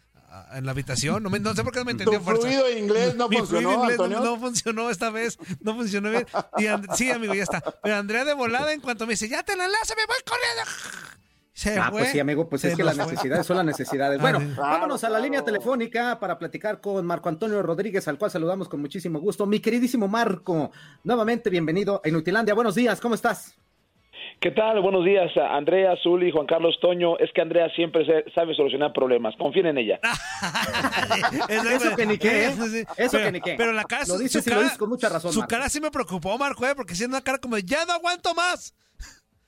en 0.53 0.65
la 0.65 0.73
habitación. 0.73 1.23
No, 1.23 1.31
me, 1.31 1.39
no, 1.39 1.55
sé 1.55 1.63
por 1.63 1.73
qué 1.73 1.81
no 1.81 1.85
me 1.85 1.93
entendió 1.93 2.19
tu 2.19 2.25
fluido 2.25 2.71
inglés 2.71 3.15
no 3.15 3.29
funcionó, 3.31 3.89
no, 4.09 4.39
funcionó 4.39 4.91
esta 4.91 5.11
vez. 5.11 5.39
No 5.61 5.75
funcionó 5.75 6.11
bien. 6.11 6.27
Y 6.59 6.97
sí, 6.97 7.11
amigo, 7.11 7.35
ya 7.35 7.43
está. 7.43 7.61
Pero 7.83 7.97
Andrea 7.97 8.25
de 8.25 8.35
volada, 8.35 8.73
en 8.73 8.81
cuanto 8.81 9.07
me 9.07 9.13
dice, 9.13 9.29
ya 9.29 9.43
te 9.43 9.57
la 9.57 9.67
enlace, 9.67 9.95
me 9.97 10.07
voy 10.07 10.17
corriendo. 10.27 11.15
Se 11.53 11.79
ah, 11.79 11.89
pues 11.93 12.11
sí, 12.11 12.19
amigo, 12.19 12.49
pues 12.49 12.65
es 12.65 12.77
que 12.77 12.83
las 12.83 12.97
necesidades 12.97 13.47
son 13.47 13.57
las 13.57 13.67
necesidades. 13.67 14.21
Bueno, 14.21 14.41
vámonos 14.57 15.05
a 15.05 15.09
la 15.09 15.21
línea 15.21 15.45
telefónica 15.45 16.19
para 16.19 16.37
platicar 16.37 16.81
con 16.81 17.07
Marco 17.07 17.29
Antonio 17.29 17.63
Rodríguez, 17.63 18.09
al 18.09 18.19
cual 18.19 18.33
saludamos 18.33 18.69
con 18.69 18.81
muchísimo 18.81 19.21
gusto. 19.21 19.47
Mi 19.47 19.61
queridísimo 19.61 20.09
Marco, 20.09 20.73
nuevamente 21.05 21.51
bienvenido 21.51 22.03
a 22.05 22.09
Inutilandia. 22.09 22.55
Buenos 22.55 22.75
días, 22.75 23.01
¿cómo 23.01 23.15
estás? 23.15 23.55
¿Qué 24.41 24.51
tal? 24.51 24.81
Buenos 24.83 25.05
días, 25.05 25.31
Andrea, 25.37 25.97
Zuli, 26.03 26.31
Juan 26.31 26.47
Carlos 26.47 26.79
Toño. 26.81 27.19
Es 27.19 27.33
que 27.33 27.41
Andrea 27.41 27.69
siempre 27.71 28.05
sabe 28.35 28.55
solucionar 28.55 28.93
problemas. 28.93 29.35
Confíen 29.37 29.67
en 29.67 29.79
ella. 29.79 30.01
eso 31.49 31.97
que 31.97 32.07
ni 32.07 32.19
qué, 32.19 32.47
¿eh? 32.49 32.55
Eso 32.99 33.19
que 33.19 33.33
ni 33.33 33.41
qué. 33.41 33.55
Pero 33.57 33.73
la 33.73 33.85
cara, 33.85 34.05
lo 34.07 34.19
dices 34.19 34.47
lo 34.47 34.61
dices 34.61 34.79
con 34.79 34.91
mucha 34.91 35.09
razón. 35.09 35.33
Su 35.33 35.43
cara 35.43 35.69
sí 35.69 35.81
me 35.81 35.91
preocupó, 35.91 36.37
Marco, 36.37 36.67
¿eh? 36.67 36.75
porque 36.77 36.95
siendo 36.95 37.17
una 37.17 37.25
cara 37.25 37.39
como 37.39 37.57
de, 37.57 37.63
ya 37.63 37.87
no 37.87 37.95
aguanto 37.95 38.35
más. 38.35 38.75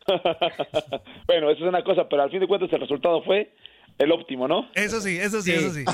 bueno, 1.27 1.51
eso 1.51 1.65
es 1.65 1.69
una 1.69 1.83
cosa, 1.83 2.09
pero 2.09 2.23
al 2.23 2.31
fin 2.31 2.41
de 2.41 2.47
cuentas 2.47 2.73
el 2.73 2.81
resultado 2.81 3.23
fue 3.23 3.53
el 3.99 4.13
óptimo, 4.13 4.47
¿no? 4.47 4.69
Eso 4.75 5.01
sí, 5.01 5.17
eso 5.17 5.41
sí, 5.41 5.53
eso 5.53 5.73
sí. 5.73 5.85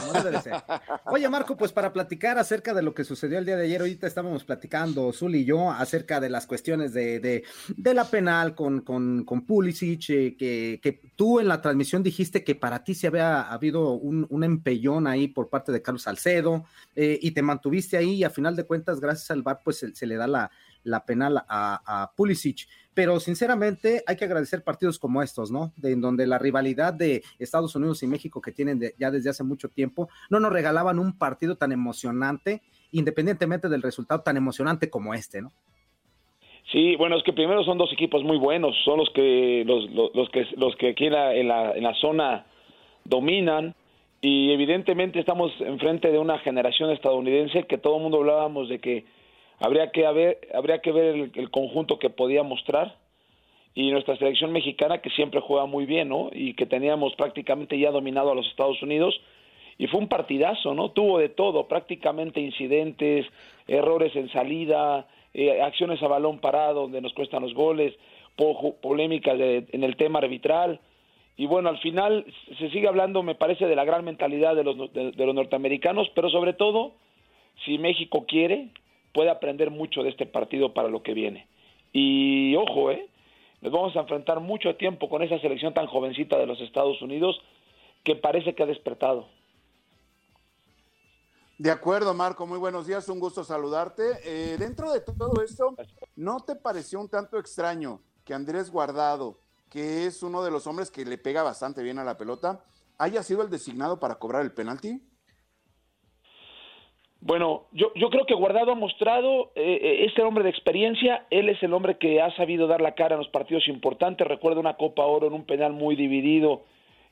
Oye, 1.07 1.29
Marco, 1.29 1.57
pues 1.57 1.73
para 1.73 1.93
platicar 1.93 2.37
acerca 2.38 2.75
de 2.75 2.83
lo 2.83 2.95
que 2.95 3.05
sucedió 3.05 3.38
el 3.38 3.47
día 3.47 3.57
de 3.57 3.65
ayer, 3.65 3.81
ahorita 3.81 4.07
estábamos 4.07 4.45
platicando, 4.45 5.12
Zul 5.12 5.37
y 5.37 5.45
yo, 5.45 5.71
acerca 5.71 6.21
de 6.21 6.29
las 6.29 6.47
cuestiones 6.47 6.93
de, 6.93 7.21
de, 7.21 7.45
de 7.77 7.95
la 7.95 8.05
penal 8.05 8.55
con, 8.55 8.81
con, 8.81 9.25
con 9.25 9.47
Pulisic, 9.47 10.11
eh, 10.11 10.37
que, 10.37 10.81
que, 10.83 11.01
tú 11.15 11.38
en 11.38 11.47
la 11.47 11.61
transmisión 11.61 12.03
dijiste 12.03 12.43
que 12.43 12.55
para 12.55 12.83
ti 12.83 12.95
se 12.95 13.07
había 13.07 13.43
habido 13.43 13.93
un, 13.93 14.27
un 14.29 14.45
empellón 14.45 15.07
ahí 15.07 15.29
por 15.29 15.49
parte 15.49 15.71
de 15.71 15.83
Carlos 15.83 16.03
Salcedo, 16.03 16.65
eh, 16.97 17.19
y 17.23 17.31
te 17.31 17.43
mantuviste 17.43 17.97
ahí, 17.97 18.15
y 18.15 18.25
a 18.25 18.31
final 18.31 18.57
de 18.57 18.65
cuentas, 18.65 19.01
gracias 19.01 19.31
al 19.31 19.43
VAR, 19.43 19.61
pues 19.62 19.79
se, 19.79 19.95
se 19.95 20.07
le 20.07 20.17
da 20.17 20.27
la, 20.27 20.51
la 20.85 21.05
penal 21.05 21.38
a, 21.49 22.03
a 22.03 22.12
Pulisic 22.14 22.66
pero 22.95 23.21
sinceramente 23.21 24.03
hay 24.07 24.16
que 24.16 24.25
agradecer 24.25 24.62
partidos 24.62 24.99
como 24.99 25.23
estos, 25.23 25.51
¿no? 25.51 25.73
De 25.77 25.92
en 25.92 26.01
donde 26.01 26.27
la 26.27 26.38
rivalidad 26.38 26.92
de 26.92 27.23
Estados 27.38 27.75
Unidos 27.75 28.03
y 28.03 28.07
México 28.07 28.40
que 28.40 28.53
tienen 28.53 28.81
ya 28.99 29.11
desde 29.11 29.31
hace 29.31 29.45
mucho 29.45 29.68
tiempo 29.68 30.09
no 30.31 30.40
nos 30.40 30.53
regalaban 30.53 30.99
un 30.99 31.18
partido 31.18 31.57
tan 31.57 31.73
emocionante, 31.73 32.61
independientemente 32.90 33.68
del 33.68 33.83
resultado 33.83 34.23
tan 34.23 34.37
emocionante 34.37 34.90
como 34.90 35.14
este, 35.14 35.40
¿no? 35.40 35.53
Sí, 36.71 36.97
bueno, 36.97 37.16
es 37.16 37.25
que 37.25 37.33
primero 37.33 37.64
son 37.64 37.77
dos 37.77 37.92
equipos 37.92 38.23
muy 38.23 38.38
buenos, 38.38 38.75
son 38.85 38.99
los 38.99 39.11
que 39.11 39.64
los, 39.66 39.90
los, 39.90 40.31
que 40.31 40.47
los 40.57 40.77
que 40.77 40.90
aquí 40.90 41.07
en 41.07 41.12
la, 41.12 41.35
en 41.35 41.49
la, 41.49 41.73
en 41.73 41.83
la 41.83 41.95
zona 41.95 42.47
dominan 43.05 43.75
y 44.21 44.53
evidentemente 44.53 45.18
estamos 45.18 45.51
enfrente 45.61 46.12
de 46.12 46.18
una 46.18 46.38
generación 46.38 46.90
estadounidense 46.90 47.64
que 47.64 47.79
todo 47.79 47.97
el 47.97 48.03
mundo 48.03 48.18
hablábamos 48.18 48.68
de 48.68 48.79
que 48.79 49.05
habría 49.62 49.92
que 49.92 50.07
haber, 50.07 50.40
habría 50.53 50.81
que 50.81 50.90
ver 50.90 51.31
el, 51.35 51.51
conjunto 51.51 51.98
que 51.98 52.11
podía 52.11 52.42
mostrar 52.42 52.96
y 53.75 53.92
nuestra 53.92 54.16
selección 54.16 54.53
mexicana 54.53 54.98
que 54.98 55.11
siempre 55.11 55.40
juega 55.40 55.66
muy 55.66 55.87
bien, 55.87 56.09
¿no? 56.09 56.31
Y 56.33 56.55
que 56.55 56.66
teníamos 56.66 57.14
prácticamente 57.14 57.79
ya 57.79 57.92
dominado 57.92 58.33
a 58.33 58.35
los 58.35 58.46
Estados 58.48 58.83
Unidos 58.83 59.18
y 59.79 59.87
fue 59.87 60.01
un 60.01 60.09
partidazo, 60.09 60.75
¿no? 60.75 60.90
Tuvo 60.90 61.18
de 61.18 61.29
todo, 61.29 61.68
prácticamente 61.68 62.40
incidentes, 62.40 63.25
errores 63.68 64.14
en 64.16 64.31
salida, 64.31 65.07
eh, 65.33 65.62
acciones 65.62 66.03
a 66.03 66.09
balón 66.09 66.40
parado 66.40 66.83
donde 66.83 67.01
nos 67.01 67.14
cuestan 67.14 67.42
los 67.42 67.55
goles, 67.55 67.94
polémicas 68.83 69.38
en 69.38 69.85
el 69.85 69.96
tema 69.96 70.18
arbitral. 70.18 70.81
Y 71.37 71.46
bueno, 71.46 71.68
al 71.68 71.79
final 71.79 72.27
se 72.59 72.68
sigue 72.70 72.88
hablando, 72.88 73.22
me 73.22 73.37
parece, 73.37 73.66
de 73.66 73.77
la 73.77 73.85
gran 73.85 74.05
mentalidad 74.05 74.57
de 74.57 74.64
los, 74.64 74.92
de 74.92 75.27
los 75.27 75.35
norteamericanos, 75.35 76.11
pero 76.14 76.31
sobre 76.31 76.53
todo, 76.53 76.92
si 77.64 77.79
México 77.79 78.27
quiere, 78.27 78.68
puede 79.12 79.31
aprender 79.31 79.70
mucho 79.70 80.03
de 80.03 80.11
este 80.11 80.27
partido 80.27 80.72
para 80.75 80.88
lo 80.88 81.03
que 81.03 81.14
viene. 81.14 81.46
Y 81.92 82.57
ojo, 82.57 82.90
¿eh? 82.90 83.09
Nos 83.61 83.72
vamos 83.72 83.94
a 83.96 84.01
enfrentar 84.01 84.40
mucho 84.40 84.75
tiempo 84.77 85.09
con 85.09 85.22
esa 85.22 85.38
selección 85.38 85.72
tan 85.72 85.87
jovencita 85.87 86.37
de 86.37 86.46
los 86.46 86.61
Estados 86.61 87.01
Unidos 87.01 87.40
que 88.03 88.16
parece 88.16 88.55
que 88.55 88.62
ha 88.62 88.66
despertado. 88.66 89.29
De 91.59 91.70
acuerdo, 91.70 92.12
Marco, 92.12 92.44
muy 92.44 92.59
buenos 92.59 92.88
días, 92.88 93.09
un 93.09 93.20
gusto 93.20 93.44
saludarte. 93.44 94.03
Eh, 94.25 94.57
dentro 94.59 94.92
de 94.92 95.01
todo 95.01 95.40
esto, 95.44 95.77
¿no 96.16 96.40
te 96.40 96.57
pareció 96.57 96.98
un 96.98 97.09
tanto 97.09 97.38
extraño 97.38 98.01
que 98.25 98.35
Andrés 98.35 98.68
Guardado, 98.68 99.38
que 99.70 100.07
es 100.07 100.25
uno 100.25 100.42
de 100.42 100.51
los 100.51 100.66
hombres 100.66 100.90
que 100.90 101.05
le 101.05 101.18
pega 101.18 101.44
bastante 101.44 101.85
bien 101.85 102.01
a 102.01 102.05
la 102.05 102.16
pelota, 102.16 102.64
haya 102.98 103.22
sido 103.22 103.42
el 103.42 103.51
designado 103.51 104.01
para 104.01 104.16
cobrar 104.16 104.42
el 104.42 104.53
penalti? 104.53 105.01
Bueno, 107.25 107.67
yo, 107.71 107.93
yo 107.95 108.11
creo 108.11 108.27
que 108.27 108.35
Guardado 108.35 108.73
ha 108.73 108.75
mostrado, 108.75 109.53
eh, 109.55 110.05
este 110.07 110.23
hombre 110.23 110.43
de 110.43 110.51
experiencia, 110.51 111.25
él 111.31 111.49
es 111.49 111.63
el 111.63 111.73
hombre 111.73 111.97
que 111.97 112.21
ha 112.21 112.35
sabido 112.35 112.67
dar 112.67 112.81
la 112.81 112.97
cara 112.97 113.15
en 113.15 113.21
los 113.21 113.29
partidos 113.29 113.69
importantes. 113.69 114.27
Recuerdo 114.27 114.59
una 114.59 114.75
Copa 114.75 115.07
Oro 115.07 115.29
en 115.29 115.33
un 115.33 115.45
penal 115.45 115.73
muy 115.73 115.95
dividido, 115.95 116.63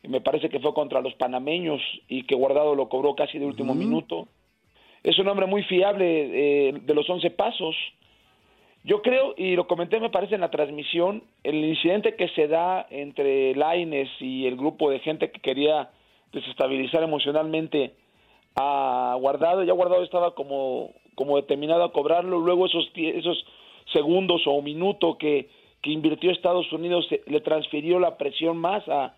y 0.03 0.09
me 0.09 0.21
parece 0.21 0.49
que 0.49 0.59
fue 0.59 0.75
contra 0.75 1.01
los 1.01 1.15
panameños 1.15 1.81
y 2.09 2.25
que 2.25 2.35
Guardado 2.35 2.75
lo 2.75 2.89
cobró 2.89 3.15
casi 3.15 3.39
de 3.39 3.47
último 3.47 3.73
minuto. 3.73 4.27
Es 5.05 5.17
un 5.21 5.29
hombre 5.29 5.47
muy 5.47 5.63
fiable 5.63 6.69
eh, 6.69 6.73
de 6.73 6.95
los 6.95 7.09
once 7.09 7.31
pasos. 7.31 7.77
Yo 8.83 9.03
creo, 9.03 9.35
y 9.37 9.55
lo 9.55 9.69
comenté 9.69 10.01
me 10.01 10.11
parece 10.11 10.35
en 10.35 10.41
la 10.41 10.51
transmisión, 10.51 11.23
el 11.45 11.65
incidente 11.65 12.17
que 12.17 12.29
se 12.31 12.49
da 12.49 12.85
entre 12.91 13.55
Laines 13.55 14.09
y 14.19 14.47
el 14.47 14.57
grupo 14.57 14.91
de 14.91 14.99
gente 14.99 15.31
que 15.31 15.41
quería 15.41 15.91
desestabilizar 16.33 17.05
emocionalmente 17.05 17.95
a 18.57 19.17
Guardado, 19.21 19.63
ya 19.63 19.73
Guardado 19.73 20.03
estaba 20.03 20.35
como, 20.35 20.93
como 21.15 21.37
determinado 21.37 21.85
a 21.85 21.93
cobrarlo, 21.93 22.39
luego 22.41 22.67
esos, 22.67 22.91
esos 22.95 23.45
segundos 23.93 24.43
o 24.47 24.61
minuto 24.63 25.19
que, 25.19 25.49
que 25.83 25.91
invirtió 25.91 26.31
Estados 26.31 26.73
Unidos 26.73 27.07
le 27.27 27.41
transfirió 27.41 27.99
la 27.99 28.17
presión 28.17 28.57
más 28.57 28.87
a, 28.89 29.15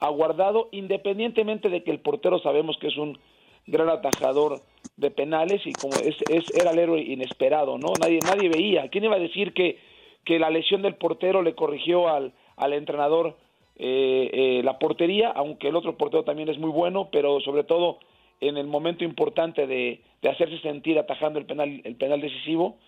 a 0.00 0.08
Guardado, 0.10 0.68
independientemente 0.72 1.68
de 1.68 1.82
que 1.82 1.90
el 1.90 2.00
portero 2.00 2.38
sabemos 2.38 2.76
que 2.78 2.88
es 2.88 2.96
un 2.96 3.18
gran 3.66 3.88
atajador 3.88 4.60
de 4.96 5.10
penales 5.10 5.62
y 5.64 5.72
como 5.72 5.94
es, 5.94 6.16
es 6.28 6.44
era 6.54 6.72
el 6.72 6.78
héroe 6.78 7.00
inesperado, 7.00 7.78
¿no? 7.78 7.92
Nadie, 8.00 8.18
nadie 8.20 8.48
veía. 8.48 8.88
¿Quién 8.88 9.04
iba 9.04 9.16
a 9.16 9.20
decir 9.20 9.54
que, 9.54 9.78
que 10.24 10.38
la 10.38 10.50
lesión 10.50 10.82
del 10.82 10.96
portero 10.96 11.42
le 11.42 11.54
corrigió 11.54 12.08
al, 12.08 12.32
al 12.56 12.72
entrenador 12.74 13.36
eh, 13.76 14.30
eh, 14.32 14.62
la 14.62 14.78
portería, 14.78 15.30
aunque 15.30 15.68
el 15.68 15.76
otro 15.76 15.96
portero 15.96 16.24
también 16.24 16.48
es 16.48 16.58
muy 16.58 16.70
bueno, 16.70 17.08
pero 17.10 17.40
sobre 17.40 17.64
todo 17.64 17.98
en 18.40 18.56
el 18.56 18.66
momento 18.66 19.04
importante 19.04 19.66
de, 19.66 20.02
hacerse 20.28 20.58
sentir 20.60 20.98
atajando 20.98 21.38
el 21.38 21.46
penal, 21.46 21.80
el 21.84 21.96
penal 21.96 22.20
decisivo, 22.20 22.78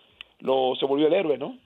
lo, 0.41 0.75
se 0.79 0.87
volvió 0.87 1.07
el 1.07 1.15
héroe, 1.15 1.39
¿no? 1.39 1.59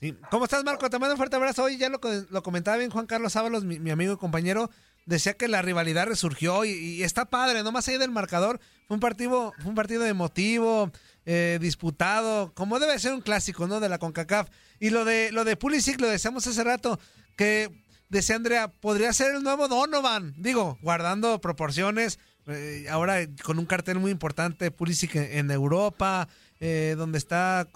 Sí. 0.00 0.14
¿Cómo 0.30 0.44
estás, 0.44 0.62
Marco? 0.64 0.90
Te 0.90 0.98
mando 0.98 1.14
un 1.14 1.18
fuerte 1.18 1.36
abrazo. 1.36 1.64
Hoy 1.64 1.78
ya 1.78 1.88
lo, 1.88 2.00
lo 2.30 2.42
comentaba 2.42 2.76
bien 2.76 2.90
Juan 2.90 3.06
Carlos 3.06 3.34
Ábalos, 3.36 3.64
mi, 3.64 3.90
amigo 3.90 4.12
y 4.12 4.16
compañero. 4.16 4.70
Decía 5.06 5.34
que 5.34 5.48
la 5.48 5.62
rivalidad 5.62 6.06
resurgió 6.06 6.64
y, 6.64 7.02
está 7.02 7.26
padre, 7.26 7.62
no 7.62 7.72
más 7.72 7.88
allá 7.88 7.98
del 7.98 8.10
marcador. 8.10 8.60
Fue 8.88 8.96
un 8.96 9.00
partido, 9.00 9.52
fue 9.58 9.68
un 9.70 9.74
partido 9.74 10.04
emotivo, 10.04 10.90
eh, 11.24 11.58
disputado, 11.60 12.52
como 12.54 12.78
debe 12.78 12.98
ser 12.98 13.14
un 13.14 13.20
clásico, 13.20 13.66
¿no? 13.66 13.80
De 13.80 13.88
la 13.88 13.98
CONCACAF. 13.98 14.48
Y 14.80 14.90
lo 14.90 15.04
de, 15.04 15.30
lo 15.32 15.44
de 15.44 15.56
Pulisic, 15.56 16.00
lo 16.00 16.08
decíamos 16.08 16.46
hace 16.46 16.62
rato, 16.64 16.98
que 17.36 17.70
decía 18.08 18.36
Andrea, 18.36 18.68
podría 18.68 19.12
ser 19.12 19.34
el 19.34 19.42
nuevo 19.42 19.68
Donovan. 19.68 20.34
Digo, 20.36 20.76
guardando 20.82 21.40
proporciones, 21.40 22.18
eh, 22.46 22.86
ahora 22.90 23.18
con 23.44 23.58
un 23.58 23.66
cartel 23.66 23.98
muy 23.98 24.10
importante, 24.10 24.70
Pulisic 24.70 25.16
en, 25.16 25.50
Europa, 25.50 26.28
eh, 26.60 26.94
donde 26.96 27.18
está 27.18 27.68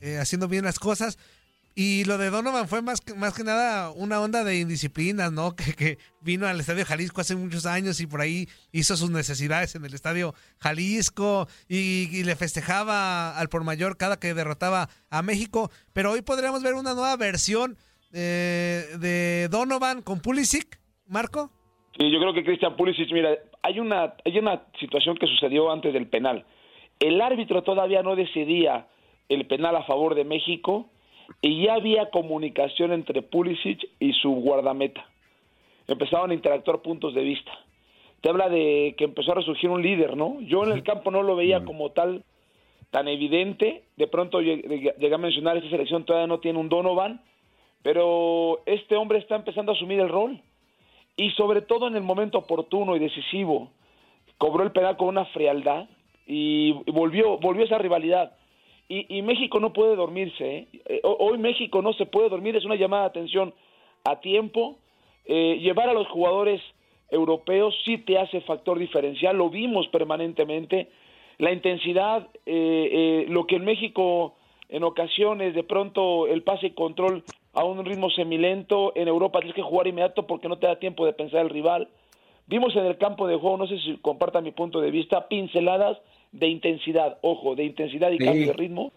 eh, 0.00 0.18
haciendo 0.18 0.48
bien 0.48 0.64
las 0.64 0.78
cosas. 0.78 1.18
Y 1.74 2.04
lo 2.04 2.18
de 2.18 2.30
Donovan 2.30 2.68
fue 2.68 2.82
más 2.82 3.00
que, 3.00 3.14
más 3.14 3.32
que 3.32 3.44
nada 3.44 3.90
una 3.90 4.20
onda 4.20 4.42
de 4.44 4.58
indisciplina, 4.58 5.30
¿no? 5.30 5.54
Que, 5.56 5.72
que, 5.74 5.98
vino 6.20 6.46
al 6.46 6.60
Estadio 6.60 6.84
Jalisco 6.84 7.20
hace 7.20 7.36
muchos 7.36 7.64
años 7.64 8.00
y 8.00 8.06
por 8.06 8.20
ahí 8.20 8.48
hizo 8.72 8.96
sus 8.96 9.10
necesidades 9.10 9.74
en 9.74 9.84
el 9.84 9.94
Estadio 9.94 10.34
Jalisco 10.58 11.48
y, 11.68 12.22
le 12.24 12.36
festejaba 12.36 13.38
al 13.38 13.48
por 13.48 13.64
mayor 13.64 13.96
cada 13.96 14.18
que 14.18 14.34
derrotaba 14.34 14.88
a 15.10 15.22
México. 15.22 15.70
Pero 15.92 16.10
hoy 16.10 16.22
podríamos 16.22 16.62
ver 16.62 16.74
una 16.74 16.94
nueva 16.94 17.16
versión 17.16 17.78
eh, 18.12 18.84
de 18.98 19.48
Donovan 19.48 20.02
con 20.02 20.20
Pulisic, 20.20 20.80
Marco. 21.06 21.50
Sí, 21.96 22.10
yo 22.10 22.18
creo 22.18 22.34
que 22.34 22.44
Cristian 22.44 22.76
Pulisic, 22.76 23.12
mira, 23.12 23.30
hay 23.62 23.80
una, 23.80 24.14
hay 24.24 24.38
una 24.38 24.62
situación 24.78 25.16
que 25.16 25.26
sucedió 25.26 25.70
antes 25.70 25.92
del 25.92 26.06
penal. 26.06 26.44
El 26.98 27.20
árbitro 27.20 27.62
todavía 27.62 28.02
no 28.02 28.16
decidía 28.16 28.86
el 29.28 29.46
penal 29.46 29.76
a 29.76 29.84
favor 29.84 30.14
de 30.14 30.24
México 30.24 30.90
y 31.40 31.64
ya 31.64 31.74
había 31.74 32.10
comunicación 32.10 32.92
entre 32.92 33.22
Pulisic 33.22 33.88
y 33.98 34.12
su 34.14 34.30
guardameta. 34.30 35.06
Empezaron 35.86 36.30
a 36.30 36.34
interactuar 36.34 36.82
puntos 36.82 37.14
de 37.14 37.22
vista. 37.22 37.52
Te 38.20 38.28
habla 38.28 38.48
de 38.48 38.94
que 38.98 39.04
empezó 39.04 39.32
a 39.32 39.36
resurgir 39.36 39.70
un 39.70 39.82
líder, 39.82 40.16
¿no? 40.16 40.40
Yo 40.40 40.64
en 40.64 40.72
el 40.72 40.82
campo 40.82 41.10
no 41.10 41.22
lo 41.22 41.36
veía 41.36 41.64
como 41.64 41.90
tal 41.90 42.22
tan 42.90 43.08
evidente. 43.08 43.84
De 43.96 44.06
pronto 44.06 44.40
llegué 44.40 45.14
a 45.14 45.18
mencionar, 45.18 45.56
esta 45.56 45.70
selección 45.70 46.04
todavía 46.04 46.26
no 46.26 46.40
tiene 46.40 46.58
un 46.58 46.68
Donovan, 46.68 47.22
pero 47.82 48.60
este 48.66 48.96
hombre 48.96 49.18
está 49.18 49.36
empezando 49.36 49.72
a 49.72 49.74
asumir 49.74 50.00
el 50.00 50.08
rol. 50.08 50.42
Y 51.16 51.30
sobre 51.32 51.62
todo 51.62 51.88
en 51.88 51.96
el 51.96 52.02
momento 52.02 52.38
oportuno 52.38 52.96
y 52.96 52.98
decisivo, 52.98 53.70
cobró 54.38 54.64
el 54.64 54.72
penal 54.72 54.96
con 54.96 55.08
una 55.08 55.26
frialdad 55.26 55.86
y 56.26 56.72
volvió, 56.90 57.38
volvió 57.38 57.64
esa 57.64 57.78
rivalidad 57.78 58.32
y, 58.92 59.22
México 59.22 59.60
no 59.60 59.72
puede 59.72 59.94
dormirse. 59.94 60.44
¿eh? 60.44 60.68
Eh, 60.86 61.00
hoy 61.04 61.38
México 61.38 61.80
no 61.80 61.92
se 61.92 62.06
puede 62.06 62.28
dormir, 62.28 62.56
es 62.56 62.64
una 62.64 62.74
llamada 62.74 63.04
de 63.04 63.08
atención 63.10 63.54
a 64.02 64.18
tiempo. 64.18 64.78
Eh, 65.26 65.60
llevar 65.60 65.88
a 65.88 65.92
los 65.92 66.08
jugadores 66.08 66.60
europeos 67.08 67.72
sí 67.84 67.98
te 67.98 68.18
hace 68.18 68.40
factor 68.40 68.80
diferencial, 68.80 69.36
lo 69.36 69.48
vimos 69.48 69.86
permanentemente. 69.88 70.88
La 71.38 71.52
intensidad, 71.52 72.28
lo 72.44 73.46
que 73.46 73.56
en 73.56 73.64
México 73.64 74.34
en 74.68 74.84
ocasiones 74.84 75.54
de 75.54 75.62
pronto 75.62 76.26
el 76.26 76.42
pase 76.42 76.66
y 76.66 76.70
control 76.70 77.24
a 77.52 77.64
un 77.64 77.84
ritmo 77.84 78.10
semilento, 78.10 78.92
en 78.94 79.08
Europa 79.08 79.40
tienes 79.40 79.56
que 79.56 79.62
jugar 79.62 79.86
inmediato 79.86 80.26
porque 80.26 80.48
no 80.48 80.58
te 80.58 80.66
da 80.66 80.78
tiempo 80.78 81.04
de 81.04 81.12
pensar 81.12 81.40
el 81.40 81.50
rival. 81.50 81.88
Vimos 82.46 82.74
en 82.76 82.86
el 82.86 82.98
campo 82.98 83.26
de 83.26 83.36
juego, 83.36 83.56
no 83.56 83.66
sé 83.66 83.78
si 83.78 83.96
compartan 83.98 84.44
mi 84.44 84.52
punto 84.52 84.80
de 84.80 84.90
vista, 84.90 85.28
pinceladas 85.28 85.98
de 86.32 86.48
intensidad, 86.48 87.18
ojo, 87.22 87.54
de 87.54 87.64
intensidad 87.64 88.10
y 88.10 88.18
cambio 88.18 88.46
de 88.48 88.52
ritmo 88.52 88.92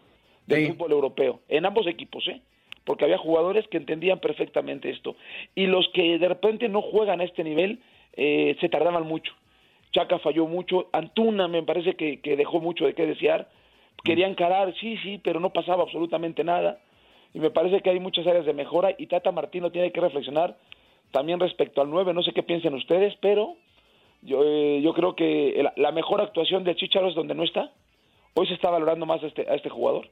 del 0.45 0.69
fútbol 0.69 0.91
europeo, 0.91 1.39
en 1.49 1.65
ambos 1.65 1.87
equipos, 1.87 2.27
¿eh? 2.27 2.41
Porque 2.83 3.05
había 3.05 3.17
jugadores 3.17 3.65
que 3.69 3.77
entendían 3.77 4.19
perfectamente 4.19 4.89
esto. 4.89 5.15
Y 5.55 5.67
los 5.67 5.87
que 5.93 6.19
de 6.19 6.27
repente 6.27 6.67
no 6.67 6.81
juegan 6.81 7.21
a 7.21 7.23
este 7.23 7.43
nivel 7.43 7.79
eh, 8.13 8.57
se 8.59 8.69
tardaban 8.69 9.07
mucho. 9.07 9.33
Chaca 9.93 10.19
falló 10.19 10.47
mucho, 10.47 10.89
Antuna 10.91 11.47
me 11.47 11.63
parece 11.63 11.95
que, 11.95 12.19
que 12.19 12.35
dejó 12.35 12.59
mucho 12.59 12.85
de 12.85 12.93
qué 12.93 13.05
desear. 13.05 13.47
Quería 14.03 14.27
encarar, 14.27 14.73
sí, 14.81 14.97
sí, 14.97 15.21
pero 15.23 15.39
no 15.39 15.51
pasaba 15.51 15.83
absolutamente 15.83 16.43
nada. 16.43 16.79
Y 17.33 17.39
me 17.39 17.49
parece 17.49 17.81
que 17.81 17.89
hay 17.89 17.99
muchas 17.99 18.27
áreas 18.27 18.45
de 18.45 18.53
mejora 18.53 18.93
y 18.97 19.07
Tata 19.07 19.31
Martino 19.31 19.71
tiene 19.71 19.91
que 19.91 20.01
reflexionar 20.01 20.57
también 21.11 21.39
respecto 21.39 21.81
al 21.81 21.89
9, 21.89 22.13
no 22.13 22.23
sé 22.23 22.31
qué 22.33 22.43
piensen 22.43 22.73
ustedes, 22.73 23.13
pero 23.21 23.55
yo, 24.21 24.43
eh, 24.43 24.81
yo 24.81 24.93
creo 24.93 25.15
que 25.15 25.63
la, 25.75 25.91
mejor 25.91 26.21
actuación 26.21 26.63
de 26.63 26.75
Chicharo 26.75 27.09
es 27.09 27.15
donde 27.15 27.35
no 27.35 27.43
está. 27.43 27.71
Hoy 28.35 28.47
se 28.47 28.53
está 28.53 28.69
valorando 28.69 29.05
más 29.05 29.21
a 29.23 29.27
este, 29.27 29.49
a 29.49 29.55
este 29.55 29.69
jugador. 29.69 30.09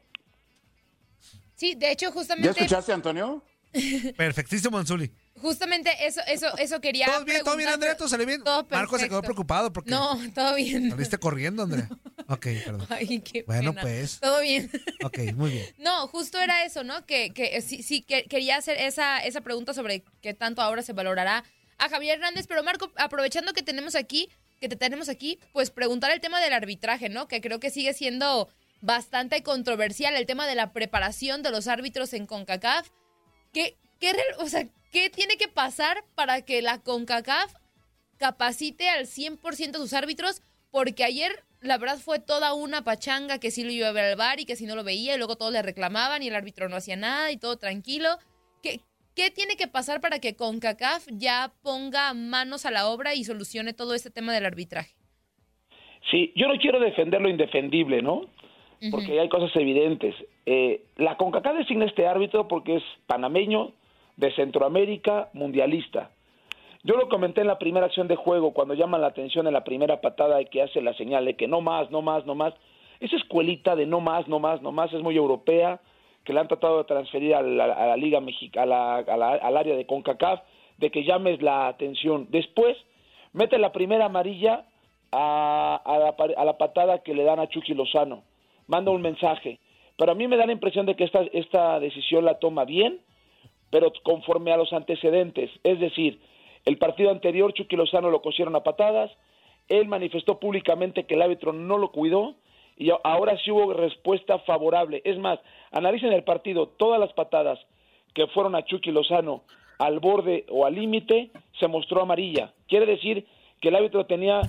Sí, 1.56 1.76
de 1.76 1.92
hecho, 1.92 2.12
justamente. 2.12 2.48
¿Ya 2.48 2.52
escuchaste, 2.52 2.94
Antonio? 2.94 3.44
Perfectísimo, 4.18 4.78
Anzuli. 4.78 5.10
Justamente 5.40 5.92
eso, 6.06 6.22
eso, 6.28 6.56
eso 6.58 6.82
quería. 6.82 7.06
¿Todo 7.06 7.26
bien, 7.26 7.44
todo 7.44 7.56
bien, 7.56 7.70
Andrea? 7.70 7.96
¿Todo 7.96 8.08
salió 8.08 8.26
bien? 8.26 8.44
Todo 8.44 8.68
Marco 8.70 9.00
se 9.00 9.08
quedó 9.08 9.22
preocupado 9.22 9.72
porque. 9.72 9.90
No, 9.90 10.20
todo 10.34 10.56
bien. 10.56 10.90
Saliste 10.90 11.18
corriendo, 11.18 11.64
Andrea. 11.64 11.90
Ok, 12.28 12.48
perdón. 12.64 12.88
Ay, 12.90 13.20
qué 13.20 13.44
Bueno, 13.44 13.74
pues. 13.74 14.20
Todo 14.22 14.40
bien. 14.40 14.72
Ok, 15.04 15.18
muy 15.36 15.52
bien. 15.52 15.66
No, 15.80 16.08
justo 16.08 16.40
era 16.40 16.64
eso, 16.64 16.84
¿no? 16.84 17.06
Que, 17.06 17.32
que 17.34 17.62
sí, 17.62 17.84
sí, 17.84 18.04
que, 18.04 18.24
quería 18.24 18.56
hacer 18.56 18.78
esa, 18.78 19.20
esa 19.20 19.42
pregunta 19.42 19.74
sobre 19.74 20.06
qué 20.22 20.34
tanto 20.34 20.62
ahora 20.62 20.82
se 20.82 20.94
valorará 20.94 21.44
a 21.78 21.90
Javier 21.90 22.20
Hernández, 22.20 22.46
pero 22.48 22.64
Marco, 22.64 22.92
aprovechando 22.96 23.52
que 23.52 23.64
tenemos 23.64 23.96
aquí, 23.96 24.30
que 24.62 24.70
te 24.70 24.78
tenemos 24.78 25.10
aquí, 25.10 25.40
pues 25.52 25.72
preguntar 25.72 26.12
el 26.12 26.22
tema 26.22 26.40
del 26.40 26.54
arbitraje, 26.54 27.10
¿no? 27.10 27.28
Que 27.28 27.42
creo 27.42 27.60
que 27.60 27.70
sigue 27.70 27.94
siendo 27.94 28.48
bastante 28.82 29.44
controversial 29.44 30.16
el 30.16 30.26
tema 30.26 30.48
de 30.48 30.56
la 30.56 30.72
preparación 30.72 31.44
de 31.44 31.52
los 31.52 31.68
árbitros 31.68 32.14
en 32.14 32.28
CONCACAF. 32.28 32.90
¿Qué, 33.52 33.78
qué, 34.00 34.16
o 34.40 34.48
sea, 34.48 34.68
¿qué 34.92 35.10
tiene 35.10 35.38
que 35.38 35.48
pasar 35.48 36.04
para 36.16 36.42
que 36.42 36.62
la 36.62 36.82
CONCACAF 36.82 37.54
capacite 38.18 38.89
al 38.89 39.06
100% 39.06 39.78
sus 39.78 39.94
árbitros? 39.94 40.42
Porque 40.72 41.04
ayer 41.04 41.32
la 41.62 41.78
verdad 41.78 41.98
fue 41.98 42.20
toda 42.20 42.54
una 42.54 42.84
pachanga 42.84 43.39
que 43.39 43.52
sí 43.52 43.64
lo 43.64 43.72
iba 43.72 43.88
a 43.88 43.92
ver 43.94 44.06
al 44.06 44.16
bar 44.16 44.39
y 44.39 44.46
que 44.46 44.56
si 44.56 44.66
no 44.66 44.76
lo 44.76 44.84
veía 44.84 45.16
y 45.16 45.18
luego 45.18 45.36
todos 45.36 45.54
le 45.54 45.62
reclamaban 45.62 46.24
y 46.24 46.28
el 46.28 46.36
árbitro 46.36 46.70
no 46.70 46.76
hacía 46.76 46.96
nada 46.96 47.32
y 47.32 47.38
todo 47.38 47.58
tranquilo. 47.58 48.10
¿Qué, 48.62 48.80
¿Qué 49.16 49.30
tiene 49.30 49.56
que 49.56 49.68
pasar 49.68 50.02
para 50.02 50.20
que 50.20 50.36
CONCACAF 50.36 51.08
ya 51.12 51.52
ponga 51.64 52.14
manos 52.14 52.66
a 52.66 52.72
la 52.72 52.88
obra 52.88 53.14
y 53.14 53.24
solucione 53.24 53.74
todo 53.74 53.94
este 53.94 54.10
tema 54.10 54.34
del 54.34 54.46
arbitraje? 54.46 54.96
Sí, 56.10 56.32
yo 56.36 56.48
no 56.48 56.58
quiero 56.58 56.80
defender 56.80 57.22
lo 57.22 57.30
indefendible, 57.30 58.02
¿no? 58.02 58.26
Porque 58.89 59.20
hay 59.20 59.30
cosas 59.30 59.56
evidentes. 59.56 60.16
Eh, 60.48 60.82
la 60.98 61.16
CONCACAF 61.16 61.58
designa 61.58 61.86
este 61.86 62.08
árbitro 62.08 62.48
porque 62.48 62.78
es 62.78 62.84
panameño, 63.06 63.74
de 64.18 64.32
Centroamérica, 64.34 65.30
mundialista. 65.34 66.12
Yo 66.84 66.95
lo 66.95 67.09
comenté 67.09 67.41
en 67.41 67.47
la 67.47 67.59
primera 67.59 67.86
acción 67.86 68.07
de 68.07 68.16
juego, 68.16 68.53
cuando 68.53 68.74
llama 68.74 68.97
la 68.97 69.07
atención 69.07 69.45
en 69.47 69.53
la 69.53 69.64
primera 69.64 70.01
patada 70.01 70.41
y 70.41 70.45
que 70.45 70.64
hace 70.64 70.82
la 70.82 70.93
señal 70.93 71.26
de 71.26 71.36
que 71.36 71.47
no 71.47 71.62
más, 71.62 71.91
no 71.91 72.01
más, 72.01 72.26
no 72.26 72.34
más. 72.34 72.53
Esa 72.99 73.18
escuelita 73.18 73.76
de 73.76 73.86
no 73.86 73.99
más, 73.99 74.28
no 74.28 74.39
más, 74.39 74.62
no 74.62 74.72
más 74.72 74.91
es 74.93 75.01
muy 75.01 75.16
europea 75.16 75.80
que 76.24 76.34
le 76.34 76.39
han 76.39 76.47
tratado 76.47 76.80
de 76.80 76.84
transferir 76.86 77.36
a 77.36 77.41
la, 77.41 77.97
Liga 77.97 78.22
Mexicana, 78.22 78.97
al 78.97 79.57
área 79.57 79.76
de 79.76 79.86
CONCACAF, 79.86 80.41
de 80.78 80.91
que 80.91 81.03
llames 81.03 81.41
la 81.41 81.68
atención. 81.68 82.28
Después, 82.30 82.78
mete 83.34 83.57
la 83.57 83.72
primera 83.72 84.05
amarilla 84.05 84.66
a, 85.12 85.82
la, 86.45 86.57
patada 86.57 86.99
que 86.99 87.14
le 87.14 87.24
dan 87.24 87.39
a 87.39 87.47
Chucky 87.47 87.74
Lozano. 87.74 88.24
Manda 88.68 88.91
un 88.91 89.01
mensaje. 89.01 89.59
Pero 89.97 90.12
a 90.12 90.16
mí 90.16 90.28
me 90.28 90.38
da 90.38 90.45
la 90.45 90.53
impresión 90.53 90.86
de 90.86 90.95
que 90.95 91.03
esta, 91.03 91.22
esta 91.34 91.80
decisión 91.80 92.26
la 92.26 92.39
toma 92.39 92.66
bien, 92.66 92.99
pero 93.72 93.92
conforme 94.04 94.52
a 94.52 94.58
los 94.58 94.72
antecedentes. 94.74 95.50
Es 95.64 95.80
decir, 95.80 96.20
el 96.66 96.78
partido 96.78 97.10
anterior 97.10 97.54
Chucky 97.54 97.76
Lozano 97.76 98.12
lo 98.12 98.22
cosieron 98.22 98.56
a 98.56 98.64
patadas, 98.64 99.10
él 99.68 99.88
manifestó 99.88 100.40
públicamente 100.40 101.06
que 101.06 101.16
el 101.16 101.22
árbitro 101.24 101.54
no 101.54 101.78
lo 101.78 101.92
cuidó, 101.92 102.36
y 102.78 102.90
ahora 103.04 103.38
sí 103.44 103.52
hubo 103.52 103.74
respuesta 103.74 104.40
favorable. 104.40 105.02
Es 105.06 105.18
más, 105.18 105.40
analicen 105.72 106.14
el 106.14 106.24
partido, 106.24 106.68
todas 106.68 107.00
las 107.00 107.14
patadas 107.14 107.60
que 108.14 108.28
fueron 108.28 108.56
a 108.56 108.64
Chucky 108.66 108.92
Lozano 108.92 109.44
al 109.80 110.00
borde 110.00 110.46
o 110.50 110.66
al 110.66 110.76
límite, 110.76 111.32
se 111.60 111.68
mostró 111.68 112.02
amarilla. 112.02 112.54
Quiere 112.68 112.86
decir 112.86 113.26
que 113.60 113.70
el 113.70 113.76
árbitro 113.76 114.06
tenía 114.06 114.42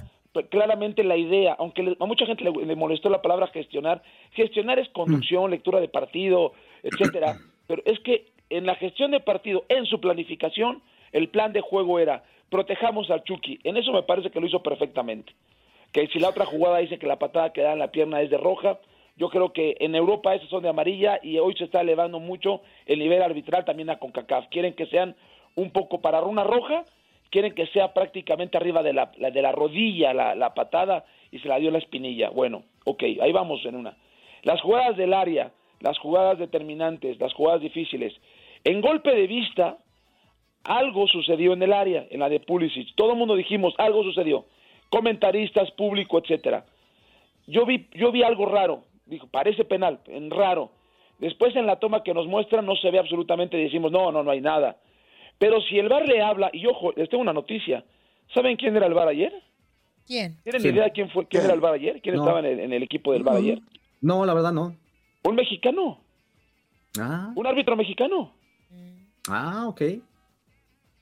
claramente 0.51 1.05
la 1.05 1.17
idea, 1.17 1.55
aunque 1.59 1.97
a 1.99 2.07
mucha 2.07 2.27
gente 2.27 2.45
le, 2.45 2.77
molestó 2.77 3.11
la 3.11 3.23
palabra 3.23 3.49
gestionar, 3.49 4.03
gestionar 4.33 4.79
es 4.79 4.89
conducción, 4.91 5.51
lectura 5.51 5.81
de 5.81 5.89
partido, 5.89 6.53
etcétera, 6.83 7.37
pero 7.67 7.83
es 7.85 8.01
que 8.01 8.27
en 8.57 8.67
la 8.67 8.75
gestión 8.77 9.11
de 9.11 9.21
partido, 9.21 9.65
en 9.69 9.87
su 9.87 10.01
planificación, 10.01 10.83
el 11.13 11.29
plan 11.29 11.53
de 11.53 11.61
juego 11.61 11.99
era 11.99 12.25
protejamos 12.51 13.11
al 13.11 13.25
Chucky. 13.25 13.59
En 13.65 13.77
eso 13.77 13.93
me 13.93 14.03
parece 14.03 14.31
que 14.31 14.41
lo 14.41 14.47
hizo 14.47 14.63
perfectamente 14.63 15.33
que 15.93 16.07
si 16.09 16.19
la 16.19 16.31
otra 16.31 16.47
jugada 16.47 16.79
dice 16.79 16.99
que 16.99 17.07
la 17.07 17.19
patada 17.19 17.53
que 17.53 17.61
da 17.61 17.75
en 17.75 17.79
la 17.79 17.93
pierna 17.93 18.23
es 18.23 18.31
de 18.31 18.39
roja, 18.39 18.79
yo 19.17 19.29
creo 19.29 19.53
que 19.53 19.77
en 19.79 19.95
Europa 19.95 20.35
esas 20.35 20.49
son 20.49 20.63
de 20.63 20.71
amarilla 20.71 21.21
y 21.23 21.39
hoy 21.39 21.55
se 21.55 21.65
está 21.65 21.83
elevando 21.83 22.19
mucho 22.19 22.63
el 22.87 22.99
nivel 22.99 23.23
arbitral 23.23 23.65
también 23.65 23.91
a 23.91 23.99
CONCACAF. 23.99 24.49
Quieren 24.49 24.73
que 24.73 24.87
sean 24.87 25.15
un 25.55 25.71
poco 25.71 26.01
para 26.01 26.23
una 26.23 26.45
roja, 26.45 26.85
quieren 27.31 27.55
que 27.55 27.67
sea 27.69 27.93
prácticamente 27.93 28.57
arriba 28.57 28.83
de 28.83 28.95
la, 28.95 29.13
de 29.17 29.43
la 29.43 29.53
rodilla 29.53 30.15
la, 30.15 30.55
patada 30.55 31.05
y 31.31 31.39
se 31.41 31.49
la 31.49 31.59
dio 31.59 31.71
la 31.71 31.79
espinilla. 31.79 32.31
Bueno, 32.31 32.63
ok, 32.87 33.03
ahí 33.21 33.33
vamos 33.33 33.65
en 33.67 33.77
una. 33.77 33.97
Las 34.45 34.63
jugadas 34.63 34.97
del 34.97 35.13
área, 35.13 35.53
las 35.81 35.99
jugadas 35.99 36.39
determinantes, 36.39 37.21
las 37.21 37.35
jugadas 37.35 37.61
difíciles. 37.61 38.15
En 38.65 38.81
golpe 38.81 39.15
de 39.15 39.27
vista, 39.27 39.79
algo 40.65 41.07
sucedió 41.09 41.53
en 41.53 41.63
el 41.63 41.73
área, 41.73 42.07
en 42.11 42.21
la 42.21 42.29
de 42.29 42.41
Pulisic. 42.41 42.95
Todo 42.95 43.13
el 43.13 43.19
mundo 43.19 43.35
dijimos, 43.35 43.75
algo 43.79 44.03
sucedió 44.03 44.47
comentaristas, 44.93 45.71
público, 45.71 46.19
etcétera. 46.19 46.67
Yo 47.47 47.65
vi, 47.65 47.89
yo 47.95 48.13
vi 48.13 48.23
algo 48.23 48.45
raro, 48.45 48.85
dijo, 49.07 49.27
parece 49.27 49.65
penal, 49.65 50.01
en 50.07 50.31
raro. 50.31 50.71
Después 51.19 51.57
en 51.57 51.67
la 51.67 51.77
toma 51.77 52.03
que 52.03 52.13
nos 52.13 52.27
muestran 52.27 52.67
no 52.67 52.77
se 52.77 52.91
ve 52.91 52.99
absolutamente, 52.99 53.57
decimos, 53.57 53.91
no, 53.91 54.13
no, 54.13 54.23
no 54.23 54.31
hay 54.31 54.43
nada. 54.43 54.77
Pero 55.39 55.63
si 55.63 55.79
el 55.79 55.89
VAR 55.89 56.07
le 56.07 56.21
habla, 56.21 56.51
y 56.53 56.67
ojo, 56.67 56.93
les 56.95 57.09
tengo 57.09 57.23
una 57.23 57.33
noticia, 57.33 57.85
¿saben 58.35 58.57
quién 58.57 58.77
era 58.77 58.87
el 58.87 58.93
VAR 58.93 59.09
ayer? 59.09 59.33
¿Quién? 60.07 60.37
¿Tienen 60.43 60.67
idea 60.67 60.91
quién 60.91 61.09
fue, 61.09 61.27
quién 61.27 61.45
era 61.45 61.55
el 61.55 61.61
VAR 61.61 61.75
ayer? 61.75 62.03
¿Quién 62.03 62.17
estaba 62.17 62.41
en 62.41 62.73
el, 62.73 62.83
equipo 62.83 63.15
del 63.15 63.23
VAR 63.23 63.39
ayer? 63.39 63.61
No, 64.03 64.27
la 64.27 64.35
verdad 64.35 64.53
no. 64.53 64.77
Un 65.25 65.35
mexicano. 65.35 66.01
Ah. 67.01 67.33
Un 67.35 67.47
árbitro 67.47 67.77
mexicano. 67.77 68.35
Ah, 69.29 69.67
ok. 69.69 69.83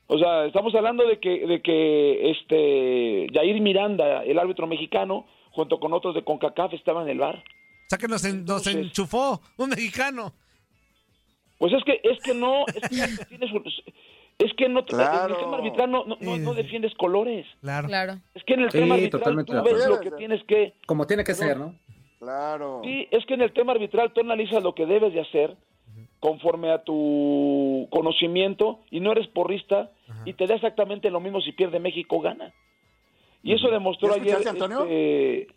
O 0.07 0.17
sea, 0.17 0.45
estamos 0.45 0.75
hablando 0.75 1.07
de 1.07 1.19
que, 1.19 1.47
de 1.47 1.61
que 1.61 2.31
este 2.31 3.27
Jair 3.33 3.61
Miranda, 3.61 4.23
el 4.23 4.37
árbitro 4.37 4.67
mexicano, 4.67 5.25
junto 5.51 5.79
con 5.79 5.93
otros 5.93 6.13
de 6.13 6.23
CONCACAF, 6.23 6.73
estaban 6.73 7.03
en 7.03 7.11
el 7.11 7.19
bar. 7.19 7.37
O 7.37 7.89
sea 7.89 7.97
que 7.97 8.07
nos, 8.07 8.23
nos 8.23 8.67
enchufó 8.67 9.41
un 9.57 9.69
mexicano. 9.69 10.33
Pues 11.57 11.73
es 11.73 11.83
que, 11.85 12.01
es 12.03 12.19
que 12.23 12.33
no, 12.33 12.65
es 12.67 12.89
que, 12.89 12.95
es 14.39 14.53
que 14.57 14.67
no, 14.67 14.83
claro. 14.83 15.25
en 15.25 15.31
el 15.31 15.37
tema 15.37 15.57
arbitral 15.57 15.91
no, 15.91 16.05
no, 16.05 16.53
defiendes 16.55 16.93
colores. 16.95 17.45
Claro. 17.61 17.87
claro. 17.87 18.17
Es 18.33 18.43
que 18.43 18.55
en 18.55 18.61
el 18.61 18.69
tema 18.69 18.95
arbitral 18.95 19.45
tú 19.45 19.53
ves 19.63 19.87
lo 19.87 19.99
que 19.99 20.11
tienes 20.11 20.43
que... 20.43 20.73
Como 20.87 21.07
tiene 21.07 21.23
que 21.23 21.35
ser, 21.35 21.57
¿no? 21.57 21.75
Claro. 22.19 22.81
Sí, 22.83 23.07
es 23.11 23.25
que 23.25 23.35
en 23.35 23.41
el 23.41 23.53
tema 23.53 23.71
arbitral 23.71 24.11
tú 24.11 24.21
analizas 24.21 24.61
lo 24.61 24.75
que 24.75 24.85
debes 24.85 25.13
de 25.13 25.21
hacer 25.21 25.55
conforme 26.21 26.71
a 26.71 26.83
tu 26.83 27.87
conocimiento 27.91 28.79
y 28.91 29.01
no 29.01 29.11
eres 29.11 29.27
porrista 29.27 29.91
y 30.23 30.33
te 30.33 30.45
da 30.45 30.55
exactamente 30.55 31.09
lo 31.09 31.19
mismo 31.19 31.41
si 31.41 31.51
pierde 31.51 31.79
México 31.79 32.17
o 32.17 32.21
gana. 32.21 32.53
Y 33.43 33.53
eso 33.53 33.69
demostró 33.69 34.13
ayer. 34.13 34.47
Antonio? 34.47 34.83
Este, 34.83 35.47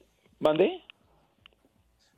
¿Mandé? 0.40 0.82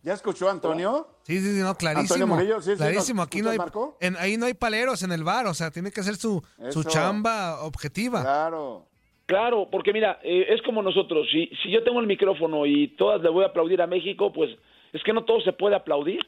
¿Ya 0.02 0.12
escuchó 0.12 0.48
Antonio? 0.48 1.08
Sí, 1.24 1.40
sí, 1.40 1.56
sí, 1.56 1.60
no, 1.60 1.74
clarísimo. 1.74 2.38
clarísimo, 2.76 3.22
aquí 3.22 3.42
no 3.42 3.50
hay, 3.50 3.58
en, 4.00 4.16
ahí 4.16 4.36
no 4.36 4.46
hay 4.46 4.54
paleros 4.54 5.02
en 5.02 5.10
el 5.10 5.24
bar, 5.24 5.46
o 5.46 5.54
sea, 5.54 5.72
tiene 5.72 5.90
que 5.90 6.04
ser 6.04 6.14
su, 6.14 6.40
su 6.70 6.84
chamba 6.84 7.64
objetiva. 7.64 8.22
Claro. 8.22 8.86
Claro, 9.26 9.68
porque 9.72 9.92
mira, 9.92 10.20
eh, 10.22 10.46
es 10.50 10.62
como 10.62 10.82
nosotros, 10.82 11.26
si, 11.32 11.50
si 11.60 11.72
yo 11.72 11.82
tengo 11.82 11.98
el 11.98 12.06
micrófono 12.06 12.64
y 12.64 12.94
todas 12.96 13.20
le 13.20 13.28
voy 13.28 13.42
a 13.42 13.48
aplaudir 13.48 13.82
a 13.82 13.88
México, 13.88 14.32
pues 14.32 14.56
es 14.92 15.02
que 15.02 15.12
no 15.12 15.24
todo 15.24 15.40
se 15.40 15.52
puede 15.52 15.74
aplaudir. 15.74 16.20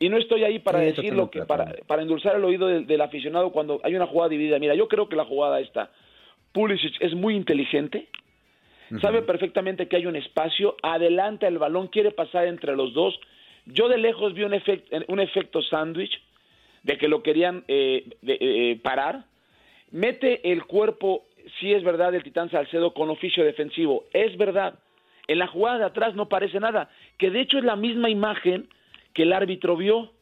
Y 0.00 0.08
no 0.08 0.16
estoy 0.16 0.44
ahí 0.44 0.60
para 0.60 0.78
decirlo, 0.78 1.28
que 1.28 1.42
para, 1.42 1.74
para 1.86 2.02
endulzar 2.02 2.36
el 2.36 2.44
oído 2.44 2.68
del, 2.68 3.00
aficionado 3.00 3.50
cuando 3.50 3.80
hay 3.82 3.96
una 3.96 4.06
jugada 4.06 4.28
dividida. 4.28 4.58
Mira, 4.58 4.74
yo 4.74 4.86
creo 4.86 5.08
que 5.08 5.16
la 5.16 5.24
jugada 5.24 5.58
está. 5.60 5.90
Pulisic 6.52 6.96
es 7.00 7.14
muy 7.14 7.34
inteligente, 7.34 8.06
sabe 9.00 9.22
perfectamente 9.22 9.88
que 9.88 9.96
hay 9.96 10.06
un 10.06 10.16
espacio, 10.16 10.76
adelanta 10.82 11.48
el 11.48 11.58
balón, 11.58 11.88
quiere 11.88 12.12
pasar 12.12 12.46
entre 12.46 12.76
los 12.76 12.94
dos. 12.94 13.18
Yo 13.66 13.88
de 13.88 13.98
lejos 13.98 14.34
vi 14.34 14.44
un, 14.44 14.54
efecto 14.54 14.96
un 15.08 15.20
efecto 15.20 15.62
sándwich 15.62 16.18
de 16.84 16.96
que 16.96 17.08
lo 17.08 17.22
querían 17.22 17.64
eh, 17.66 18.04
eh, 18.26 18.78
parar. 18.82 19.24
Mete 19.90 20.52
el 20.52 20.64
cuerpo, 20.64 21.24
si 21.58 21.74
es 21.74 21.82
verdad, 21.82 22.14
el 22.14 22.22
Titán 22.22 22.50
Salcedo 22.50 22.94
con 22.94 23.10
oficio 23.10 23.44
defensivo. 23.44 24.04
Es 24.12 24.36
verdad. 24.38 24.78
En 25.26 25.38
la 25.38 25.48
jugada 25.48 25.78
de 25.78 25.84
atrás 25.86 26.14
no 26.14 26.28
parece 26.28 26.60
nada, 26.60 26.88
que 27.18 27.30
de 27.30 27.40
hecho 27.40 27.58
es 27.58 27.64
la 27.64 27.76
misma 27.76 28.08
imagen 28.08 28.68
que 29.18 29.24
el 29.24 29.32
árbitro 29.32 29.76
vio 29.76 30.12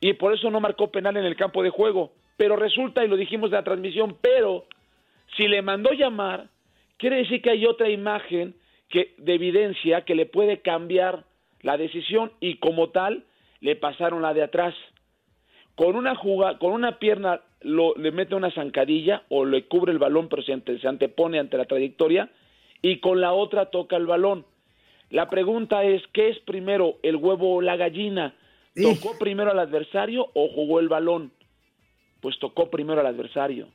y 0.00 0.14
por 0.14 0.34
eso 0.34 0.50
no 0.50 0.58
marcó 0.58 0.90
penal 0.90 1.16
en 1.16 1.24
el 1.24 1.36
campo 1.36 1.62
de 1.62 1.70
juego. 1.70 2.14
Pero 2.36 2.56
resulta, 2.56 3.04
y 3.04 3.08
lo 3.08 3.16
dijimos 3.16 3.52
de 3.52 3.58
la 3.58 3.62
transmisión, 3.62 4.16
pero 4.20 4.64
si 5.36 5.46
le 5.46 5.62
mandó 5.62 5.92
llamar, 5.92 6.48
quiere 6.96 7.18
decir 7.18 7.40
que 7.40 7.50
hay 7.50 7.64
otra 7.64 7.88
imagen 7.88 8.56
que, 8.88 9.14
de 9.18 9.34
evidencia 9.34 10.00
que 10.00 10.16
le 10.16 10.26
puede 10.26 10.62
cambiar 10.62 11.22
la 11.60 11.76
decisión 11.76 12.32
y 12.40 12.56
como 12.56 12.90
tal 12.90 13.22
le 13.60 13.76
pasaron 13.76 14.22
la 14.22 14.34
de 14.34 14.42
atrás. 14.42 14.74
Con 15.76 15.94
una 15.94 16.16
juga, 16.16 16.58
con 16.58 16.72
una 16.72 16.98
pierna 16.98 17.40
lo, 17.60 17.94
le 17.94 18.10
mete 18.10 18.34
una 18.34 18.50
zancadilla 18.50 19.22
o 19.28 19.44
le 19.44 19.68
cubre 19.68 19.92
el 19.92 20.00
balón 20.00 20.28
pero 20.28 20.42
se, 20.42 20.60
se 20.80 20.88
antepone 20.88 21.38
ante 21.38 21.56
la 21.56 21.66
trayectoria 21.66 22.30
y 22.82 22.98
con 22.98 23.20
la 23.20 23.32
otra 23.32 23.66
toca 23.66 23.94
el 23.94 24.06
balón. 24.06 24.44
La 25.14 25.30
pregunta 25.30 25.84
es, 25.84 26.02
¿qué 26.12 26.28
es 26.30 26.40
primero, 26.40 26.96
el 27.04 27.14
huevo 27.14 27.54
o 27.54 27.60
la 27.60 27.76
gallina? 27.76 28.34
¿Tocó 28.74 29.16
primero 29.16 29.52
al 29.52 29.60
adversario 29.60 30.28
o 30.34 30.48
jugó 30.48 30.80
el 30.80 30.88
balón? 30.88 31.30
Pues 32.20 32.36
tocó 32.40 32.68
primero 32.68 33.00
al 33.00 33.06
adversario 33.06 33.68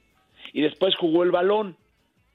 y 0.51 0.59
después 0.59 0.97
jugó 0.97 1.23
el 1.23 1.31
balón. 1.31 1.77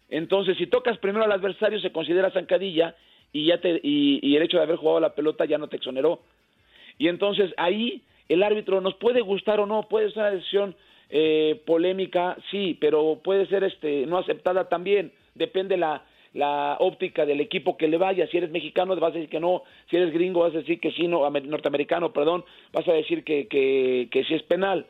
Entonces, 0.09 0.57
si 0.57 0.69
tocas 0.69 0.97
primero 0.97 1.23
al 1.23 1.33
adversario 1.33 1.79
se 1.81 1.93
considera 1.93 2.31
zancadilla 2.31 2.97
y 3.31 3.45
ya 3.45 3.61
te 3.61 3.79
y, 3.83 4.35
el 4.35 4.43
hecho 4.43 4.57
de 4.57 4.63
haber 4.63 4.77
jugado 4.77 5.01
la 5.01 5.15
pelota 5.15 5.45
ya 5.45 5.59
no 5.59 5.69
te 5.69 5.77
exoneró. 5.77 6.23
Y 6.97 7.09
entonces 7.09 7.53
ahí 7.59 8.05
el 8.31 8.43
árbitro 8.43 8.81
nos 8.81 8.95
puede 8.95 9.21
gustar 9.21 9.61
o 9.61 9.67
no, 9.67 9.83
puede 9.83 10.13
ser 10.13 10.23
una 10.23 10.31
decisión 10.31 10.77
eh, 11.11 11.61
polémica, 11.67 12.39
sí, 12.51 12.79
pero 12.81 13.21
puede 13.23 13.45
ser 13.49 13.65
este 13.65 14.07
no 14.07 14.17
aceptada 14.17 14.71
también. 14.71 15.13
Depende 15.35 15.77
la 15.77 16.07
la 16.35 16.77
óptica 16.81 17.25
del 17.25 17.41
equipo 17.41 17.77
que 17.77 17.89
le 17.89 17.97
vaya. 17.97 18.27
Si 18.27 18.37
eres 18.37 18.51
mexicano, 18.51 18.95
vas 18.97 19.13
a 19.13 19.15
decir 19.15 19.31
que 19.31 19.41
no. 19.41 19.63
Si 19.89 19.97
eres 19.97 20.13
gringo, 20.13 20.41
vas 20.41 20.55
a 20.55 20.59
decir 20.59 20.81
que 20.81 20.91
sí, 20.93 21.09
no, 21.09 21.29
norteamericano, 21.31 22.13
perdón, 22.13 22.45
vas 22.73 22.87
a 22.87 22.93
decir 22.93 23.25
que, 23.25 23.47
que, 23.47 24.09
que 24.11 24.25
sí 24.25 24.35
es 24.35 24.43
penal. 24.43 24.87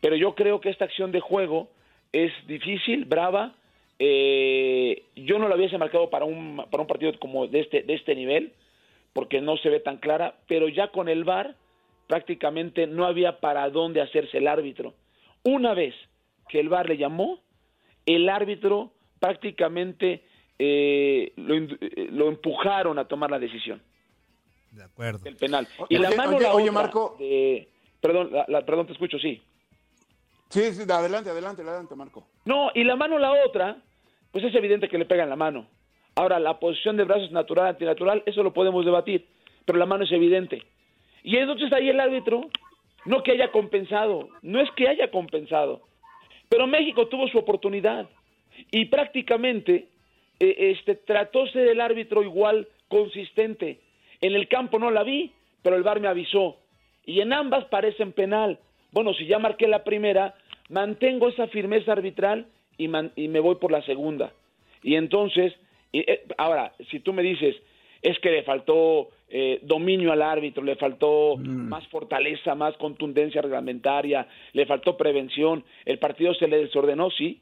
Pero 0.00 0.16
yo 0.16 0.34
creo 0.34 0.60
que 0.60 0.68
esta 0.68 0.84
acción 0.84 1.10
de 1.10 1.20
juego 1.20 1.70
es 2.12 2.30
difícil, 2.46 3.06
brava. 3.06 3.54
Eh, 3.98 5.04
yo 5.16 5.38
no 5.38 5.48
la 5.48 5.56
hubiese 5.56 5.78
marcado 5.78 6.10
para 6.10 6.24
un, 6.24 6.62
para 6.70 6.82
un 6.82 6.86
partido 6.86 7.12
como 7.18 7.46
de 7.46 7.60
este, 7.60 7.82
de 7.82 7.94
este 7.94 8.14
nivel, 8.14 8.52
porque 9.12 9.40
no 9.40 9.56
se 9.56 9.70
ve 9.70 9.80
tan 9.80 9.96
clara, 9.96 10.34
pero 10.46 10.68
ya 10.68 10.88
con 10.88 11.08
el 11.08 11.24
VAR 11.24 11.54
prácticamente 12.06 12.86
no 12.86 13.06
había 13.06 13.40
para 13.40 13.68
dónde 13.70 14.02
hacerse 14.02 14.38
el 14.38 14.48
árbitro. 14.48 14.94
Una 15.44 15.72
vez 15.72 15.94
que 16.48 16.60
el 16.60 16.68
VAR 16.68 16.88
le 16.88 16.98
llamó, 16.98 17.40
el 18.04 18.28
árbitro 18.28 18.92
prácticamente 19.20 20.24
eh, 20.64 21.32
eh, 21.36 22.08
lo, 22.10 22.28
empujaron 22.28 22.98
a 22.98 23.06
tomar 23.06 23.30
la 23.30 23.38
decisión. 23.38 23.82
De 24.70 24.84
acuerdo. 24.84 25.20
El 25.24 25.36
penal. 25.36 25.66
Y 25.88 25.98
la 25.98 26.10
mano 26.12 26.38
la 26.38 26.54
oye, 26.54 26.70
Marco. 26.70 27.16
perdón, 28.00 28.30
la, 28.48 28.64
perdón, 28.64 28.86
te 28.86 28.92
escucho, 28.92 29.18
sí. 29.18 29.42
Sí, 30.48 30.72
sí, 30.72 30.82
adelante, 30.82 31.30
adelante, 31.30 31.62
adelante, 31.62 31.94
Marco. 31.96 32.26
No, 32.44 32.70
y 32.74 32.84
la 32.84 32.94
mano 32.94 33.18
la 33.18 33.32
otra, 33.44 33.78
pues 34.30 34.44
es 34.44 34.54
evidente 34.54 34.88
que 34.88 34.98
le 34.98 35.04
pegan 35.04 35.28
la 35.28 35.36
mano. 35.36 35.66
Ahora, 36.14 36.38
la 36.38 36.58
posición 36.58 36.96
de 36.96 37.04
brazos 37.04 37.32
natural, 37.32 37.68
antinatural, 37.68 38.22
eso 38.26 38.42
lo 38.42 38.52
podemos 38.52 38.84
debatir, 38.84 39.26
pero 39.64 39.78
la 39.78 39.86
mano 39.86 40.04
es 40.04 40.12
evidente. 40.12 40.62
Y 41.22 41.36
entonces 41.36 41.72
ahí 41.72 41.88
el 41.88 42.00
árbitro, 42.00 42.48
no 43.06 43.22
que 43.22 43.32
haya 43.32 43.50
compensado, 43.50 44.28
no 44.42 44.60
es 44.60 44.70
que 44.72 44.88
haya 44.88 45.10
compensado, 45.10 45.82
pero 46.48 46.66
México 46.66 47.08
tuvo 47.08 47.28
su 47.28 47.38
oportunidad 47.38 48.08
y 48.70 48.84
prácticamente 48.86 49.88
este, 50.42 50.96
trató 50.96 51.46
ser 51.48 51.68
el 51.68 51.80
árbitro 51.80 52.22
igual 52.22 52.68
consistente. 52.88 53.80
En 54.20 54.34
el 54.34 54.48
campo 54.48 54.78
no 54.78 54.90
la 54.90 55.02
vi, 55.02 55.32
pero 55.62 55.76
el 55.76 55.82
VAR 55.82 56.00
me 56.00 56.08
avisó. 56.08 56.58
Y 57.04 57.20
en 57.20 57.32
ambas 57.32 57.64
parecen 57.66 58.12
penal. 58.12 58.58
Bueno, 58.92 59.14
si 59.14 59.26
ya 59.26 59.38
marqué 59.38 59.66
la 59.66 59.84
primera, 59.84 60.34
mantengo 60.68 61.28
esa 61.28 61.46
firmeza 61.48 61.92
arbitral 61.92 62.46
y, 62.76 62.88
me 62.88 63.40
voy 63.40 63.56
por 63.56 63.72
la 63.72 63.82
segunda. 63.82 64.32
Y 64.82 64.96
entonces, 64.96 65.52
eh, 65.92 66.24
ahora, 66.38 66.72
si 66.90 67.00
tú 67.00 67.12
me 67.12 67.22
dices, 67.22 67.56
es 68.02 68.18
que 68.18 68.30
le 68.30 68.42
faltó 68.42 69.10
eh, 69.28 69.60
dominio 69.62 70.12
al 70.12 70.22
árbitro, 70.22 70.62
le 70.62 70.76
faltó 70.76 71.36
mm. 71.36 71.68
más 71.68 71.86
fortaleza, 71.88 72.54
más 72.54 72.76
contundencia 72.76 73.40
reglamentaria, 73.40 74.26
le 74.52 74.66
faltó 74.66 74.96
prevención, 74.96 75.64
el 75.84 75.98
partido 75.98 76.34
se 76.34 76.48
le 76.48 76.58
desordenó, 76.58 77.10
sí, 77.10 77.40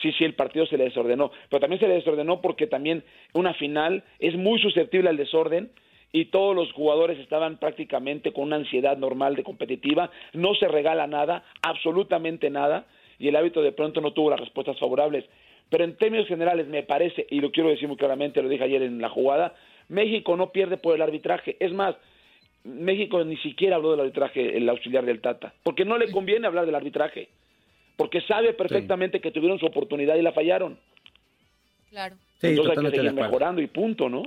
sí, 0.00 0.12
sí, 0.12 0.24
el 0.24 0.34
partido 0.34 0.66
se 0.66 0.76
le 0.76 0.84
desordenó, 0.84 1.30
pero 1.48 1.60
también 1.60 1.80
se 1.80 1.88
le 1.88 1.94
desordenó 1.94 2.40
porque 2.40 2.66
también 2.66 3.04
una 3.34 3.54
final 3.54 4.04
es 4.18 4.36
muy 4.36 4.60
susceptible 4.60 5.08
al 5.08 5.16
desorden 5.16 5.70
y 6.12 6.26
todos 6.26 6.54
los 6.54 6.72
jugadores 6.72 7.18
estaban 7.18 7.58
prácticamente 7.58 8.32
con 8.32 8.44
una 8.44 8.56
ansiedad 8.56 8.96
normal 8.96 9.36
de 9.36 9.44
competitiva, 9.44 10.10
no 10.32 10.54
se 10.54 10.68
regala 10.68 11.06
nada, 11.06 11.44
absolutamente 11.62 12.50
nada, 12.50 12.86
y 13.18 13.28
el 13.28 13.36
hábito 13.36 13.62
de 13.62 13.72
pronto 13.72 14.00
no 14.00 14.12
tuvo 14.12 14.30
las 14.30 14.40
respuestas 14.40 14.78
favorables. 14.78 15.24
Pero 15.68 15.84
en 15.84 15.96
términos 15.96 16.26
generales 16.26 16.66
me 16.66 16.82
parece, 16.82 17.26
y 17.30 17.40
lo 17.40 17.50
quiero 17.50 17.68
decir 17.68 17.88
muy 17.88 17.98
claramente, 17.98 18.42
lo 18.42 18.48
dije 18.48 18.64
ayer 18.64 18.82
en 18.82 19.02
la 19.02 19.10
jugada, 19.10 19.54
México 19.88 20.36
no 20.36 20.50
pierde 20.50 20.78
por 20.78 20.94
el 20.94 21.02
arbitraje. 21.02 21.56
Es 21.60 21.72
más, 21.72 21.94
México 22.64 23.22
ni 23.24 23.36
siquiera 23.38 23.76
habló 23.76 23.90
del 23.90 24.00
arbitraje, 24.00 24.56
el 24.56 24.68
auxiliar 24.68 25.04
del 25.04 25.20
Tata, 25.20 25.52
porque 25.62 25.84
no 25.84 25.98
le 25.98 26.10
conviene 26.10 26.46
hablar 26.46 26.64
del 26.64 26.74
arbitraje 26.74 27.28
porque 27.98 28.20
sabe 28.20 28.54
perfectamente 28.54 29.20
que 29.20 29.32
tuvieron 29.32 29.58
su 29.58 29.66
oportunidad 29.66 30.14
y 30.14 30.22
la 30.22 30.32
fallaron. 30.32 30.78
Claro. 31.90 32.16
Entonces 32.40 32.78
hay 32.78 32.84
que 32.84 32.96
seguir 32.96 33.12
mejorando 33.12 33.60
y 33.60 33.66
punto, 33.66 34.08
¿no? 34.08 34.22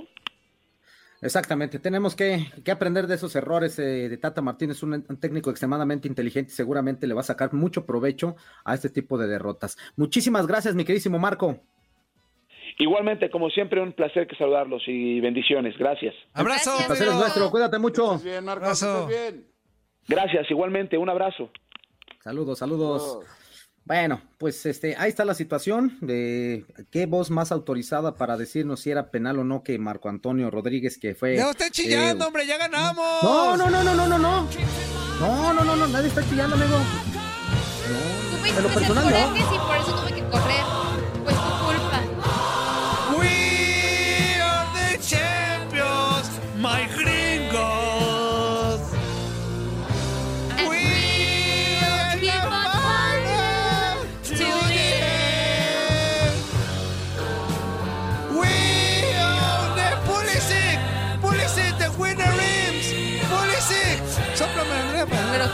Exactamente, 1.22 1.78
tenemos 1.78 2.14
que, 2.14 2.48
aprender 2.70 3.06
de 3.06 3.14
esos 3.14 3.34
errores 3.34 3.78
eh, 3.78 4.08
de 4.10 4.18
Tata 4.18 4.42
Martínez, 4.42 4.82
un, 4.82 4.92
un, 5.08 5.20
técnico 5.20 5.50
extremadamente 5.50 6.06
inteligente 6.06 6.50
y 6.52 6.54
seguramente 6.54 7.06
le 7.06 7.14
va 7.14 7.20
a 7.20 7.24
sacar 7.24 7.54
mucho 7.54 7.86
provecho 7.86 8.36
a 8.64 8.74
este 8.74 8.90
tipo 8.90 9.16
de 9.16 9.28
derrotas. 9.28 9.78
Muchísimas 9.96 10.46
gracias, 10.46 10.74
mi 10.74 10.84
queridísimo 10.84 11.18
Marco. 11.18 11.60
Igualmente, 12.78 13.30
como 13.30 13.48
siempre, 13.50 13.80
un 13.80 13.92
placer 13.92 14.26
que 14.26 14.36
saludarlos 14.36 14.82
y 14.86 15.20
bendiciones. 15.20 15.78
Gracias. 15.78 16.14
Abrazo. 16.34 16.76
Un 16.76 16.86
placer 16.86 17.08
es 17.08 17.14
nuestro, 17.14 17.50
cuídate 17.50 17.78
mucho. 17.78 18.18
Bien, 18.18 18.44
Marco, 18.44 18.64
abrazo. 18.64 19.06
Bien. 19.06 19.46
Gracias, 20.08 20.50
igualmente, 20.50 20.98
un 20.98 21.08
abrazo. 21.08 21.48
Saludos, 22.22 22.58
saludos. 22.58 23.20
Bueno, 23.84 24.22
pues 24.38 24.64
este, 24.64 24.94
ahí 24.96 25.08
está 25.08 25.24
la 25.24 25.34
situación 25.34 25.98
de 26.00 26.64
qué 26.90 27.06
voz 27.06 27.30
más 27.30 27.50
autorizada 27.50 28.14
para 28.14 28.36
decirnos 28.36 28.80
si 28.80 28.90
era 28.90 29.10
penal 29.10 29.40
o 29.40 29.44
no 29.44 29.64
que 29.64 29.76
Marco 29.78 30.08
Antonio 30.08 30.50
Rodríguez, 30.50 30.98
que 30.98 31.14
fue. 31.16 31.36
Ya 31.36 31.50
usted 31.50 31.70
chillando, 31.70 32.24
eh, 32.24 32.28
hombre, 32.28 32.46
ya 32.46 32.58
ganamos. 32.58 33.22
No, 33.22 33.56
no, 33.56 33.68
no, 33.70 33.82
no, 33.82 33.94
no, 33.94 34.06
no, 34.06 34.18
no. 34.18 34.48
No, 35.20 35.52
no, 35.52 35.64
no, 35.64 35.76
no, 35.76 35.88
nadie 35.88 36.08
está 36.08 36.22
chillando, 36.28 36.54
amigo. 36.54 36.78
No, 36.78 38.36
Tú 38.36 38.54
me 38.54 38.62
lo 38.62 38.68
personal, 38.68 39.04
no. 39.04 39.36
y 39.36 39.58
por 39.58 39.76
eso 39.76 40.00
tuve 40.00 40.14
que 40.14 40.24
correr. 40.30 40.71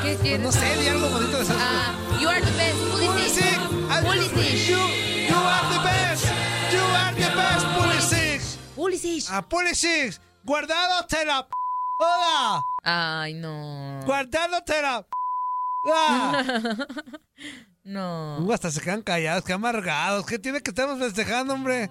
Qué 0.02 0.16
quieres? 0.16 0.40
No 0.40 0.52
sé, 0.52 0.76
di 0.76 0.88
algo 0.88 1.08
bonito 1.08 1.36
de 1.36 1.42
esa. 1.42 1.54
Ah, 1.58 1.94
you 2.20 2.28
are 2.28 2.40
the 2.40 2.50
best, 2.52 2.78
Pulisic. 2.90 3.58
Pulisic. 4.02 4.68
You, 4.68 4.78
you 5.28 5.36
are 5.36 5.68
the 5.72 5.80
best. 5.84 6.24
You 6.72 6.80
are 6.80 7.14
the 7.14 7.30
best, 7.36 7.66
Pulisic. 7.76 8.40
Pulisic. 8.76 9.30
A 9.30 9.42
Pulisic. 9.48 10.20
Guardado 10.44 11.06
te 11.06 11.24
la 11.24 11.42
p. 11.46 11.50
Hola. 12.00 12.62
Ay, 12.84 13.34
no. 13.34 14.02
Guardado 14.06 14.62
te 14.64 14.80
la 14.82 15.02
p. 15.02 15.08
No. 17.84 18.40
Uh, 18.40 18.52
hasta 18.52 18.70
se 18.70 18.82
quedan 18.82 19.00
callados, 19.00 19.44
qué 19.44 19.54
amargados. 19.54 20.26
¿Qué 20.26 20.38
tiene 20.38 20.60
que 20.60 20.72
estamos 20.72 20.98
festejando, 20.98 21.54
hombre? 21.54 21.90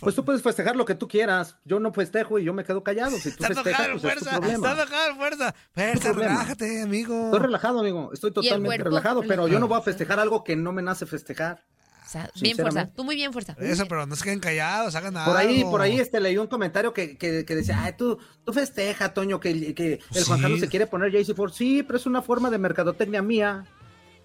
Pues 0.00 0.14
tú 0.14 0.24
puedes 0.24 0.42
festejar 0.42 0.76
lo 0.76 0.84
que 0.84 0.94
tú 0.94 1.06
quieras. 1.06 1.56
Yo 1.64 1.78
no 1.80 1.92
festejo 1.92 2.38
y 2.38 2.44
yo 2.44 2.52
me 2.52 2.64
quedo 2.64 2.82
callado. 2.82 3.16
Si 3.18 3.30
tú 3.30 3.44
está 3.44 3.62
festejas, 3.62 3.88
pues 3.88 4.02
fuerza, 4.02 4.30
es 4.30 4.36
tu 4.36 4.40
problema. 4.40 4.70
Está 4.70 4.82
enojado, 4.82 5.16
fuerza. 5.16 5.54
Fuerza, 5.72 6.12
relájate, 6.12 6.82
amigo. 6.82 7.24
Estoy 7.26 7.40
relajado, 7.40 7.80
amigo. 7.80 8.10
Estoy 8.12 8.32
totalmente 8.32 8.84
relajado, 8.84 9.22
pero 9.26 9.48
yo 9.48 9.58
no 9.58 9.68
voy 9.68 9.78
a 9.78 9.82
festejar 9.82 10.18
algo 10.18 10.44
que 10.44 10.56
no 10.56 10.72
me 10.72 10.82
nace 10.82 11.06
festejar. 11.06 11.64
O 12.04 12.12
sea, 12.12 12.28
bien 12.40 12.56
fuerza, 12.56 12.90
tú 12.92 13.04
muy 13.04 13.14
bien 13.14 13.32
fuerza. 13.32 13.54
Eso, 13.60 13.86
pero 13.86 14.04
no 14.04 14.16
se 14.16 14.24
queden 14.24 14.40
callados, 14.40 14.96
hagan 14.96 15.14
nada. 15.14 15.26
Por 15.26 15.36
ahí, 15.36 15.62
por 15.62 15.80
ahí 15.80 16.00
este, 16.00 16.18
leí 16.18 16.36
un 16.38 16.48
comentario 16.48 16.92
que, 16.92 17.16
que, 17.16 17.44
que 17.44 17.54
decía, 17.54 17.84
ay, 17.84 17.92
tú, 17.96 18.18
tú 18.44 18.52
festeja, 18.52 19.14
Toño, 19.14 19.38
que, 19.38 19.74
que 19.74 20.00
el 20.12 20.24
Juan 20.24 20.40
Carlos 20.40 20.58
se 20.58 20.68
quiere 20.68 20.88
poner 20.88 21.12
JC 21.12 21.36
Ford. 21.36 21.52
Sí, 21.52 21.84
pero 21.84 22.00
es 22.00 22.06
una 22.06 22.20
forma 22.20 22.50
de 22.50 22.58
mercadotecnia 22.58 23.22
mía. 23.22 23.64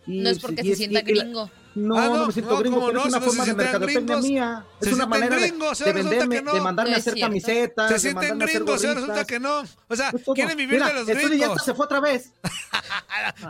Y, 0.08 0.22
no 0.22 0.30
es 0.30 0.40
porque 0.40 0.64
y, 0.64 0.70
se 0.70 0.76
sienta 0.78 1.02
gringo. 1.02 1.52
No, 1.76 1.98
ah, 1.98 2.06
no, 2.06 2.18
no, 2.18 2.28
me 2.28 2.34
siento 2.34 2.52
no, 2.52 2.60
gringo, 2.60 2.86
pero 2.88 2.94
no, 2.94 3.00
es 3.02 3.08
una 3.08 3.22
forma 3.22 3.46
de 3.46 3.54
mercadotecnia 3.54 4.18
mía. 4.18 4.66
Es 4.80 4.94
una 4.94 5.06
manera 5.06 5.38
gringos, 5.38 5.80
de, 5.80 5.86
de 5.86 5.94
venderme, 5.94 6.42
de 6.42 6.62
mandarme 6.62 6.94
a 6.94 6.98
hacer 6.98 7.20
camisetas. 7.20 7.92
Se 7.92 8.00
sienten 8.00 8.40
gringos, 8.40 8.84
ahora 8.86 9.02
resulta 9.02 9.26
que 9.26 9.40
no. 9.42 9.64
O 9.90 9.96
sea, 9.96 10.12
quieren 10.34 10.58
vivir 10.58 10.76
Mira, 10.76 10.88
de 10.88 10.94
los 10.94 11.10
el 11.10 11.18
gringos. 11.18 11.58
ya 11.58 11.64
se 11.64 11.74
fue 11.74 11.86
otra 11.86 12.00
vez. 12.00 12.32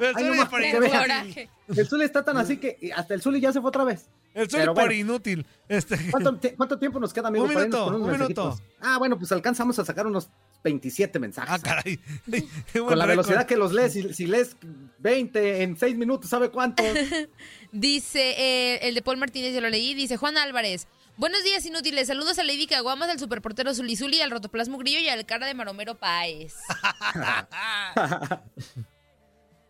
el 0.01 0.15
Zuli 0.15 0.37
no, 0.37 0.49
por 0.49 0.61
El 0.63 1.87
Zuli 1.87 2.03
está 2.03 2.25
tan 2.25 2.37
así 2.37 2.57
que 2.57 2.91
hasta 2.95 3.13
el 3.13 3.21
Zuli 3.21 3.39
ya 3.39 3.53
se 3.53 3.61
fue 3.61 3.69
otra 3.69 3.83
vez. 3.83 4.07
El 4.33 4.49
Zuli 4.49 4.65
por 4.73 4.91
inútil. 4.91 5.45
Este... 5.69 6.09
¿Cuánto, 6.09 6.39
¿Cuánto, 6.57 6.79
tiempo 6.79 6.99
nos 6.99 7.13
queda, 7.13 7.27
amigo? 7.27 7.45
Un 7.45 7.53
minuto, 7.53 7.87
un 7.87 8.11
minuto. 8.11 8.59
Ah, 8.81 8.97
bueno, 8.97 9.19
pues 9.19 9.31
alcanzamos 9.31 9.77
a 9.77 9.85
sacar 9.85 10.07
unos 10.07 10.29
27 10.65 11.19
mensajes. 11.19 11.53
Ah, 11.53 11.59
caray. 11.59 11.99
Con 12.73 12.97
la 12.97 13.05
velocidad 13.05 13.45
que 13.45 13.55
los 13.55 13.71
lees, 13.71 13.93
si, 13.93 14.13
si, 14.13 14.25
lees 14.25 14.57
20 14.97 15.61
en 15.61 15.77
6 15.77 15.95
minutos, 15.95 16.29
¿sabe 16.29 16.49
cuánto? 16.49 16.83
dice, 17.71 18.31
eh, 18.37 18.79
el 18.81 18.95
de 18.95 19.01
Paul 19.03 19.17
Martínez, 19.17 19.53
yo 19.53 19.61
lo 19.61 19.69
leí, 19.69 19.93
dice 19.93 20.17
Juan 20.17 20.37
Álvarez. 20.37 20.87
Buenos 21.17 21.43
días, 21.43 21.65
inútiles. 21.65 22.07
Saludos 22.07 22.39
a 22.39 22.43
Lady 22.43 22.65
Caguamas, 22.65 23.09
al 23.09 23.19
superportero 23.19 23.73
Zuli 23.75 23.95
Zuli, 23.95 24.21
al 24.21 24.31
rotoplasmo 24.31 24.79
grillo 24.79 24.99
y 24.99 25.07
al 25.07 25.25
cara 25.25 25.45
de 25.45 25.53
Maromero 25.53 25.95
Páez. 25.95 26.55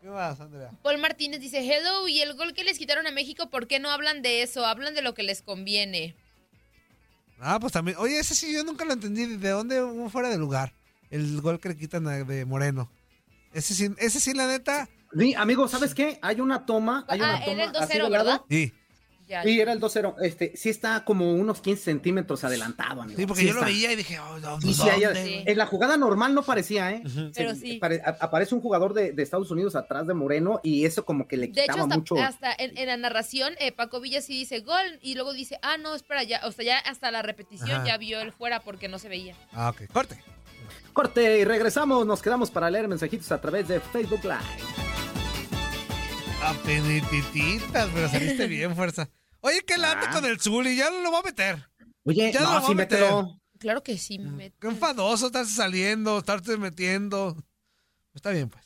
¿Qué 0.02 0.08
más, 0.08 0.40
Andrea? 0.40 0.72
Paul 0.82 0.98
Martínez 1.00 1.42
dice, 1.42 1.60
hello, 1.60 2.08
y 2.08 2.22
el 2.22 2.36
gol 2.36 2.54
que 2.54 2.64
les 2.64 2.78
quitaron 2.78 3.06
a 3.06 3.12
México, 3.12 3.50
¿por 3.50 3.68
qué 3.68 3.80
no 3.80 3.92
hablan 3.92 4.22
de 4.22 4.44
eso? 4.44 4.66
Hablan 4.66 4.96
de 4.96 5.02
lo 5.02 5.14
que 5.14 5.24
les 5.24 5.42
conviene. 5.42 6.16
Ah, 7.40 7.60
pues 7.60 7.74
también. 7.74 7.98
Oye, 8.00 8.18
ese 8.18 8.34
sí 8.34 8.54
yo 8.54 8.64
nunca 8.64 8.86
lo 8.86 8.94
entendí. 8.94 9.26
¿De 9.26 9.50
dónde 9.50 9.84
hubo 9.84 10.10
fuera 10.10 10.30
de 10.30 10.38
lugar? 10.38 10.74
El 11.16 11.40
gol 11.40 11.62
que 11.62 11.70
le 11.70 11.78
quitan 11.78 12.04
de 12.28 12.44
Moreno. 12.44 12.92
Ese 13.54 13.74
sí, 13.74 13.90
ese 14.00 14.20
sí, 14.20 14.34
la 14.34 14.48
neta. 14.48 14.90
Sí, 15.18 15.34
amigo, 15.34 15.70
¿sabes 15.70 15.96
qué? 15.96 16.20
Hay 16.22 16.42
una 16.42 16.66
toma. 16.66 17.06
Hay 17.08 17.20
una 17.22 17.36
ah, 17.36 17.40
toma 17.46 17.52
era 17.54 17.64
el 17.64 17.72
2-0, 17.72 18.12
¿verdad? 18.12 18.42
Sí. 18.50 18.74
Ya. 19.26 19.42
Sí, 19.42 19.62
era 19.62 19.72
el 19.72 19.80
2-0. 19.80 20.16
Este, 20.22 20.52
sí 20.58 20.68
está 20.68 21.06
como 21.06 21.34
unos 21.34 21.62
15 21.62 21.82
centímetros 21.82 22.44
adelantado, 22.44 23.02
amigo. 23.02 23.18
Sí, 23.18 23.26
porque 23.26 23.44
sí 23.44 23.48
yo 23.48 23.54
está. 23.54 23.66
lo 23.66 23.72
veía 23.72 23.94
y 23.94 23.96
dije, 23.96 24.20
oh, 24.20 24.40
no, 24.40 24.60
sí, 24.60 24.76
en 25.46 25.58
la 25.58 25.66
jugada 25.66 25.96
normal 25.96 26.34
no 26.34 26.44
parecía, 26.44 26.92
¿eh? 26.92 27.02
Uh 27.06 27.08
-huh. 27.08 27.32
Pero 27.34 27.56
sí. 27.56 27.78
Apare, 27.78 28.02
aparece 28.20 28.54
un 28.54 28.62
jugador 28.62 28.94
de, 28.94 29.14
de, 29.14 29.24
Estados 29.24 29.50
Unidos 29.50 29.78
atrás 29.78 30.06
de 30.06 30.14
Moreno 30.14 30.60
y 30.62 30.84
eso 30.84 31.06
como 31.06 31.26
que 31.28 31.38
le 31.38 31.48
de 31.48 31.54
quitaba 31.54 31.74
hecho, 31.74 31.84
hasta, 31.84 31.96
mucho. 31.96 32.16
hasta 32.18 32.54
en, 32.54 32.78
en, 32.78 32.88
la 32.88 32.98
narración, 32.98 33.54
eh, 33.60 33.72
Paco 33.72 34.02
Villa 34.02 34.22
sí 34.22 34.34
dice 34.34 34.60
gol 34.60 35.00
y 35.02 35.16
luego 35.16 35.34
dice, 35.34 35.60
ah, 35.62 35.78
no, 35.78 35.96
espera, 35.96 36.24
ya, 36.24 36.42
o 36.44 36.52
sea, 36.52 36.66
ya 36.66 36.78
hasta 36.78 37.10
la 37.10 37.22
repetición 37.22 37.72
Ajá. 37.72 37.86
ya 37.86 37.98
vio 37.98 38.20
el 38.20 38.34
fuera 38.34 38.60
porque 38.60 38.90
no 38.90 39.00
se 39.00 39.08
veía. 39.08 39.34
Ah, 39.54 39.70
ok. 39.70 39.90
Corte. 39.92 40.20
Corte 40.96 41.40
y 41.40 41.44
regresamos. 41.44 42.08
Nos 42.08 42.22
quedamos 42.22 42.50
para 42.50 42.72
leer 42.72 42.88
mensajitos 42.88 43.30
a 43.34 43.42
través 43.42 43.68
de 43.68 43.82
Facebook 43.82 44.24
Live. 44.24 44.40
Apenitititas, 46.42 47.90
pero 47.94 48.08
saliste 48.08 48.48
bien, 48.48 48.74
fuerza. 48.78 49.10
Oye, 49.42 49.62
qué 49.68 49.78
late 49.78 50.06
ah. 50.08 50.14
con 50.14 50.24
el 50.24 50.40
Zuli, 50.40 50.78
ya 50.78 50.90
lo 50.90 51.12
va 51.12 51.20
a 51.20 51.24
meter. 51.24 51.70
Oye, 52.06 52.32
ya 52.32 52.40
no, 52.40 52.46
lo 52.46 52.54
va 52.54 52.62
sí 52.62 52.72
a 52.72 52.76
meter. 52.76 53.00
mételo. 53.02 53.42
Claro 53.60 53.84
que 53.84 53.98
sí, 53.98 54.20
me 54.20 54.54
Qué 54.54 54.68
enfadoso 54.68 55.26
estarse 55.26 55.54
saliendo, 55.54 56.20
estarte 56.20 56.56
metiendo. 56.56 57.36
Está 58.14 58.32
bien, 58.32 58.50
pues. 58.50 58.64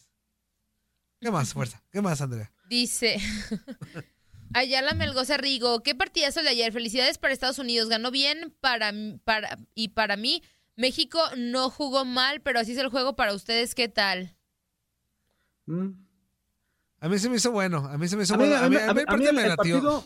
¿Qué 1.19 1.31
más, 1.31 1.51
fuerza? 1.53 1.83
¿Qué 1.91 1.99
más, 1.99 2.21
Andrea? 2.21 2.51
Dice. 2.69 3.17
Ayala 4.53 4.93
Melgoza 4.93 5.37
Rigo, 5.37 5.81
qué 5.81 5.95
partidazo 5.95 6.43
de 6.43 6.49
ayer. 6.49 6.71
Felicidades 6.71 7.17
para 7.17 7.33
Estados 7.33 7.57
Unidos. 7.57 7.89
Ganó 7.89 8.11
bien 8.11 8.55
para, 8.61 8.93
para 9.23 9.57
y 9.73 9.87
para 9.89 10.15
mí. 10.15 10.43
México 10.79 11.19
no 11.37 11.69
jugó 11.69 12.05
mal, 12.05 12.39
pero 12.41 12.57
así 12.59 12.71
es 12.71 12.77
el 12.77 12.87
juego 12.87 13.15
para 13.17 13.33
ustedes. 13.33 13.75
¿Qué 13.75 13.89
tal? 13.89 14.33
Mm. 15.65 15.89
A 17.01 17.09
mí 17.09 17.19
se 17.19 17.29
me 17.29 17.35
hizo 17.35 17.51
bueno. 17.51 17.79
A 17.79 17.97
mí 17.97 18.07
se 18.07 18.15
me 18.15 18.23
hizo 18.23 18.35
A 18.35 18.37
mí- 18.37 18.45
bueno. 18.47 18.57
a 18.65 18.69
mí- 18.69 18.75
a 18.77 18.79
mí 18.79 18.89
a 18.89 18.93
mí- 18.93 18.99
el 18.99 18.99
a 18.99 19.01
mí 19.01 19.05
partido 19.05 19.29
el- 19.31 19.35
me 19.35 19.41
el 19.43 19.47
latió. 19.49 19.73
partido- 19.75 20.03